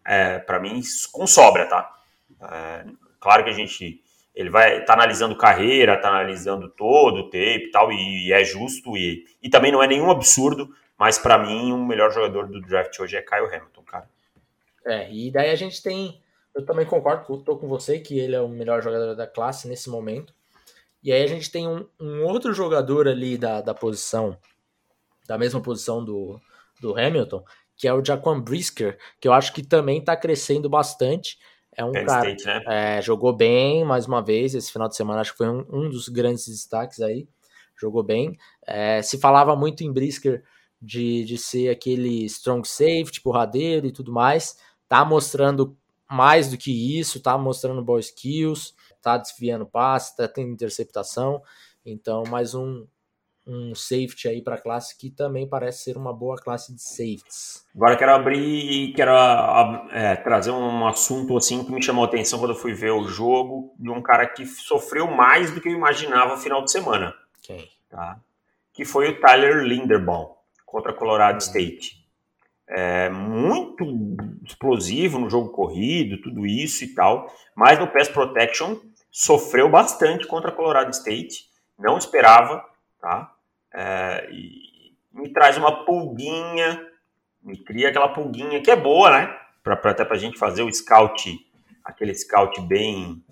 é, 0.07 0.39
para 0.39 0.61
mim, 0.61 0.81
com 1.13 1.27
sobra, 1.27 1.67
tá? 1.67 1.95
É, 2.41 2.85
claro 3.21 3.45
que 3.45 3.51
a 3.51 3.55
gente 3.55 4.03
ele 4.35 4.49
vai 4.49 4.81
estar 4.81 4.87
tá 4.87 4.93
analisando 4.95 5.37
carreira, 5.37 6.01
tá 6.01 6.09
analisando 6.09 6.69
todo 6.71 7.19
o 7.19 7.25
tape 7.25 7.67
e 7.67 7.71
tal, 7.71 7.93
e, 7.93 8.29
e 8.29 8.33
é 8.33 8.43
justo, 8.45 8.97
e, 8.97 9.25
e 9.43 9.51
também 9.51 9.71
não 9.71 9.83
é 9.83 9.87
nenhum 9.87 10.11
absurdo, 10.11 10.75
Mas 10.99 11.19
para 11.19 11.39
mim, 11.39 11.73
o 11.73 11.85
melhor 11.85 12.13
jogador 12.13 12.47
do 12.47 12.61
draft 12.61 12.99
hoje 13.01 13.17
é 13.17 13.23
Kyle 13.23 13.47
Hamilton, 13.47 13.83
cara. 13.83 14.09
É, 14.85 15.13
e 15.13 15.31
daí 15.31 15.51
a 15.51 15.57
gente 15.57 15.83
tem. 15.83 16.21
Eu 16.55 16.65
também 16.65 16.87
concordo, 16.87 17.39
tô 17.39 17.57
com 17.57 17.67
você 17.67 17.99
que 17.99 18.19
ele 18.19 18.35
é 18.35 18.41
o 18.41 18.49
melhor 18.49 18.83
jogador 18.83 19.15
da 19.15 19.27
classe 19.27 19.69
nesse 19.69 19.89
momento. 19.89 20.35
E 21.03 21.13
aí 21.13 21.23
a 21.23 21.27
gente 21.27 21.51
tem 21.51 21.67
um, 21.67 21.87
um 21.99 22.23
outro 22.25 22.55
jogador 22.55 23.09
ali 23.09 23.37
da, 23.37 23.61
da 23.61 23.75
posição, 23.75 24.39
da 25.27 25.37
mesma 25.37 25.61
posição 25.61 26.05
do, 26.05 26.41
do 26.81 26.97
Hamilton, 26.97 27.45
que 27.83 27.89
é 27.89 27.93
o 27.93 28.05
Jaquan 28.05 28.41
Brisker, 28.41 28.97
que 29.21 29.27
eu 29.27 29.33
acho 29.33 29.53
que 29.53 29.61
também 29.61 29.99
está 29.99 30.17
crescendo 30.17 30.71
bastante. 30.71 31.37
É 31.77 31.85
um 31.85 31.91
Penn 31.91 32.07
cara 32.07 32.31
State, 32.31 32.47
né? 32.47 32.63
é, 32.69 33.03
jogou 33.03 33.33
bem 33.33 33.85
mais 33.85 34.07
uma 34.07 34.23
vez 34.23 34.55
esse 34.55 34.71
final 34.71 34.87
de 34.87 34.95
semana, 34.95 35.21
acho 35.21 35.33
que 35.33 35.39
foi 35.39 35.49
um, 35.49 35.67
um 35.69 35.91
dos 35.91 36.09
grandes 36.09 36.47
destaques 36.47 37.01
aí. 37.01 37.27
Jogou 37.77 38.05
bem. 38.05 38.39
É, 38.65 39.03
se 39.03 39.19
falava 39.19 39.57
muito 39.57 39.83
em 39.83 39.93
Brisker 39.93 40.45
de, 40.81 41.25
de 41.25 41.37
ser 41.37 41.71
aquele 41.71 42.25
strong 42.27 42.65
safety, 42.69 43.21
porradeiro 43.21 43.85
e 43.85 43.91
tudo 43.91 44.13
mais. 44.13 44.59
Tá 44.89 45.05
mostrando 45.05 45.77
mais 46.09 46.49
do 46.49 46.57
que 46.57 47.01
isso, 47.01 47.19
tá 47.19 47.37
mostrando 47.37 47.83
ball 47.83 47.99
skills, 47.99 48.77
tá 49.01 49.17
desviando 49.17 49.67
passe, 49.67 50.17
tá 50.17 50.29
tendo 50.29 50.53
interceptação. 50.53 51.43
Então, 51.85 52.23
mais 52.31 52.55
um, 52.55 52.87
um 53.47 53.75
safety 53.75 54.29
aí 54.29 54.41
para 54.41 54.55
a 54.55 54.61
classe 54.61 54.97
que 54.97 55.11
também 55.11 55.49
parece 55.49 55.85
ser 55.85 55.97
uma 55.97 56.13
boa 56.13 56.37
classe 56.37 56.75
de 56.75 56.83
safeties. 56.83 57.65
Agora 57.75 57.97
quero 57.97 58.13
abrir 58.13 58.39
e 58.39 58.93
quero 58.93 59.13
é, 59.91 60.17
trazer 60.17 60.51
um 60.51 60.87
assunto 60.87 61.37
assim 61.37 61.65
que 61.65 61.73
me 61.73 61.83
chamou 61.83 62.05
a 62.05 62.07
atenção 62.07 62.39
quando 62.39 62.53
eu 62.53 62.59
fui 62.59 62.73
ver 62.73 62.93
o 62.93 63.09
jogo 63.09 63.75
de 63.79 63.91
um 63.91 64.01
cara 64.01 64.27
que 64.27 64.47
sofreu 64.47 65.11
mais 65.11 65.51
do 65.51 65.61
que 65.61 65.69
eu 65.69 65.73
imaginava 65.73 66.35
no 66.35 66.41
final 66.41 66.65
de 66.65 66.71
semana. 66.71 67.15
Quem? 67.43 67.69
Tá? 67.91 68.21
Que 68.73 68.85
foi 68.85 69.11
o 69.11 69.21
Tyler 69.21 69.65
Linderbaum 69.65 70.35
contra 70.65 70.93
Colorado 70.93 71.35
uhum. 71.35 71.39
State. 71.39 72.03
É, 72.69 73.11
muito 73.11 73.85
explosivo 74.45 75.19
no 75.19 75.29
jogo 75.29 75.51
corrido, 75.51 76.23
tudo 76.23 76.47
isso 76.47 76.85
e 76.85 76.95
tal, 76.95 77.27
mas 77.55 77.79
no 77.79 77.89
pass 77.89 78.09
protection 78.09 78.79
sofreu 79.11 79.69
bastante 79.69 80.27
contra 80.27 80.51
Colorado 80.51 80.91
State, 80.91 81.45
não 81.79 81.99
esperava, 81.99 82.65
tá? 82.99 83.32
É, 83.75 84.29
e 84.31 84.95
me 85.13 85.33
traz 85.33 85.57
uma 85.57 85.85
pulguinha, 85.85 86.81
me 87.43 87.57
cria 87.57 87.89
aquela 87.89 88.09
pulguinha 88.09 88.61
que 88.61 88.71
é 88.71 88.77
boa, 88.77 89.11
né? 89.11 89.37
Pra, 89.63 89.77
pra 89.77 89.93
até 89.93 90.05
pra 90.05 90.19
gente 90.19 90.39
fazer 90.39 90.63
o 90.63 90.73
scout, 90.73 91.39
aquele 91.85 92.15
scout 92.15 92.61
bem. 92.63 93.23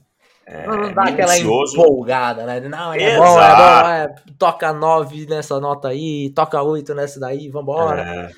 É, 0.46 0.66
não 0.66 0.92
dá 0.92 1.04
aquela 1.04 1.36
empolgada, 1.38 2.44
né? 2.44 2.60
Não, 2.60 2.92
é 2.92 2.96
Exato. 2.96 3.22
bom, 3.22 3.40
é 3.40 3.56
bom, 3.56 3.88
é, 3.88 4.14
toca 4.38 4.72
9 4.72 5.26
nessa 5.26 5.60
nota 5.60 5.88
aí, 5.88 6.30
toca 6.30 6.60
8 6.62 6.94
nessa 6.94 7.20
daí, 7.20 7.48
vambora. 7.48 8.32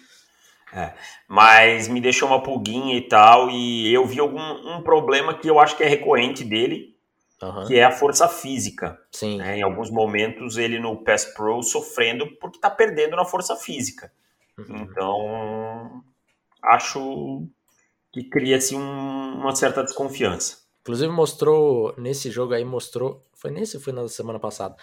É, 0.73 0.79
é. 0.79 0.95
Mas 1.29 1.89
me 1.89 2.01
deixou 2.01 2.29
uma 2.29 2.43
pulguinha 2.43 2.97
e 2.97 3.03
tal, 3.03 3.51
e 3.51 3.93
eu 3.93 4.07
vi 4.07 4.21
algum 4.21 4.41
um 4.41 4.83
problema 4.83 5.35
que 5.35 5.49
eu 5.49 5.59
acho 5.59 5.77
que 5.77 5.85
é 5.85 5.89
recorrente 5.89 6.45
dele, 6.45 6.91
Uhum. 7.43 7.66
que 7.66 7.76
é 7.76 7.84
a 7.84 7.90
força 7.90 8.28
física. 8.28 8.99
Sim. 9.11 9.38
Né? 9.38 9.59
Em 9.59 9.62
alguns 9.62 9.90
momentos 9.90 10.57
ele 10.57 10.78
no 10.78 11.03
Pass 11.03 11.24
Pro 11.24 11.62
sofrendo 11.62 12.26
porque 12.40 12.57
está 12.57 12.70
perdendo 12.70 13.16
na 13.16 13.24
força 13.24 13.57
física. 13.57 14.12
Uhum. 14.57 14.76
Então, 14.76 16.03
acho 16.62 17.47
que 18.12 18.22
cria-se 18.24 18.76
um, 18.76 19.40
uma 19.40 19.55
certa 19.57 19.82
desconfiança. 19.82 20.59
Inclusive 20.82 21.12
mostrou, 21.12 21.95
nesse 21.99 22.30
jogo 22.30 22.55
aí 22.55 22.64
mostrou, 22.64 23.26
foi 23.34 23.51
nesse 23.51 23.80
foi 23.80 23.93
na 23.93 24.07
semana 24.09 24.38
passada? 24.38 24.76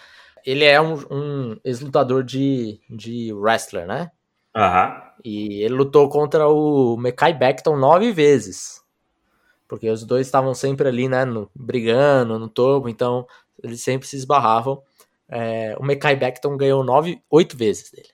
Ele 0.44 0.64
é 0.64 0.80
um, 0.80 0.94
um 1.10 1.56
ex-lutador 1.64 2.22
de, 2.22 2.80
de 2.90 3.32
wrestler, 3.32 3.86
né? 3.86 4.10
Aham. 4.54 4.88
Uhum. 4.88 5.10
E 5.22 5.62
ele 5.62 5.74
lutou 5.74 6.08
contra 6.08 6.48
o 6.48 6.96
Mekai 6.96 7.34
Beckton 7.34 7.76
nove 7.76 8.10
vezes 8.10 8.79
porque 9.70 9.88
os 9.88 10.04
dois 10.04 10.26
estavam 10.26 10.52
sempre 10.52 10.88
ali, 10.88 11.08
né, 11.08 11.24
no, 11.24 11.48
brigando 11.54 12.40
no 12.40 12.48
topo, 12.48 12.88
então 12.88 13.24
eles 13.62 13.80
sempre 13.80 14.08
se 14.08 14.16
esbarravam. 14.16 14.82
É, 15.28 15.76
o 15.78 15.84
Mekai 15.84 16.16
Beckton 16.16 16.56
ganhou 16.56 16.82
nove, 16.82 17.22
oito 17.30 17.56
vezes 17.56 17.92
dele. 17.92 18.08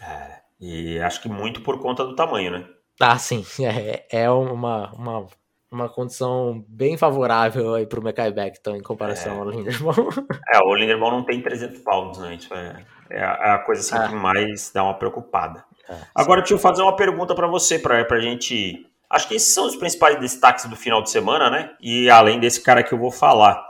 É, 0.00 0.38
e 0.58 0.98
acho 0.98 1.20
que 1.20 1.28
muito 1.28 1.60
por 1.60 1.78
conta 1.78 2.02
do 2.02 2.16
tamanho, 2.16 2.50
né? 2.50 2.66
Ah, 2.98 3.18
sim, 3.18 3.44
é, 3.62 4.06
é 4.10 4.30
uma, 4.30 4.90
uma, 4.94 5.26
uma 5.70 5.86
condição 5.86 6.64
bem 6.66 6.96
favorável 6.96 7.74
aí 7.74 7.84
pro 7.84 8.02
Mekai 8.02 8.32
Beckton 8.32 8.76
em 8.76 8.82
comparação 8.82 9.34
é. 9.34 9.38
ao 9.38 9.50
Linderbaum. 9.50 10.08
É, 10.54 10.58
o 10.64 10.74
Linderbaum 10.74 11.10
não 11.10 11.24
tem 11.24 11.42
300 11.42 11.80
pounds, 11.80 12.18
né? 12.20 12.36
Isso 12.36 12.54
é, 12.54 12.86
é, 13.10 13.22
a, 13.22 13.32
é 13.32 13.50
a 13.50 13.58
coisa 13.58 13.82
assim, 13.82 14.02
ah. 14.02 14.08
que 14.08 14.14
mais 14.14 14.72
dá 14.72 14.82
uma 14.82 14.94
preocupada. 14.94 15.62
É, 15.90 15.94
Agora, 16.14 16.40
deixa 16.40 16.54
eu 16.54 16.58
fazer 16.58 16.80
uma 16.80 16.96
pergunta 16.96 17.34
para 17.34 17.46
você, 17.46 17.78
para 17.78 18.06
a 18.08 18.20
gente 18.20 18.85
Acho 19.08 19.28
que 19.28 19.34
esses 19.34 19.52
são 19.52 19.66
os 19.66 19.76
principais 19.76 20.18
destaques 20.18 20.66
do 20.66 20.76
final 20.76 21.02
de 21.02 21.10
semana, 21.10 21.48
né? 21.48 21.76
E 21.80 22.10
além 22.10 22.40
desse 22.40 22.60
cara 22.60 22.82
que 22.82 22.92
eu 22.92 22.98
vou 22.98 23.10
falar. 23.10 23.64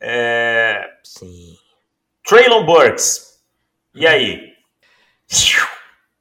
É... 0.00 0.98
Sim. 1.04 1.56
Traylon 2.24 2.64
Burks. 2.64 3.40
E 3.94 4.06
aí? 4.06 4.52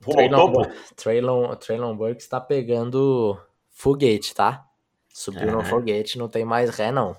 Traylon, 0.02 0.52
Traylon, 0.96 1.56
Traylon 1.56 1.96
Burks 1.96 2.28
tá 2.28 2.42
pegando 2.42 3.40
foguete, 3.70 4.34
tá? 4.34 4.66
Subiu 5.14 5.50
é. 5.50 5.52
no 5.52 5.64
foguete, 5.64 6.18
não 6.18 6.28
tem 6.28 6.44
mais 6.44 6.70
ré, 6.70 6.92
não. 6.92 7.16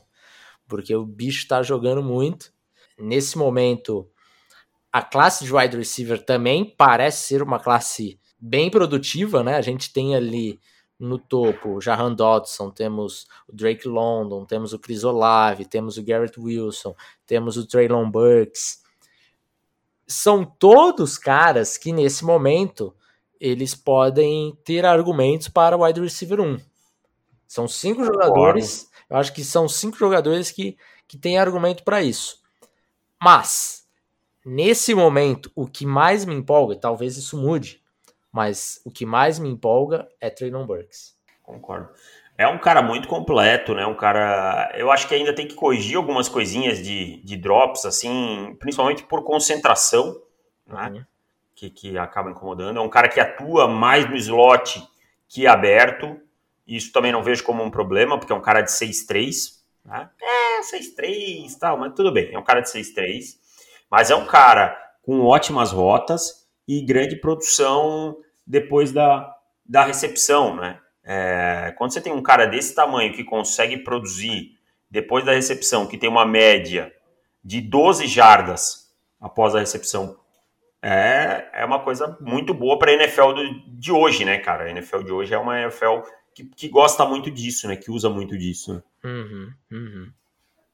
Porque 0.68 0.95
o 0.95 1.05
bicho 1.05 1.47
tá 1.47 1.62
jogando 1.62 2.03
muito. 2.03 2.53
Nesse 2.99 3.39
momento, 3.39 4.09
a 4.93 5.03
classe 5.03 5.45
de 5.45 5.55
wide 5.55 5.76
receiver 5.76 6.22
também 6.24 6.64
parece 6.64 7.26
ser 7.26 7.43
uma 7.43 7.59
classe 7.59 8.18
bem 8.39 8.70
produtiva, 8.70 9.43
né? 9.43 9.57
A 9.57 9.62
gente 9.62 9.93
tem 9.93 10.14
ali 10.14 10.61
no 11.03 11.18
topo, 11.18 11.80
Jahan 11.80 12.14
Dodson, 12.14 12.70
temos 12.70 13.26
o 13.48 13.53
Drake 13.53 13.88
London, 13.88 14.44
temos 14.44 14.72
o 14.72 14.78
Chris 14.78 15.03
Olave, 15.03 15.64
temos 15.64 15.98
o 15.98 16.03
Garrett 16.03 16.38
Wilson, 16.38 16.94
temos 17.26 17.57
o 17.57 17.66
Traylon 17.66 18.09
Burks. 18.09 18.84
São 20.07 20.44
todos 20.44 21.18
caras 21.18 21.76
que 21.76 21.92
nesse 21.92 22.24
momento 22.24 22.94
eles 23.40 23.74
podem 23.74 24.57
ter 24.64 24.86
argumentos 24.86 25.48
para 25.48 25.76
o 25.76 25.82
wide 25.82 26.00
receiver 26.00 26.40
1. 26.40 26.61
São 27.48 27.66
cinco 27.66 28.05
jogadores, 28.05 28.88
eu 29.11 29.16
acho 29.16 29.32
que 29.32 29.42
são 29.42 29.68
cinco 29.68 29.96
jogadores 29.96 30.53
que, 30.53 30.76
que 31.09 31.18
têm 31.18 31.36
argumento 31.36 31.82
para 31.82 32.00
isso. 32.00 32.40
Mas, 33.20 33.88
nesse 34.46 34.94
momento, 34.94 35.50
o 35.57 35.66
que 35.66 35.84
mais 35.84 36.24
me 36.24 36.34
empolga, 36.34 36.76
talvez 36.76 37.16
isso 37.16 37.36
mude, 37.36 37.82
mas 38.33 38.80
o 38.85 38.91
que 38.91 39.05
mais 39.05 39.39
me 39.39 39.51
empolga 39.51 40.09
é 40.18 40.30
Traylon 40.30 40.66
Burks. 40.66 41.14
Concordo. 41.43 41.91
É 42.39 42.49
um 42.49 42.59
cara 42.59 42.80
muito 42.80 43.07
completo, 43.07 43.74
né? 43.74 43.87
Um 43.87 43.95
cara. 43.95 44.72
Eu 44.74 44.91
acho 44.91 45.07
que 45.07 45.14
ainda 45.14 45.35
tem 45.35 45.47
que 45.47 45.55
corrigir 45.55 45.97
algumas 45.97 46.28
coisinhas 46.28 46.83
de, 46.83 47.22
de 47.22 47.37
drops, 47.37 47.85
assim, 47.85 48.57
principalmente 48.59 49.03
por 49.05 49.22
concentração, 49.22 50.20
né? 50.66 50.89
Uhum. 50.89 51.05
Que, 51.55 51.70
que 51.70 51.99
acaba 51.99 52.30
incomodando. 52.30 52.78
É 52.78 52.83
um 52.83 52.89
cara 52.89 53.09
que 53.09 53.20
atua 53.20 53.68
mais 53.68 54.09
no 54.09 54.16
slot 54.16 54.83
que 55.28 55.47
aberto. 55.47 56.18
Isso 56.66 56.91
também 56.91 57.12
não 57.12 57.22
vejo 57.22 57.45
como 57.45 57.62
um 57.62 57.70
problema, 57.70 58.18
porque 58.18 58.33
é 58.33 58.37
um 58.37 58.41
cara 58.41 58.62
de 58.62 58.70
6'3. 58.70 59.61
Né? 59.85 60.09
É, 60.20 60.61
6'3 60.61 61.59
tal, 61.61 61.76
mas 61.76 61.93
tudo 61.95 62.11
bem. 62.11 62.33
É 62.33 62.39
um 62.39 62.43
cara 62.43 62.61
de 62.61 62.68
6'3. 62.68 63.37
Mas 63.91 64.11
é 64.11 64.16
um 64.16 64.26
cara 64.26 64.76
com 65.03 65.20
ótimas 65.20 65.70
rotas 65.70 66.41
e 66.79 66.85
grande 66.85 67.16
produção 67.16 68.16
depois 68.47 68.93
da, 68.93 69.37
da 69.64 69.85
recepção, 69.85 70.57
né? 70.57 70.79
É, 71.05 71.75
quando 71.77 71.93
você 71.93 72.01
tem 72.01 72.12
um 72.12 72.23
cara 72.23 72.47
desse 72.47 72.75
tamanho 72.75 73.12
que 73.12 73.25
consegue 73.25 73.79
produzir 73.79 74.57
depois 74.91 75.25
da 75.25 75.33
recepção, 75.33 75.87
que 75.87 75.99
tem 75.99 76.09
uma 76.09 76.25
média 76.25 76.93
de 77.43 77.61
12 77.61 78.07
jardas 78.07 78.93
após 79.20 79.55
a 79.55 79.61
recepção, 79.61 80.16
é, 80.81 81.49
é 81.53 81.64
uma 81.64 81.81
coisa 81.81 82.16
muito 82.20 82.55
boa 82.55 82.79
para 82.79 82.91
a 82.91 82.95
NFL 82.95 83.33
do, 83.33 83.61
de 83.68 83.93
hoje, 83.93 84.25
né, 84.25 84.39
cara? 84.39 84.64
A 84.64 84.70
NFL 84.70 85.03
de 85.03 85.12
hoje 85.12 85.35
é 85.35 85.39
uma 85.39 85.61
NFL 85.61 86.01
que, 86.35 86.45
que 86.45 86.68
gosta 86.68 87.05
muito 87.05 87.31
disso, 87.31 87.68
né? 87.68 87.77
Que 87.77 87.91
usa 87.91 88.09
muito 88.09 88.37
disso. 88.39 88.75
Né? 88.75 88.83
Uhum, 89.05 89.53
uhum. 89.70 90.12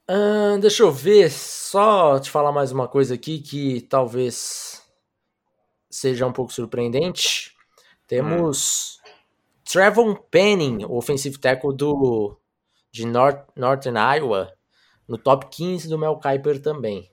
Uh, 0.09 0.59
deixa 0.59 0.81
eu 0.81 0.91
ver, 0.91 1.29
só 1.29 2.19
te 2.19 2.31
falar 2.31 2.51
mais 2.51 2.71
uma 2.71 2.87
coisa 2.87 3.13
aqui 3.13 3.39
que 3.39 3.81
talvez 3.81 4.78
seja 5.89 6.25
um 6.25 6.31
pouco 6.31 6.53
surpreendente, 6.53 7.55
temos 8.07 8.99
hum. 9.05 9.11
Trevon 9.71 10.15
Penning, 10.15 10.85
o 10.85 10.97
offensive 10.97 11.37
tackle 11.37 11.75
do, 11.75 12.37
de 12.91 13.05
North, 13.05 13.45
Northern 13.55 13.97
Iowa, 14.17 14.51
no 15.07 15.17
top 15.17 15.47
15 15.47 15.89
do 15.89 15.97
Mel 15.97 16.17
Kiper 16.17 16.61
também. 16.61 17.09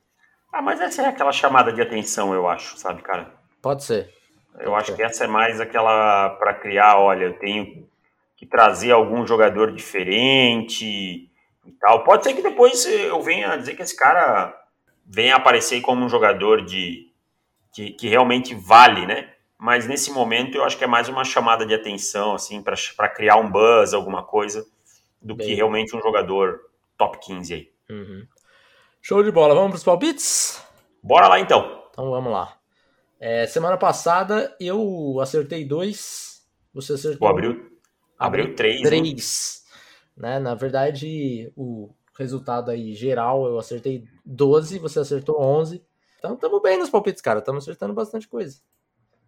Ah, 0.53 0.63
mas 0.63 0.81
essa 0.81 1.03
é 1.03 1.07
aquela 1.07 1.33
chamada 1.33 1.73
de 1.73 1.83
atenção, 1.83 2.33
eu 2.33 2.49
acho, 2.49 2.79
sabe, 2.79 3.03
cara? 3.03 3.33
Pode 3.61 3.85
ser. 3.85 4.11
Eu 4.59 4.71
Pode 4.71 4.77
acho 4.77 4.87
ser. 4.93 4.97
que 4.97 5.03
essa 5.03 5.25
é 5.25 5.27
mais 5.27 5.61
aquela 5.61 6.31
para 6.31 6.55
criar, 6.55 6.99
olha, 6.99 7.25
eu 7.25 7.39
tenho 7.39 7.87
que 8.37 8.47
trazer 8.47 8.93
algum 8.93 9.27
jogador 9.27 9.73
diferente 9.73 10.85
e 11.65 11.73
tal. 11.81 12.05
Pode 12.05 12.25
ser 12.25 12.35
que 12.35 12.43
depois 12.43 12.87
eu 12.87 13.21
venha 13.23 13.57
dizer 13.57 13.75
que 13.75 13.83
esse 13.83 13.97
cara 13.97 14.55
venha 15.05 15.37
aparecer 15.37 15.81
como 15.81 16.05
um 16.05 16.09
jogador 16.09 16.65
de 16.65 17.13
que, 17.77 17.91
que 17.91 18.09
realmente 18.09 18.55
vale, 18.55 19.07
né? 19.07 19.37
mas 19.59 19.87
nesse 19.87 20.11
momento 20.11 20.57
eu 20.57 20.65
acho 20.65 20.77
que 20.77 20.85
é 20.85 20.87
mais 20.87 21.09
uma 21.09 21.25
chamada 21.25 21.67
de 21.67 21.75
atenção, 21.75 22.35
assim, 22.35 22.63
para 22.63 23.09
criar 23.09 23.37
um 23.37 23.51
buzz, 23.51 23.95
alguma 23.95 24.23
coisa, 24.23 24.67
do 25.21 25.35
Bem. 25.35 25.47
que 25.47 25.55
realmente 25.55 25.95
um 25.95 26.01
jogador 26.01 26.61
top 26.97 27.19
15 27.21 27.55
aí. 27.55 27.71
Uhum. 27.91 28.27
Show 29.01 29.23
de 29.23 29.31
bola, 29.31 29.55
vamos 29.55 29.71
para 29.71 29.77
os 29.77 29.85
palpites? 29.85 30.63
Bora 31.03 31.29
lá 31.29 31.39
então. 31.39 31.85
Então 31.91 32.11
vamos 32.11 32.33
lá. 32.33 32.57
É, 33.21 33.47
semana 33.47 33.77
passada 33.77 34.55
eu 34.61 35.19
acertei 35.21 35.65
dois, 35.65 36.47
você 36.73 36.95
acertou. 36.95 37.29
Abriu, 37.29 37.79
abriu 38.19 38.55
três. 38.55 38.83
Três. 38.83 39.65
Né? 40.17 40.39
Na 40.39 40.55
verdade, 40.55 41.53
o 41.55 41.91
resultado 42.19 42.71
aí 42.71 42.95
geral 42.95 43.47
eu 43.47 43.59
acertei 43.59 44.05
12, 44.25 44.79
você 44.79 44.99
acertou 44.99 45.41
11. 45.41 45.83
Então 46.19 46.35
estamos 46.35 46.63
bem 46.63 46.79
nos 46.79 46.91
palpites, 46.91 47.23
cara. 47.23 47.41
Estamos 47.41 47.65
acertando 47.65 47.95
bastante 47.95 48.29
coisa. 48.29 48.61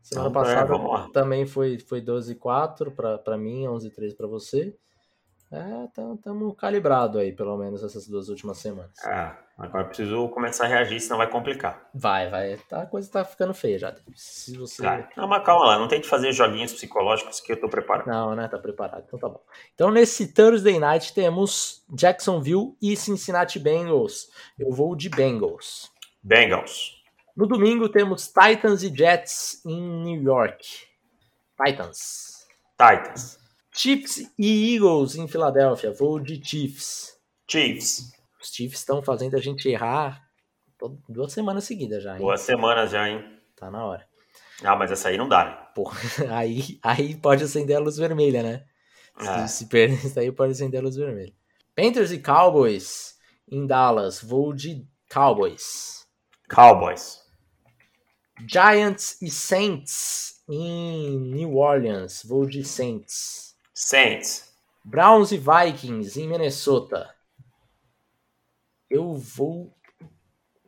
Semana 0.03 0.31
então, 0.31 0.43
passada 0.43 0.75
é, 0.75 1.13
também 1.13 1.47
foi, 1.47 1.79
foi 1.79 2.01
12 2.01 2.35
4 2.37 2.93
para 2.93 3.37
mim, 3.37 3.67
11 3.69 3.91
3 3.91 4.15
para 4.15 4.27
você. 4.27 4.75
É, 5.51 5.85
estamos 6.15 6.55
calibrado 6.59 7.19
aí, 7.19 7.33
pelo 7.33 7.57
menos 7.57 7.83
essas 7.83 8.07
duas 8.07 8.29
últimas 8.29 8.59
semanas. 8.59 8.93
É, 9.03 9.33
agora 9.57 9.87
preciso 9.87 10.29
começar 10.29 10.65
a 10.65 10.69
reagir, 10.69 11.01
senão 11.01 11.17
vai 11.17 11.31
complicar. 11.31 11.89
Vai, 11.95 12.29
vai. 12.29 12.59
Tá, 12.69 12.83
a 12.83 12.87
coisa 12.87 13.11
tá 13.11 13.25
ficando 13.25 13.55
feia 13.55 13.79
já. 13.79 13.95
Se 14.15 14.59
você... 14.59 14.83
Tá. 14.83 15.09
Não, 15.17 15.27
mas 15.27 15.43
calma 15.45 15.65
lá, 15.65 15.79
não 15.79 15.89
tem 15.89 16.03
que 16.03 16.07
fazer 16.07 16.33
joguinhos 16.33 16.75
psicológicos 16.75 17.41
que 17.41 17.53
eu 17.53 17.59
tô 17.59 17.67
preparado. 17.67 18.07
Não, 18.07 18.35
né? 18.35 18.47
Tá 18.47 18.59
preparado, 18.59 19.05
então 19.07 19.19
tá 19.19 19.29
bom. 19.29 19.41
Então 19.75 19.91
nesse 19.91 20.35
Thursday 20.35 20.79
Night 20.79 21.15
temos 21.15 21.83
Jacksonville 21.89 22.77
e 22.81 22.95
Cincinnati 22.95 23.59
Bengals. 23.59 24.31
Eu 24.59 24.71
vou 24.71 24.95
de 24.95 25.09
Bengals. 25.09 25.91
Bengals. 26.29 27.03
No 27.35 27.47
domingo 27.47 27.89
temos 27.89 28.29
Titans 28.29 28.83
e 28.83 28.95
Jets 28.95 29.65
em 29.65 29.81
New 29.81 30.23
York. 30.23 30.63
Titans. 31.57 32.47
Titans. 32.73 33.39
Chiefs 33.75 34.31
e 34.39 34.75
Eagles 34.75 35.15
em 35.15 35.27
Filadélfia. 35.27 35.91
Vou 35.91 36.21
de 36.21 36.39
Chiefs. 36.45 37.19
Chiefs. 37.51 38.13
Os 38.39 38.51
Chiefs 38.51 38.81
estão 38.81 39.01
fazendo 39.03 39.37
a 39.37 39.41
gente 39.41 39.71
errar 39.71 40.23
duas 41.09 41.33
semanas 41.33 41.65
seguidas 41.65 42.03
já. 42.03 42.13
Hein? 42.13 42.19
Duas 42.19 42.43
semanas 42.43 42.91
já, 42.91 43.09
hein? 43.09 43.25
Tá 43.57 43.71
na 43.71 43.87
hora. 43.87 44.07
Ah, 44.63 44.77
mas 44.77 44.93
essa 44.93 45.09
aí 45.09 45.17
não 45.17 45.31
dá, 45.31 45.47
né? 45.47 45.67
Pô, 45.75 45.91
aí, 46.29 46.79
aí 46.83 47.17
pode 47.17 47.43
acender 47.43 47.77
a 47.77 47.81
luz 47.81 47.97
vermelha, 47.97 48.43
né? 48.43 48.65
É. 49.19 49.47
Se, 49.47 49.57
se 49.57 49.67
perder 49.67 49.97
isso 50.05 50.21
aí, 50.21 50.31
pode 50.31 50.53
acender 50.53 50.81
a 50.81 50.83
luz 50.83 50.95
vermelha. 50.95 51.33
Panthers 51.75 52.13
e 52.13 52.19
Cowboys 52.19 53.15
em 53.51 53.67
Dallas. 53.67 54.21
Vou 54.21 54.53
de 54.53 54.87
Cowboys. 55.11 55.98
Cowboys. 56.49 57.23
Giants 58.47 59.21
e 59.21 59.31
Saints 59.31 60.43
em 60.49 61.19
New 61.19 61.57
Orleans. 61.57 62.23
Vou 62.25 62.47
de 62.47 62.65
Saints. 62.65 63.57
Saints. 63.75 64.53
Browns 64.85 65.33
e 65.33 65.39
Vikings 65.39 66.21
em 66.21 66.27
Minnesota. 66.29 67.15
Eu 68.89 69.15
vou. 69.15 69.75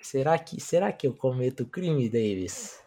Será 0.03 0.39
que, 0.39 0.61
será 0.61 0.93
que 0.93 1.07
eu 1.07 1.15
cometo 1.15 1.65
crime, 1.65 2.09
Davis? 2.09 2.83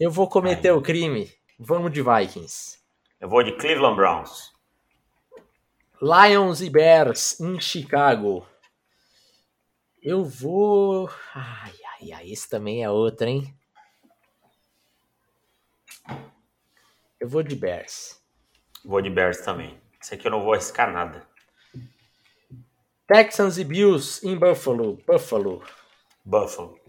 Eu 0.00 0.10
vou 0.10 0.28
cometer 0.28 0.70
Ai. 0.70 0.74
o 0.74 0.82
crime. 0.82 1.30
Vamos 1.58 1.92
de 1.92 2.02
Vikings. 2.02 2.78
Eu 3.20 3.28
vou 3.28 3.42
de 3.42 3.52
Cleveland 3.52 3.96
Browns. 3.96 4.52
Lions 6.00 6.60
e 6.60 6.70
Bears 6.70 7.38
em 7.40 7.60
Chicago. 7.60 8.46
Eu 10.02 10.24
vou. 10.24 11.08
Ai, 11.34 11.72
ai, 12.02 12.12
ai. 12.12 12.30
Esse 12.30 12.48
também 12.48 12.82
é 12.82 12.90
outro, 12.90 13.26
hein? 13.26 13.54
Eu 17.20 17.28
vou 17.28 17.42
de 17.42 17.54
Bears. 17.54 18.20
Vou 18.84 19.00
de 19.00 19.08
Bears 19.08 19.40
também. 19.42 19.80
Esse 20.00 20.14
aqui 20.14 20.26
eu 20.26 20.32
não 20.32 20.42
vou 20.42 20.52
arriscar 20.52 20.92
nada. 20.92 21.26
Texans 23.06 23.58
e 23.58 23.64
Bills 23.64 24.26
em 24.26 24.36
Buffalo. 24.36 24.96
Buffalo. 25.06 25.62
Buffalo. 26.24 26.80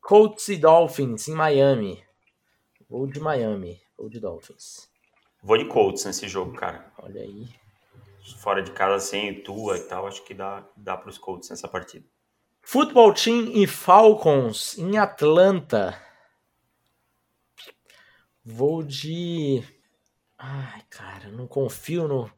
Colts 0.00 0.48
e 0.48 0.56
Dolphins 0.56 1.28
em 1.28 1.34
Miami. 1.34 2.02
Vou 2.88 3.06
de 3.06 3.20
Miami. 3.20 3.82
Vou 3.98 4.08
de 4.08 4.20
Dolphins. 4.20 4.88
Vou 5.42 5.58
de 5.58 5.66
Colts 5.66 6.04
nesse 6.04 6.26
jogo, 6.28 6.54
cara. 6.54 6.90
Olha 6.98 7.20
aí. 7.20 7.48
Fora 8.38 8.62
de 8.62 8.70
casa 8.70 9.04
sem 9.04 9.42
tua 9.42 9.76
e 9.76 9.82
tal, 9.82 10.06
acho 10.06 10.24
que 10.24 10.32
dá, 10.32 10.66
dá 10.74 10.96
para 10.96 11.10
os 11.10 11.18
Colts 11.18 11.50
nessa 11.50 11.68
partida. 11.68 12.06
Football 12.64 13.14
Team 13.14 13.52
e 13.54 13.66
Falcons 13.66 14.78
em 14.78 14.96
Atlanta. 14.98 16.00
Vou 18.44 18.82
de. 18.82 19.62
Ai, 20.38 20.82
cara, 20.90 21.28
não 21.28 21.46
confio 21.46 22.08
no, 22.08 22.30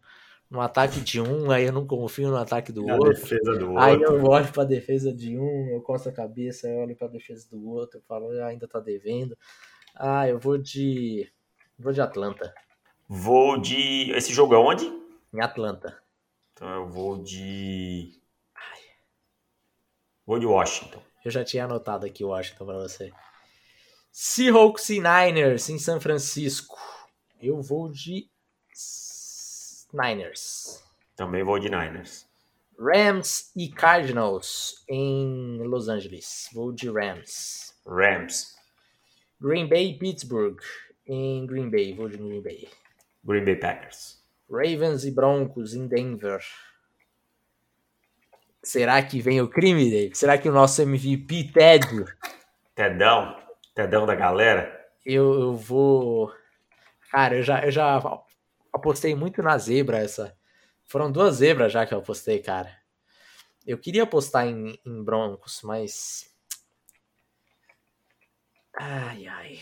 no 0.50 0.60
ataque 0.60 1.00
de 1.00 1.20
um, 1.20 1.50
aí 1.50 1.64
eu 1.64 1.72
não 1.72 1.86
confio 1.86 2.28
no 2.28 2.36
ataque 2.36 2.70
do 2.70 2.86
outro. 2.86 3.10
Defesa 3.10 3.58
do 3.58 3.78
aí 3.78 3.96
outro. 3.96 4.16
eu 4.16 4.24
olho 4.24 4.52
pra 4.52 4.64
defesa 4.64 5.12
de 5.12 5.38
um, 5.38 5.68
eu 5.70 5.80
coço 5.80 6.08
a 6.08 6.12
cabeça, 6.12 6.68
eu 6.68 6.78
olho 6.78 6.96
pra 6.96 7.08
defesa 7.08 7.48
do 7.50 7.68
outro, 7.68 7.98
eu 7.98 8.02
falo, 8.02 8.30
ah, 8.40 8.46
ainda 8.46 8.68
tá 8.68 8.78
devendo. 8.78 9.36
Ah, 9.94 10.28
eu 10.28 10.38
vou 10.38 10.58
de. 10.58 11.30
Vou 11.78 11.92
de 11.92 12.00
Atlanta. 12.00 12.54
Vou 13.08 13.58
de. 13.58 14.10
Esse 14.12 14.32
jogo 14.32 14.54
é 14.54 14.58
onde? 14.58 14.84
Em 15.32 15.40
Atlanta. 15.40 15.98
Então 16.52 16.68
eu 16.68 16.86
vou 16.86 17.22
de. 17.22 18.12
Vou 20.26 20.40
de 20.40 20.46
Washington. 20.46 21.00
Eu 21.24 21.30
já 21.30 21.44
tinha 21.44 21.64
anotado 21.64 22.04
aqui 22.04 22.24
Washington 22.24 22.66
pra 22.66 22.74
você. 22.78 23.12
Seahawks 24.10 24.90
e 24.90 25.00
Niners 25.00 25.68
em 25.70 25.78
São 25.78 26.00
Francisco. 26.00 26.76
Eu 27.40 27.62
vou 27.62 27.88
de 27.88 28.28
Niners. 29.92 30.82
Também 31.14 31.44
vou 31.44 31.58
de 31.60 31.68
Niners. 31.68 32.26
Rams 32.78 33.52
e 33.54 33.68
Cardinals 33.68 34.84
em 34.88 35.62
Los 35.62 35.88
Angeles. 35.88 36.50
Vou 36.52 36.72
de 36.72 36.90
Rams. 36.90 37.72
Rams. 37.86 38.56
Green 39.40 39.68
Bay 39.68 39.90
e 39.90 39.98
Pittsburgh 39.98 40.58
em 41.06 41.46
Green 41.46 41.70
Bay. 41.70 41.94
Vou 41.94 42.08
de 42.08 42.16
Green 42.16 42.42
Bay. 42.42 42.68
Green 43.24 43.44
Bay 43.44 43.56
Packers. 43.56 44.20
Ravens 44.50 45.04
e 45.04 45.10
Broncos 45.10 45.72
em 45.74 45.86
Denver. 45.86 46.42
Será 48.66 49.00
que 49.00 49.22
vem 49.22 49.40
o 49.40 49.48
crime, 49.48 49.88
Dave? 49.88 50.16
Será 50.16 50.36
que 50.36 50.48
o 50.48 50.52
nosso 50.52 50.82
MVP 50.82 51.52
Ted? 51.52 51.86
Tedão? 52.74 53.40
Tedão 53.72 54.04
da 54.04 54.16
galera? 54.16 54.88
Eu, 55.04 55.40
eu 55.40 55.54
vou. 55.54 56.34
Cara, 57.08 57.36
eu 57.36 57.44
já, 57.44 57.64
eu 57.64 57.70
já 57.70 58.02
apostei 58.72 59.14
muito 59.14 59.40
na 59.40 59.56
zebra 59.56 59.98
essa. 59.98 60.36
Foram 60.84 61.12
duas 61.12 61.36
zebras 61.36 61.72
já 61.72 61.86
que 61.86 61.94
eu 61.94 61.98
apostei, 61.98 62.40
cara. 62.40 62.76
Eu 63.64 63.78
queria 63.78 64.02
apostar 64.02 64.48
em, 64.48 64.76
em 64.84 65.04
Broncos, 65.04 65.60
mas. 65.62 66.28
Ai, 68.76 69.28
ai. 69.28 69.60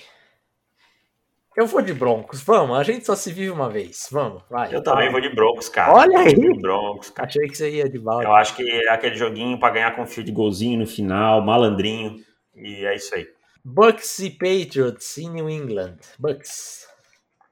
Eu 1.57 1.67
vou 1.69 1.81
de 1.81 1.95
Broncos, 1.95 2.43
vamos. 2.43 2.77
A 2.77 2.83
gente 2.83 3.07
só 3.07 3.15
se 3.15 3.33
vive 3.33 3.51
uma 3.51 3.71
vez. 3.71 4.09
Vamos, 4.11 4.43
vai. 4.51 4.75
Eu 4.75 4.83
também 4.83 5.11
vou 5.11 5.21
de 5.21 5.29
Broncos, 5.29 5.69
cara. 5.69 5.93
Olha 5.93 6.19
aí. 6.19 6.35
De 6.35 6.61
Broncos, 6.61 7.11
cara. 7.11 7.29
Achei 7.29 7.47
que 7.47 7.57
você 7.57 7.71
ia 7.71 7.89
de 7.89 7.99
balde. 7.99 8.27
Eu 8.27 8.35
acho 8.35 8.57
que 8.57 8.69
é 8.69 8.91
aquele 8.91 9.15
joguinho 9.15 9.59
para 9.59 9.75
ganhar 9.75 9.95
com 9.95 10.05
fio 10.05 10.25
de 10.25 10.33
golzinho 10.33 10.81
no 10.81 10.87
final, 10.87 11.41
malandrinho. 11.41 12.17
E 12.57 12.85
é 12.85 12.97
isso 12.97 13.15
aí. 13.15 13.29
Bucks 13.65 14.19
e 14.19 14.31
Patriots 14.31 15.17
em 15.17 15.31
New 15.31 15.49
England. 15.49 15.99
Bucks. 16.19 16.89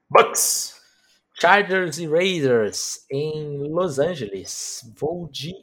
Bucks. 0.09 0.81
Chargers 1.39 1.97
e 1.97 2.05
Raiders 2.05 3.05
em 3.09 3.69
Los 3.69 3.99
Angeles. 3.99 4.81
Vou 4.97 5.29
de 5.31 5.53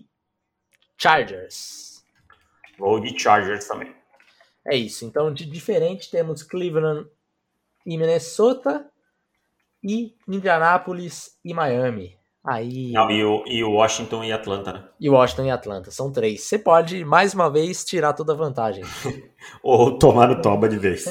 Chargers. 0.96 2.02
Vou 2.78 2.98
de 3.00 3.18
Chargers 3.18 3.68
também. 3.68 3.94
É 4.66 4.76
isso. 4.76 5.04
Então, 5.04 5.32
de 5.32 5.44
diferente, 5.44 6.10
temos 6.10 6.42
Cleveland 6.42 7.06
e 7.86 7.96
Minnesota 7.96 8.88
e 9.82 10.14
Indianápolis 10.28 11.38
e 11.44 11.54
Miami. 11.54 12.18
Aí... 12.44 12.92
Não, 12.92 13.10
e 13.10 13.22
o, 13.24 13.44
e 13.46 13.62
o 13.62 13.72
Washington 13.72 14.24
e 14.24 14.32
Atlanta, 14.32 14.72
né? 14.72 14.88
E 14.98 15.10
Washington 15.10 15.44
e 15.44 15.50
Atlanta, 15.50 15.90
são 15.90 16.10
três. 16.10 16.42
Você 16.42 16.58
pode, 16.58 17.04
mais 17.04 17.34
uma 17.34 17.50
vez, 17.50 17.84
tirar 17.84 18.14
toda 18.14 18.32
a 18.32 18.36
vantagem. 18.36 18.82
Ou 19.62 19.98
tomar 19.98 20.28
no 20.28 20.40
toba 20.40 20.68
de 20.68 20.78
vez. 20.78 21.04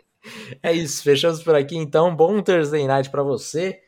é 0.62 0.72
isso, 0.72 1.02
fechamos 1.02 1.42
por 1.42 1.54
aqui 1.54 1.76
então. 1.76 2.14
Bom 2.14 2.40
Thursday 2.42 2.86
Night 2.86 3.10
para 3.10 3.22
você. 3.22 3.80